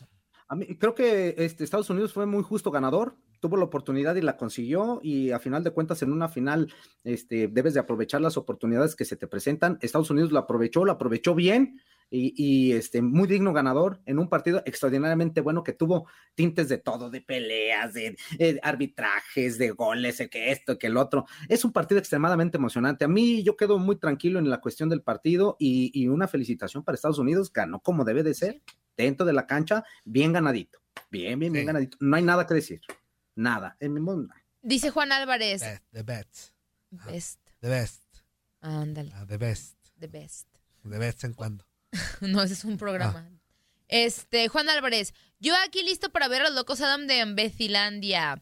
a 0.48 0.56
mí- 0.56 0.66
creo 0.78 0.96
que 0.96 1.36
este, 1.38 1.64
Estados 1.64 1.90
Unidos 1.92 2.12
fue 2.12 2.26
muy 2.26 2.42
justo 2.44 2.72
ganador, 2.72 3.16
tuvo 3.40 3.58
la 3.58 3.66
oportunidad 3.66 4.16
y 4.16 4.22
la 4.22 4.36
consiguió 4.38 5.00
y 5.04 5.30
a 5.32 5.38
final 5.40 5.64
de 5.64 5.72
cuentas 5.72 6.02
en 6.02 6.12
una 6.12 6.28
final 6.30 6.74
este, 7.04 7.48
debes 7.50 7.74
de 7.76 7.80
aprovechar 7.82 8.22
las 8.22 8.38
oportunidades 8.38 8.96
que 8.96 9.06
se 9.06 9.16
te 9.16 9.28
presentan. 9.28 9.78
Estados 9.82 10.10
Unidos 10.10 10.32
lo 10.32 10.40
aprovechó, 10.40 10.86
lo 10.86 10.92
aprovechó 10.94 11.36
bien 11.36 11.82
y, 12.10 12.34
y, 12.38 12.74
este, 12.74 13.02
muy 13.02 13.28
digno 13.28 13.54
ganador 13.54 14.02
en 14.06 14.20
un 14.20 14.30
partido 14.30 14.62
extraordinariamente 14.66 15.42
bueno 15.42 15.64
que 15.64 15.74
tuvo 15.74 16.08
tintes 16.36 16.70
de 16.70 16.78
todo, 16.78 17.10
de 17.10 17.22
peleas, 17.22 17.94
de, 17.94 18.16
eh, 18.40 18.60
arbitrajes, 18.62 19.58
de 19.58 19.72
goles, 19.72 20.18
de 20.20 20.30
que 20.30 20.52
esto, 20.52 20.78
que 20.78 20.88
el 20.88 20.98
otro. 20.98 21.26
Es 21.50 21.66
un 21.66 21.72
partido 21.72 22.00
extremadamente 22.00 22.58
emocionante. 22.58 23.06
A 23.06 23.08
mí 23.08 23.44
yo 23.44 23.58
quedo 23.58 23.80
muy 23.80 23.96
tranquilo 23.98 24.40
en 24.40 24.50
la 24.50 24.62
cuestión 24.62 24.90
del 24.90 25.02
partido 25.02 25.56
y, 25.60 25.92
y 25.94 26.08
una 26.08 26.28
felicitación 26.28 26.84
para 26.84 26.96
Estados 26.96 27.20
Unidos, 27.20 27.52
ganó 27.52 27.80
como 27.80 28.04
debe 28.04 28.24
de 28.24 28.34
ser 28.34 28.62
dentro 28.96 29.26
de 29.26 29.34
la 29.34 29.48
cancha, 29.48 29.84
bien 30.06 30.34
ganadito. 30.34 30.80
Bien, 31.10 31.40
bien, 31.40 31.52
bien 31.52 31.64
Sí. 31.64 31.68
ganadito. 31.68 31.98
No 32.00 32.16
hay 32.16 32.24
nada 32.24 32.46
que 32.46 32.54
decir. 32.54 32.82
Nada. 33.36 33.76
El 33.80 33.90
mismo. 33.90 34.28
Dice 34.62 34.92
Juan 34.92 35.12
Álvarez. 35.12 35.62
Best, 35.62 35.84
the 35.92 36.04
best. 36.04 36.54
Best. 36.92 37.40
The 37.60 37.70
best. 37.70 38.04
Ándale, 38.62 39.12
Ah, 39.16 39.26
the 39.28 39.38
best. 39.38 39.78
the 40.00 40.08
best. 40.08 40.48
De 40.84 40.98
vez 41.00 41.24
en 41.24 41.34
cuando. 41.34 41.66
No, 42.22 42.42
ese 42.42 42.54
es 42.54 42.64
un 42.64 42.78
programa. 42.78 43.28
Ah. 43.30 43.40
Este, 43.88 44.48
Juan 44.48 44.70
Álvarez. 44.70 45.14
Yo 45.40 45.54
aquí 45.66 45.84
listo 45.84 46.10
para 46.10 46.28
ver 46.28 46.42
a 46.42 46.46
los 46.46 46.56
locos 46.56 46.82
Adam 46.82 47.06
de 47.06 47.20
Ambecilandia. 47.20 48.40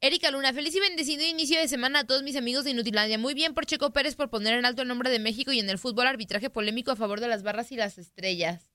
Erika 0.00 0.30
Luna, 0.30 0.52
feliz 0.52 0.74
y 0.74 0.80
bendecido 0.80 1.24
inicio 1.24 1.58
de 1.60 1.68
semana 1.68 2.00
a 2.00 2.04
todos 2.04 2.22
mis 2.22 2.34
amigos 2.36 2.64
de 2.64 2.72
Inutilandia. 2.72 3.18
Muy 3.18 3.34
bien 3.34 3.54
por 3.54 3.66
Checo 3.66 3.92
Pérez 3.92 4.16
por 4.16 4.30
poner 4.30 4.58
en 4.58 4.66
alto 4.66 4.82
el 4.82 4.88
nombre 4.88 5.10
de 5.10 5.20
México 5.20 5.52
y 5.52 5.60
en 5.60 5.70
el 5.70 5.78
fútbol 5.78 6.08
arbitraje 6.08 6.50
polémico 6.50 6.90
a 6.90 6.96
favor 6.96 7.20
de 7.20 7.28
las 7.28 7.44
barras 7.44 7.70
y 7.70 7.76
las 7.76 7.98
estrellas. 7.98 8.70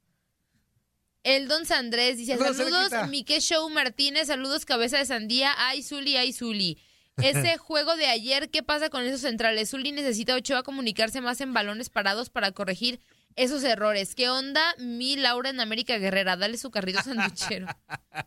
El 1.23 1.47
Don 1.47 1.65
Sandrés 1.65 2.17
dice, 2.17 2.38
Saludos. 2.38 2.91
Mique 3.09 3.41
Show 3.41 3.67
Martínez, 3.69 4.28
saludos 4.28 4.63
cabeza 4.63 4.99
de 4.99 5.05
sandía, 5.05 5.53
ay 5.57 5.84
Zuli, 5.84 6.15
ay 6.15 6.32
Zuli. 6.32 6.78
Ese 7.17 7.57
juego 7.57 7.95
de 7.97 8.05
ayer, 8.05 8.49
¿qué 8.49 8.63
pasa 8.63 8.89
con 8.89 9.03
esos 9.03 9.21
centrales? 9.21 9.71
Zuli 9.71 9.91
necesita 9.91 10.34
a 10.34 10.38
Ochoa 10.38 10.63
comunicarse 10.63 11.21
más 11.21 11.41
en 11.41 11.51
balones 11.51 11.89
parados 11.89 12.30
para 12.30 12.51
corregir 12.51 12.99
esos 13.36 13.63
errores. 13.63 14.15
¿Qué 14.15 14.29
onda? 14.29 14.61
Mi 14.79 15.15
Laura 15.15 15.49
en 15.49 15.59
América 15.59 15.97
Guerrera, 15.97 16.36
dale 16.38 16.57
su 16.57 16.71
carrito 16.71 17.01
sanduchero. 17.03 17.67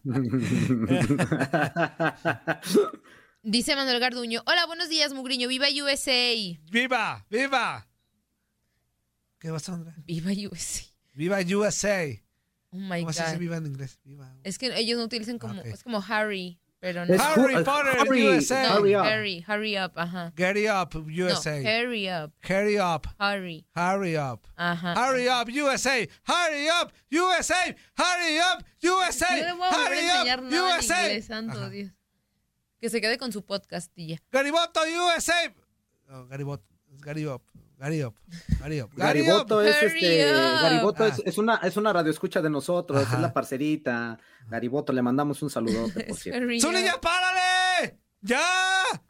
Dice 3.43 3.77
Manuel 3.77 4.01
Garduño, 4.01 4.43
hola, 4.47 4.67
buenos 4.67 4.89
días, 4.89 5.13
Mugriño, 5.15 5.49
viva 5.49 5.67
USA. 5.83 6.35
¡Viva! 6.71 7.25
¡Viva! 7.31 7.89
¿Qué 9.39 9.51
pasó, 9.51 9.75
Andrea? 9.75 9.95
Viva 10.05 10.31
USA. 10.33 10.85
¡Viva 11.15 11.39
USA! 11.41 12.05
Oh 12.71 12.77
my 12.77 13.01
¿Cómo 13.01 13.13
se 13.13 13.23
dice 13.23 13.35
God. 13.35 13.41
viva 13.41 13.57
en 13.57 13.67
inglés? 13.67 13.99
Viva. 14.05 14.37
Es 14.43 14.59
que 14.59 14.77
ellos 14.77 14.99
no 14.99 15.05
utilizan 15.05 15.39
como, 15.39 15.63
es 15.63 15.83
como 15.83 16.05
Harry. 16.07 16.61
Pero 16.81 17.05
no. 17.07 17.15
Harry 17.19 17.65
Potter, 17.65 17.91
hurry, 17.99 18.23
USA. 18.23 18.69
Hurry 18.69 18.95
up. 18.95 19.05
Hurry, 19.07 19.41
hurry 19.41 19.77
up, 19.77 19.97
ajá. 19.97 20.33
Get 20.37 20.57
up, 20.69 20.95
USA. 21.09 21.61
No, 21.63 21.69
hurry 21.69 22.09
up. 22.09 22.33
Hurry 22.41 22.79
up. 22.79 23.07
Hurry. 23.19 23.67
Hurry 23.75 24.17
up. 24.17 24.47
Ajá. 24.57 24.95
Hurry 24.95 25.29
up, 25.29 25.49
USA. 25.49 26.09
Hurry 26.25 26.69
up, 26.69 26.93
USA. 27.11 27.75
Hurry 27.97 28.39
up, 28.39 28.65
USA. 28.81 29.41
No 29.41 29.47
le 29.47 29.53
voy 29.55 29.69
a 29.69 29.73
hurry 29.73 29.99
a 29.99 30.23
enseñar 30.23 30.39
up, 30.39 30.45
nada 30.45 30.75
en 30.75 30.79
USA. 30.79 31.03
inglés, 31.09 31.27
santo 31.27 31.71
Dios. 31.71 31.91
Que 32.81 32.89
se 32.91 33.01
quede 33.01 33.19
con 33.19 33.33
su 33.33 33.45
podcast 33.45 33.91
y 33.97 34.09
ya. 34.09 34.19
Gariboto, 34.31 34.81
USA. 34.83 35.53
Oh, 36.11 36.27
Gariboto. 36.27 36.65
Gary 37.01 37.27
up. 37.27 37.43
Gary 37.79 38.03
up. 38.03 38.15
Gary 38.61 38.81
up. 38.81 38.91
Gary 38.97 39.21
Gariboto 39.25 39.63
es 39.63 39.83
este. 39.83 40.33
Gariboto 40.33 41.05
Ah. 41.05 41.09
es, 41.09 41.23
es 41.25 41.39
una 41.39 41.57
es 41.57 41.77
una 41.77 41.93
radioescucha 41.93 42.43
de 42.43 42.51
nosotros, 42.51 43.03
Ajá. 43.03 43.17
es 43.17 43.23
la 43.23 43.33
parcerita. 43.33 44.19
Gariboto, 44.49 44.93
le 44.93 45.01
mandamos 45.03 45.43
un 45.43 45.51
saludote, 45.51 46.05
por 46.05 46.17
cierto. 46.19 46.41
¡Zuli, 46.61 46.83
ya 46.85 47.01
párale! 47.01 47.99
¡Ya! 48.21 48.41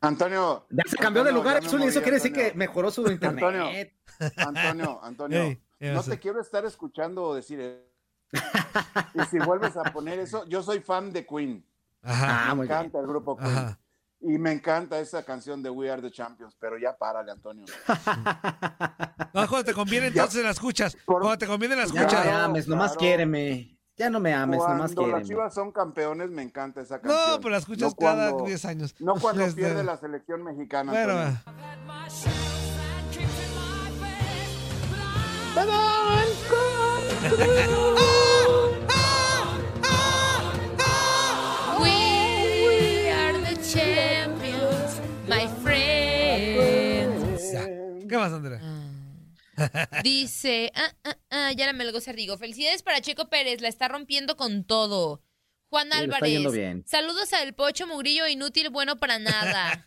Antonio. 0.03 0.67
Ya 0.71 0.83
se 0.87 0.97
cambió 0.99 1.25
de 1.25 1.33
lugar, 1.33 1.65
Zuli, 1.65 1.87
eso 1.87 2.03
quiere 2.03 2.17
decir 2.17 2.33
que 2.33 2.53
mejoró 2.55 2.91
su 2.91 3.11
internet. 3.11 3.43
Antonio. 3.43 3.69
Antonio, 4.37 5.01
Antonio, 5.03 5.43
Ey, 5.45 5.63
¿qué 5.79 5.93
no 5.93 6.03
te 6.03 6.19
quiero 6.19 6.41
estar 6.41 6.65
escuchando 6.67 7.35
decir 7.35 7.61
eso. 7.61 7.85
Y 9.15 9.21
si 9.31 9.39
vuelves 9.39 9.77
a 9.79 9.85
poner 9.85 10.19
eso, 10.19 10.45
yo 10.47 10.63
soy 10.63 10.81
fan 10.81 11.11
de 11.13 11.25
Queen. 11.25 11.65
Ajá. 12.03 12.45
Ah, 12.45 12.49
me 12.51 12.55
muy 12.57 12.67
bien. 12.67 12.79
encanta 12.79 13.01
el 13.01 13.07
grupo 13.07 13.37
Queen. 13.37 13.51
Ajá. 13.51 13.79
Y 14.21 14.37
me 14.39 14.51
encanta 14.53 14.99
esa 14.99 15.23
canción 15.25 15.63
de 15.63 15.71
We 15.71 15.91
Are 15.91 16.03
the 16.03 16.11
Champions, 16.11 16.57
pero 16.59 16.77
ya 16.77 16.97
párale, 16.97 17.31
Antonio. 17.33 17.65
No, 19.35 19.47
cuando 19.47 19.65
te 19.65 19.75
conviene, 19.75 20.07
entonces 20.09 20.43
la 20.43 20.51
escuchas. 20.51 20.97
Por- 21.05 21.21
Cuando 21.21 21.39
te 21.39 21.47
conviene, 21.47 21.77
la 21.77 21.85
Ya 21.87 21.93
no 21.93 22.01
escuchas. 22.01 22.25
me 22.25 22.31
Claro, 22.31 22.45
ames, 22.47 22.67
nomás 22.67 22.97
quiéreme. 22.97 23.79
Ya 23.97 24.11
no 24.11 24.19
me 24.21 24.33
ames, 24.35 24.59
nomás 24.59 24.77
Cuando 24.95 25.03
las 25.03 25.11
quiéreme. 25.11 25.25
Chivas 25.29 25.55
son 25.55 25.71
campeones, 25.71 26.31
me 26.31 26.43
encanta 26.43 26.81
esa 26.81 27.01
canción. 27.01 27.31
No, 27.31 27.37
pero 27.39 27.51
la 27.51 27.59
escuchas 27.59 27.91
No 27.91 27.95
cada 27.97 28.31
cuando- 28.31 28.47
10 28.47 28.65
años. 28.65 28.95
No 28.99 29.15
cuando 29.15 29.45
Este, 29.45 29.61
pierde 29.61 29.85
la 29.85 29.97
selección 29.97 30.43
mexicana. 30.43 30.91
Bueno, 30.93 31.13
Antonio. 31.13 32.39
¿Qué 48.09 48.17
más, 48.17 48.33
Andrea? 48.33 48.61
Dice, 50.03 50.73
ah, 50.75 50.93
ah, 51.05 51.17
ah, 51.31 51.53
ya 51.53 51.67
la 51.67 51.73
Melgo 51.73 52.01
Cerdigo. 52.01 52.39
Felicidades 52.39 52.83
para 52.83 53.01
Checo 53.01 53.29
Pérez, 53.29 53.61
la 53.61 53.69
está 53.69 53.89
rompiendo 53.89 54.37
con 54.37 54.65
todo. 54.65 55.23
Juan 55.71 55.89
Sí, 55.93 55.99
Álvarez, 55.99 56.53
bien. 56.53 56.83
saludos 56.87 57.35
al 57.35 57.53
Pocho 57.53 57.87
Mugrillo, 57.87 58.27
inútil, 58.27 58.71
bueno 58.71 58.97
para 58.97 59.19
nada. 59.19 59.85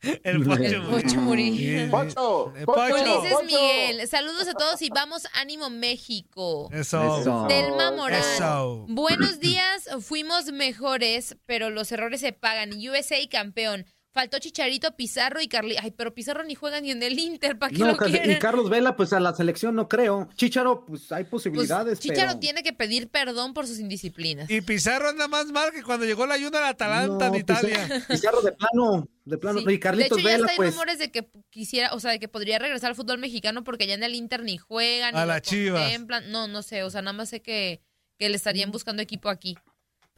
El 0.22 0.42
Pocho. 0.42 0.62
El 0.62 0.82
Pocho 0.86 1.16
Murillo. 1.20 1.90
Pocho, 1.90 2.54
El 2.56 2.64
Pocho, 2.64 2.80
Pocho. 2.80 2.94
Ulises 2.94 3.32
Pocho. 3.34 3.44
Miguel, 3.44 4.08
saludos 4.08 4.48
a 4.48 4.54
todos 4.54 4.80
y 4.80 4.88
vamos, 4.88 5.26
ánimo 5.34 5.68
México. 5.68 6.70
Eso. 6.72 7.20
Eso. 7.20 7.46
Delma 7.46 7.90
Morán. 7.92 8.20
Eso. 8.20 8.86
Buenos 8.88 9.38
días, 9.38 9.88
fuimos 10.00 10.46
mejores, 10.52 11.36
pero 11.44 11.68
los 11.68 11.92
errores 11.92 12.22
se 12.22 12.32
pagan. 12.32 12.70
USA 12.72 13.16
campeón. 13.30 13.84
Faltó 14.18 14.40
Chicharito, 14.40 14.96
Pizarro 14.96 15.40
y 15.40 15.46
Carli. 15.46 15.76
Ay, 15.80 15.92
pero 15.92 16.12
Pizarro 16.12 16.42
ni 16.42 16.56
juega 16.56 16.80
ni 16.80 16.90
en 16.90 17.00
el 17.04 17.16
Inter, 17.20 17.56
¿para 17.56 17.70
qué 17.70 17.78
No, 17.78 17.86
lo 17.92 17.96
quieren? 17.96 18.32
y 18.32 18.38
Carlos 18.40 18.68
Vela, 18.68 18.96
pues 18.96 19.12
a 19.12 19.20
la 19.20 19.32
selección 19.32 19.76
no 19.76 19.86
creo. 19.88 20.28
Chicharo, 20.34 20.84
pues 20.84 21.12
hay 21.12 21.22
Pues, 21.22 21.30
posibilidades, 21.30 22.00
Chicharo 22.00 22.30
pero... 22.30 22.40
tiene 22.40 22.64
que 22.64 22.72
pedir 22.72 23.08
perdón 23.10 23.54
por 23.54 23.68
sus 23.68 23.78
indisciplinas. 23.78 24.50
Y 24.50 24.60
Pizarro 24.60 25.08
anda 25.10 25.28
más 25.28 25.46
mal 25.52 25.70
que 25.70 25.84
cuando 25.84 26.04
llegó 26.04 26.26
la 26.26 26.34
ayuda 26.34 26.58
al 26.58 26.64
Atalanta 26.72 27.28
No, 27.28 27.34
en 27.36 27.40
Italia. 27.40 27.86
Pizarro 28.08 28.42
de 28.42 28.50
plano, 28.50 29.08
de 29.24 29.38
plano. 29.38 29.60
Sí. 29.60 29.66
Y 29.68 29.78
Carlitos 29.78 30.16
de 30.16 30.22
hecho, 30.22 30.28
ya 30.28 30.34
Vela, 30.34 30.46
está 30.46 30.50
hay 30.52 30.56
pues... 30.56 30.70
rumores 30.72 30.98
de 30.98 31.12
que 31.12 31.30
quisiera, 31.50 31.94
o 31.94 32.00
sea, 32.00 32.10
de 32.10 32.18
que 32.18 32.26
podría 32.26 32.58
regresar 32.58 32.90
al 32.90 32.96
fútbol 32.96 33.18
mexicano 33.18 33.62
porque 33.62 33.86
ya 33.86 33.94
en 33.94 34.02
el 34.02 34.16
Inter 34.16 34.42
ni 34.42 34.56
juegan, 34.58 35.14
ni 35.14 35.20
A 35.20 35.26
lo 35.26 35.28
las 35.34 35.42
Chivas. 35.42 35.80
contemplan. 35.82 36.28
No, 36.32 36.48
no 36.48 36.62
sé, 36.62 36.82
o 36.82 36.90
sea, 36.90 37.02
nada 37.02 37.12
más 37.16 37.28
sé 37.28 37.40
que, 37.40 37.82
que 38.18 38.28
le 38.28 38.34
estarían 38.34 38.72
buscando 38.72 39.00
equipo 39.00 39.28
aquí. 39.28 39.56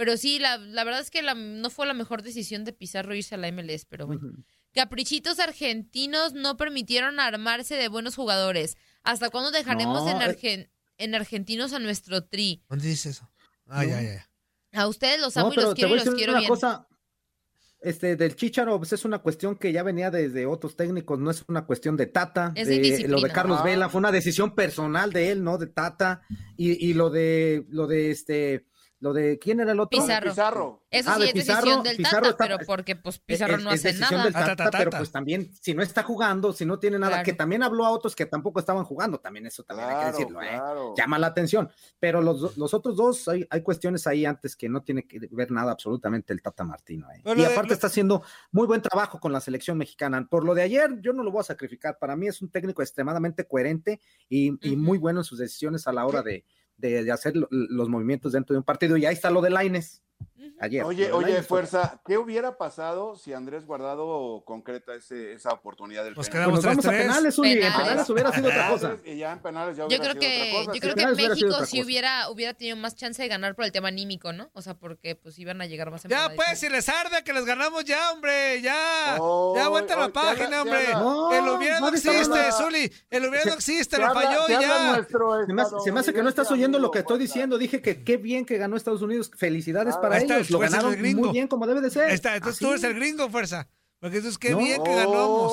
Pero 0.01 0.17
sí, 0.17 0.39
la, 0.39 0.57
la 0.57 0.83
verdad 0.83 1.03
es 1.03 1.11
que 1.11 1.21
la- 1.21 1.35
no 1.35 1.69
fue 1.69 1.85
la 1.87 1.93
mejor 1.93 2.23
decisión 2.23 2.65
de 2.65 2.73
Pizarro 2.73 3.15
irse 3.15 3.35
a 3.35 3.39
la 3.39 3.49
MLS, 3.53 3.85
pero 3.87 4.07
bueno. 4.07 4.29
Ujú. 4.29 4.45
Caprichitos 4.73 5.39
argentinos 5.41 6.33
no 6.33 6.57
permitieron 6.57 7.21
armarse 7.21 7.75
de 7.75 7.89
buenos 7.89 8.15
jugadores. 8.15 8.79
¿Hasta 9.03 9.29
cuándo 9.29 9.51
dejaremos 9.51 10.05
No, 10.05 10.11
en, 10.11 10.23
eh. 10.23 10.25
Argen- 10.25 10.71
en 10.97 11.15
argentinos 11.15 11.75
a 11.75 11.79
nuestro 11.81 12.25
tri? 12.25 12.63
¿Dónde 12.71 12.89
dice 12.89 13.11
eso? 13.11 13.31
Ah, 13.67 13.85
ya, 13.85 14.01
ya. 14.01 14.27
A 14.73 14.89
ustedes 14.89 15.21
los 15.21 15.37
amo 15.37 15.49
No, 15.49 15.53
y 15.53 15.57
los 15.65 15.75
quiero 15.75 15.91
y 15.91 15.97
los 15.97 16.05
decir 16.05 16.17
quiero 16.17 16.33
una 16.33 16.41
bien. 16.41 16.49
cosa. 16.49 16.87
Este, 17.83 18.17
del 18.17 18.37
Chicharo, 18.37 18.79
pues 18.79 18.95
es 18.95 19.05
una 19.05 19.19
cuestión 19.19 19.57
que 19.57 19.71
ya 19.71 19.83
venía 19.83 20.11
desde 20.11 20.47
otros 20.47 20.77
técnicos, 20.77 21.19
no 21.19 21.31
es 21.31 21.45
una 21.49 21.67
cuestión 21.67 21.99
de 21.99 22.07
Tata. 22.07 22.53
Es 22.55 22.69
de 22.69 23.07
lo 23.07 23.21
de 23.21 23.31
Carlos 23.31 23.59
Ah. 23.61 23.65
Vela 23.65 23.91
fue 23.91 23.99
una 23.99 24.13
decisión 24.13 24.55
personal 24.55 25.13
de 25.13 25.31
él, 25.31 25.45
no 25.45 25.59
de 25.59 25.67
Tata. 25.67 26.23
Y, 26.57 26.73
y 26.89 26.95
lo 26.95 27.11
de, 27.11 27.67
lo 27.69 27.87
de 27.87 28.11
este, 28.11 28.67
lo 29.01 29.13
de, 29.15 29.39
¿quién 29.39 29.61
era 29.61 29.73
el 29.73 29.81
otro? 29.81 29.99
Pizarro. 29.99 30.31
Pizarro. 30.31 30.83
Eso 30.91 31.11
Ah, 31.11 31.15
sí 31.15 31.21
de 31.21 31.27
es 31.29 31.33
Pizarro, 31.33 31.57
decisión 31.61 31.83
del 31.85 31.97
Pizarro 31.97 32.21
Tata, 32.23 32.31
está- 32.31 32.45
pero 32.57 32.67
porque 32.67 32.97
pues 32.97 33.19
Pizarro 33.19 33.57
Es- 33.57 33.63
no 33.65 33.71
es 33.71 33.81
hace 33.81 33.89
decisión 33.89 34.19
nada. 34.21 34.25
del 34.47 34.57
Tata, 34.57 34.71
pero 34.79 34.91
pues 34.91 35.11
también, 35.11 35.51
si 35.61 35.73
no 35.75 35.83
está 35.83 36.03
jugando, 36.03 36.53
si 36.53 36.67
no 36.67 36.79
tiene 36.79 36.99
nada, 36.99 37.13
Claro. 37.13 37.25
que 37.25 37.33
también 37.33 37.63
habló 37.63 37.87
a 37.87 37.91
otros 37.91 38.15
que 38.15 38.27
tampoco 38.27 38.61
estaban 38.61 38.85
jugando, 38.85 39.19
también 39.19 39.47
eso 39.47 39.63
también 39.63 39.89
hay 39.89 39.95
que 39.95 40.01
Claro, 40.03 40.19
decirlo, 40.19 40.43
¿eh? 40.43 40.49
claro. 40.51 40.95
llama 40.97 41.19
la 41.19 41.27
atención. 41.29 41.71
Pero 41.99 42.21
los, 42.21 42.57
los 42.59 42.75
otros 42.75 42.97
dos, 42.97 43.27
hay, 43.29 43.47
hay 43.49 43.63
cuestiones 43.63 44.07
ahí 44.07 44.25
antes 44.27 44.55
que 44.55 44.69
no 44.69 44.83
tiene 44.83 45.07
que 45.07 45.19
ver 45.31 45.51
nada 45.51 45.73
absolutamente 45.73 46.33
el 46.33 46.43
Tata 46.43 46.65
Martino. 46.65 47.07
¿eh? 47.11 47.23
Y 47.25 47.35
de- 47.37 47.47
aparte 47.47 47.73
está 47.73 47.87
haciendo 47.87 48.23
muy 48.53 48.67
buen 48.67 48.83
trabajo 48.83 49.19
con 49.19 49.33
la 49.33 49.41
selección 49.41 49.79
mexicana. 49.79 50.27
Por 50.29 50.45
lo 50.45 50.55
de 50.55 50.63
ayer, 50.63 51.01
yo 51.01 51.13
no 51.15 51.23
lo 51.23 51.31
voy 51.31 51.41
a 51.41 51.45
sacrificar. 51.45 51.99
Para 51.99 52.17
mí 52.17 52.27
es 52.29 52.43
un 52.43 52.51
técnico 52.51 52.83
extremadamente 52.83 53.47
coherente 53.47 54.01
y, 54.29 54.59
y 54.69 54.77
muy 54.77 54.99
bueno 54.99 55.21
en 55.21 55.25
sus 55.25 55.39
decisiones 55.39 55.87
a 55.87 55.93
la 55.93 56.05
hora 56.05 56.23
de, 56.23 56.45
de- 56.81 57.13
hacer 57.13 57.37
lo- 57.37 57.49
los 57.51 57.89
movimientos 57.89 58.33
dentro 58.33 58.55
de 58.55 58.59
un 58.59 58.65
partido. 58.65 58.97
Y 58.97 59.07
ahí 59.07 59.15
está 59.15 59.31
lo 59.31 59.41
de 59.41 59.51
Laines. 59.51 60.03
Ayer. 60.63 60.85
Oye, 60.85 61.11
oye, 61.13 61.43
fuerza, 61.43 62.03
¿qué 62.07 62.19
hubiera 62.19 62.59
pasado 62.59 63.17
si 63.17 63.33
Andrés 63.33 63.65
Guardado 63.65 64.43
concreta 64.45 64.95
ese, 64.95 65.33
esa 65.33 65.53
oportunidad 65.53 66.05
del 66.05 66.15
Pues 66.15 66.29
penal? 66.29 66.51
Pues 66.51 66.57
nos 66.57 66.65
vamos 66.65 66.85
a 66.85 66.91
3-3. 66.91 66.99
penales, 66.99 67.39
Uli. 67.39 67.53
En 67.53 67.73
Penales. 67.73 68.11
hubiera 68.11 68.33
sido 68.33 68.49
otra 68.49 68.69
cosa. 68.69 68.97
Y 69.05 69.17
ya 69.17 69.33
en 69.33 69.39
penales 69.39 69.77
ya 69.79 69.83
Yo 69.85 69.87
hubiera 69.87 70.05
creo 70.05 70.13
sido 70.13 70.21
que, 70.21 70.51
otra 70.51 70.65
cosa. 70.65 70.73
yo 70.75 70.81
creo 70.81 70.95
que 70.95 71.29
México 71.29 71.65
sí 71.67 71.83
hubiera, 71.83 72.29
hubiera 72.31 72.53
tenido 72.53 72.77
más 72.77 72.95
chance 72.95 73.23
de 73.23 73.29
ganar 73.29 73.55
por 73.55 73.65
el 73.65 73.73
tema 73.73 73.89
anímico, 73.89 74.35
¿no? 74.35 74.51
O 74.53 74.61
sea, 74.61 74.75
porque 74.75 75.15
pues 75.15 75.39
iban 75.39 75.63
a 75.63 75.67
llegar 75.67 75.91
más 75.91 76.03
Ya 76.03 76.09
empataditos. 76.27 76.45
pues, 76.47 76.59
si 76.59 76.69
les 76.69 76.89
arde 76.91 77.25
que 77.25 77.33
les 77.33 77.45
ganamos 77.47 77.85
ya, 77.87 78.13
hombre, 78.13 78.61
ya. 78.61 79.17
Oh, 79.19 79.55
ya 79.57 79.69
vuelta 79.69 79.95
a 79.95 79.99
la 79.99 80.07
oh, 80.07 80.13
página, 80.13 80.61
hombre. 80.63 80.93
No, 80.93 81.33
el 81.33 81.49
hubiera 81.57 81.81
no 81.81 81.89
existe, 81.89 82.53
Zuli. 82.53 82.93
El 83.09 83.29
hubiera 83.29 83.47
no 83.47 83.55
existe, 83.55 83.97
Te 83.97 84.03
le 84.03 84.11
falló 84.11 84.47
ya. 84.49 85.07
Se 85.85 85.91
me, 85.93 86.01
hace, 86.01 86.13
que 86.13 86.23
no 86.23 86.29
estás 86.29 86.51
oyendo 86.51 86.79
lo 86.79 86.91
que 86.91 86.99
estoy 86.99 87.19
diciendo. 87.19 87.57
Dije 87.57 87.81
que 87.81 88.05
qué 88.05 88.19
bien 88.19 88.45
que 88.45 88.59
ganó 88.59 88.77
Estados 88.77 89.01
Unidos. 89.01 89.31
Felicidades 89.35 89.95
Ah, 89.97 90.01
para 90.11 90.19
ahí 90.19 90.23
está, 90.25 90.37
ellos. 90.37 90.51
Lo 90.51 90.59
ganaron 90.59 90.93
gringo. 90.93 91.21
muy 91.23 91.33
bien 91.33 91.49
como 91.49 91.67
debe 91.67 91.81
de 91.81 91.91
ser. 91.91 92.05
Ahí 92.09 92.15
está, 92.15 92.37
entonces 92.37 92.59
tú 92.59 92.67
Así. 92.67 92.73
eres 92.75 92.85
el 92.85 92.95
gringo, 92.95 93.29
fuerza. 93.31 93.69
Porque 93.99 94.19
eso 94.19 94.29
es 94.29 94.39
qué 94.39 94.51
No. 94.51 94.59
bien 94.59 94.83
que 94.83 94.95
ganamos. 94.95 95.53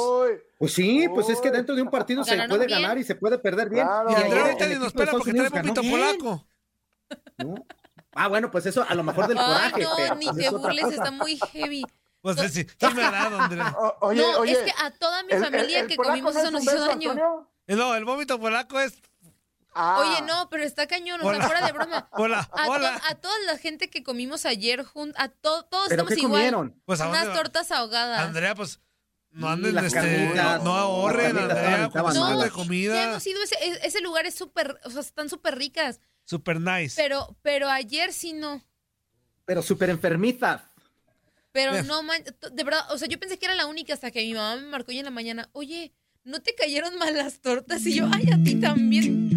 Pues 0.58 0.74
sí, 0.74 1.06
pues 1.14 1.28
es 1.30 1.40
que 1.42 1.52
dentro 1.52 1.76
de 1.76 1.82
un 1.82 1.90
partido 1.90 2.24
se 2.24 2.36
puede 2.48 2.66
bien. 2.66 2.82
ganar 2.82 2.98
y 2.98 3.04
se 3.04 3.16
puede 3.16 3.38
perder 3.40 3.70
bien. 3.70 3.86
Claro. 3.86 4.10
Y 4.10 4.14
no, 4.14 4.42
ahorita 4.42 4.64
el 4.66 4.70
ni 4.72 4.76
nos 4.80 4.88
Estados 4.88 5.10
porque 5.12 5.34
trae 5.34 5.62
bien, 5.82 5.92
polaco. 5.92 6.48
¿no? 7.40 7.56
Ah, 8.14 8.28
bueno, 8.30 8.50
pues 8.50 8.66
eso 8.66 8.86
a 8.88 8.96
lo 8.96 9.04
mejor 9.04 9.28
del 9.28 9.38
Ay, 9.38 9.46
coraje. 9.46 9.82
no, 9.84 9.90
pero 9.98 10.16
ni 10.16 10.26
pues 10.26 10.38
te 10.38 10.50
burles, 10.50 10.86
está 10.86 11.12
muy 11.12 11.38
heavy. 11.52 11.86
Pues 12.22 12.38
sí, 12.52 12.64
sí 12.64 12.88
me 12.96 13.04
ha 13.04 13.12
dado, 13.12 13.98
oye, 14.02 14.22
no, 14.22 14.40
oye, 14.40 14.54
es 14.54 14.58
que 14.60 14.74
a 14.84 14.92
toda 14.92 15.24
mi 15.24 15.34
el- 15.34 15.44
familia 15.44 15.80
el- 15.80 15.84
el 15.84 15.88
que 15.88 15.98
comimos 15.98 16.36
eso 16.36 16.46
es 16.48 16.52
nos 16.52 16.62
un 16.64 16.68
hizo 16.74 16.86
daño. 16.88 17.48
No, 17.68 17.96
el 17.96 18.06
vómito 18.06 18.40
polaco 18.40 18.80
es. 18.80 19.00
Ah, 19.80 20.00
Oye, 20.00 20.22
no, 20.28 20.50
pero 20.50 20.64
está 20.64 20.88
cañón, 20.88 21.20
o 21.22 21.24
sea, 21.24 21.34
Hola. 21.38 21.46
fuera 21.46 21.66
de 21.66 21.72
broma. 21.72 22.10
Hola, 22.14 22.50
A, 22.52 22.66
to- 22.66 22.72
hola. 22.72 23.02
a 23.10 23.16
toda 23.16 23.38
la 23.46 23.58
gente 23.60 23.90
que 23.90 24.02
comimos 24.04 24.46
ayer 24.48 24.84
juntos, 24.84 25.16
a 25.22 25.30
to- 25.30 25.66
todos 25.66 25.88
¿Pero 25.90 26.02
estamos 26.04 26.14
qué 26.16 26.20
igual. 26.22 26.32
comieron? 26.34 26.82
Pues, 26.86 27.00
¿a 27.02 27.10
Unas 27.10 27.22
dónde 27.26 27.38
va? 27.38 27.44
tortas 27.44 27.72
ahogadas. 27.72 28.20
Andrea, 28.22 28.56
pues 28.56 28.80
no 29.30 29.48
Sí, 29.48 29.54
anden, 29.54 29.76
las 29.76 29.86
este, 29.86 30.00
carnitas, 30.00 30.58
no, 30.60 30.64
no 30.64 30.76
ahorren, 30.78 31.38
Andrea, 31.38 31.86
estaban 31.86 32.16
no, 32.16 32.40
de 32.40 32.48
ya 32.48 32.52
comida. 32.54 33.04
hemos 33.04 33.28
ido, 33.28 33.44
ese, 33.44 33.56
e- 33.62 33.80
ese 33.86 34.02
lugar 34.02 34.26
es 34.26 34.34
súper, 34.34 34.80
o 34.84 34.90
sea, 34.90 35.02
están 35.02 35.30
súper 35.30 35.56
ricas. 35.58 36.00
Super 36.26 36.60
nice. 36.60 37.00
Pero, 37.00 37.38
pero 37.44 37.70
ayer 37.70 38.12
sí 38.14 38.34
no. 38.34 38.64
Pero 39.46 39.62
súper 39.62 39.90
enfermiza. 39.92 40.72
Pero 41.52 41.84
no, 41.84 42.02
man, 42.04 42.24
de 42.52 42.64
verdad, 42.64 42.82
o 42.92 42.98
sea, 42.98 43.08
yo 43.08 43.20
pensé 43.20 43.38
que 43.40 43.46
era 43.46 43.54
la 43.56 43.66
única 43.68 43.94
hasta 43.94 44.10
que 44.12 44.22
mi 44.22 44.34
mamá 44.34 44.56
me 44.56 44.68
marcó 44.68 44.90
hoy 44.92 45.00
en 45.00 45.06
la 45.06 45.12
mañana, 45.12 45.50
oye, 45.54 45.94
¿no 46.24 46.42
te 46.42 46.54
cayeron 46.56 46.98
mal 46.98 47.16
las 47.16 47.40
tortas? 47.42 47.86
Y 47.86 47.94
yo, 47.96 48.08
ay, 48.14 48.26
a 48.34 48.44
ti 48.44 48.56
también. 48.60 49.37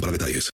para 0.00 0.12
detalles. 0.12 0.52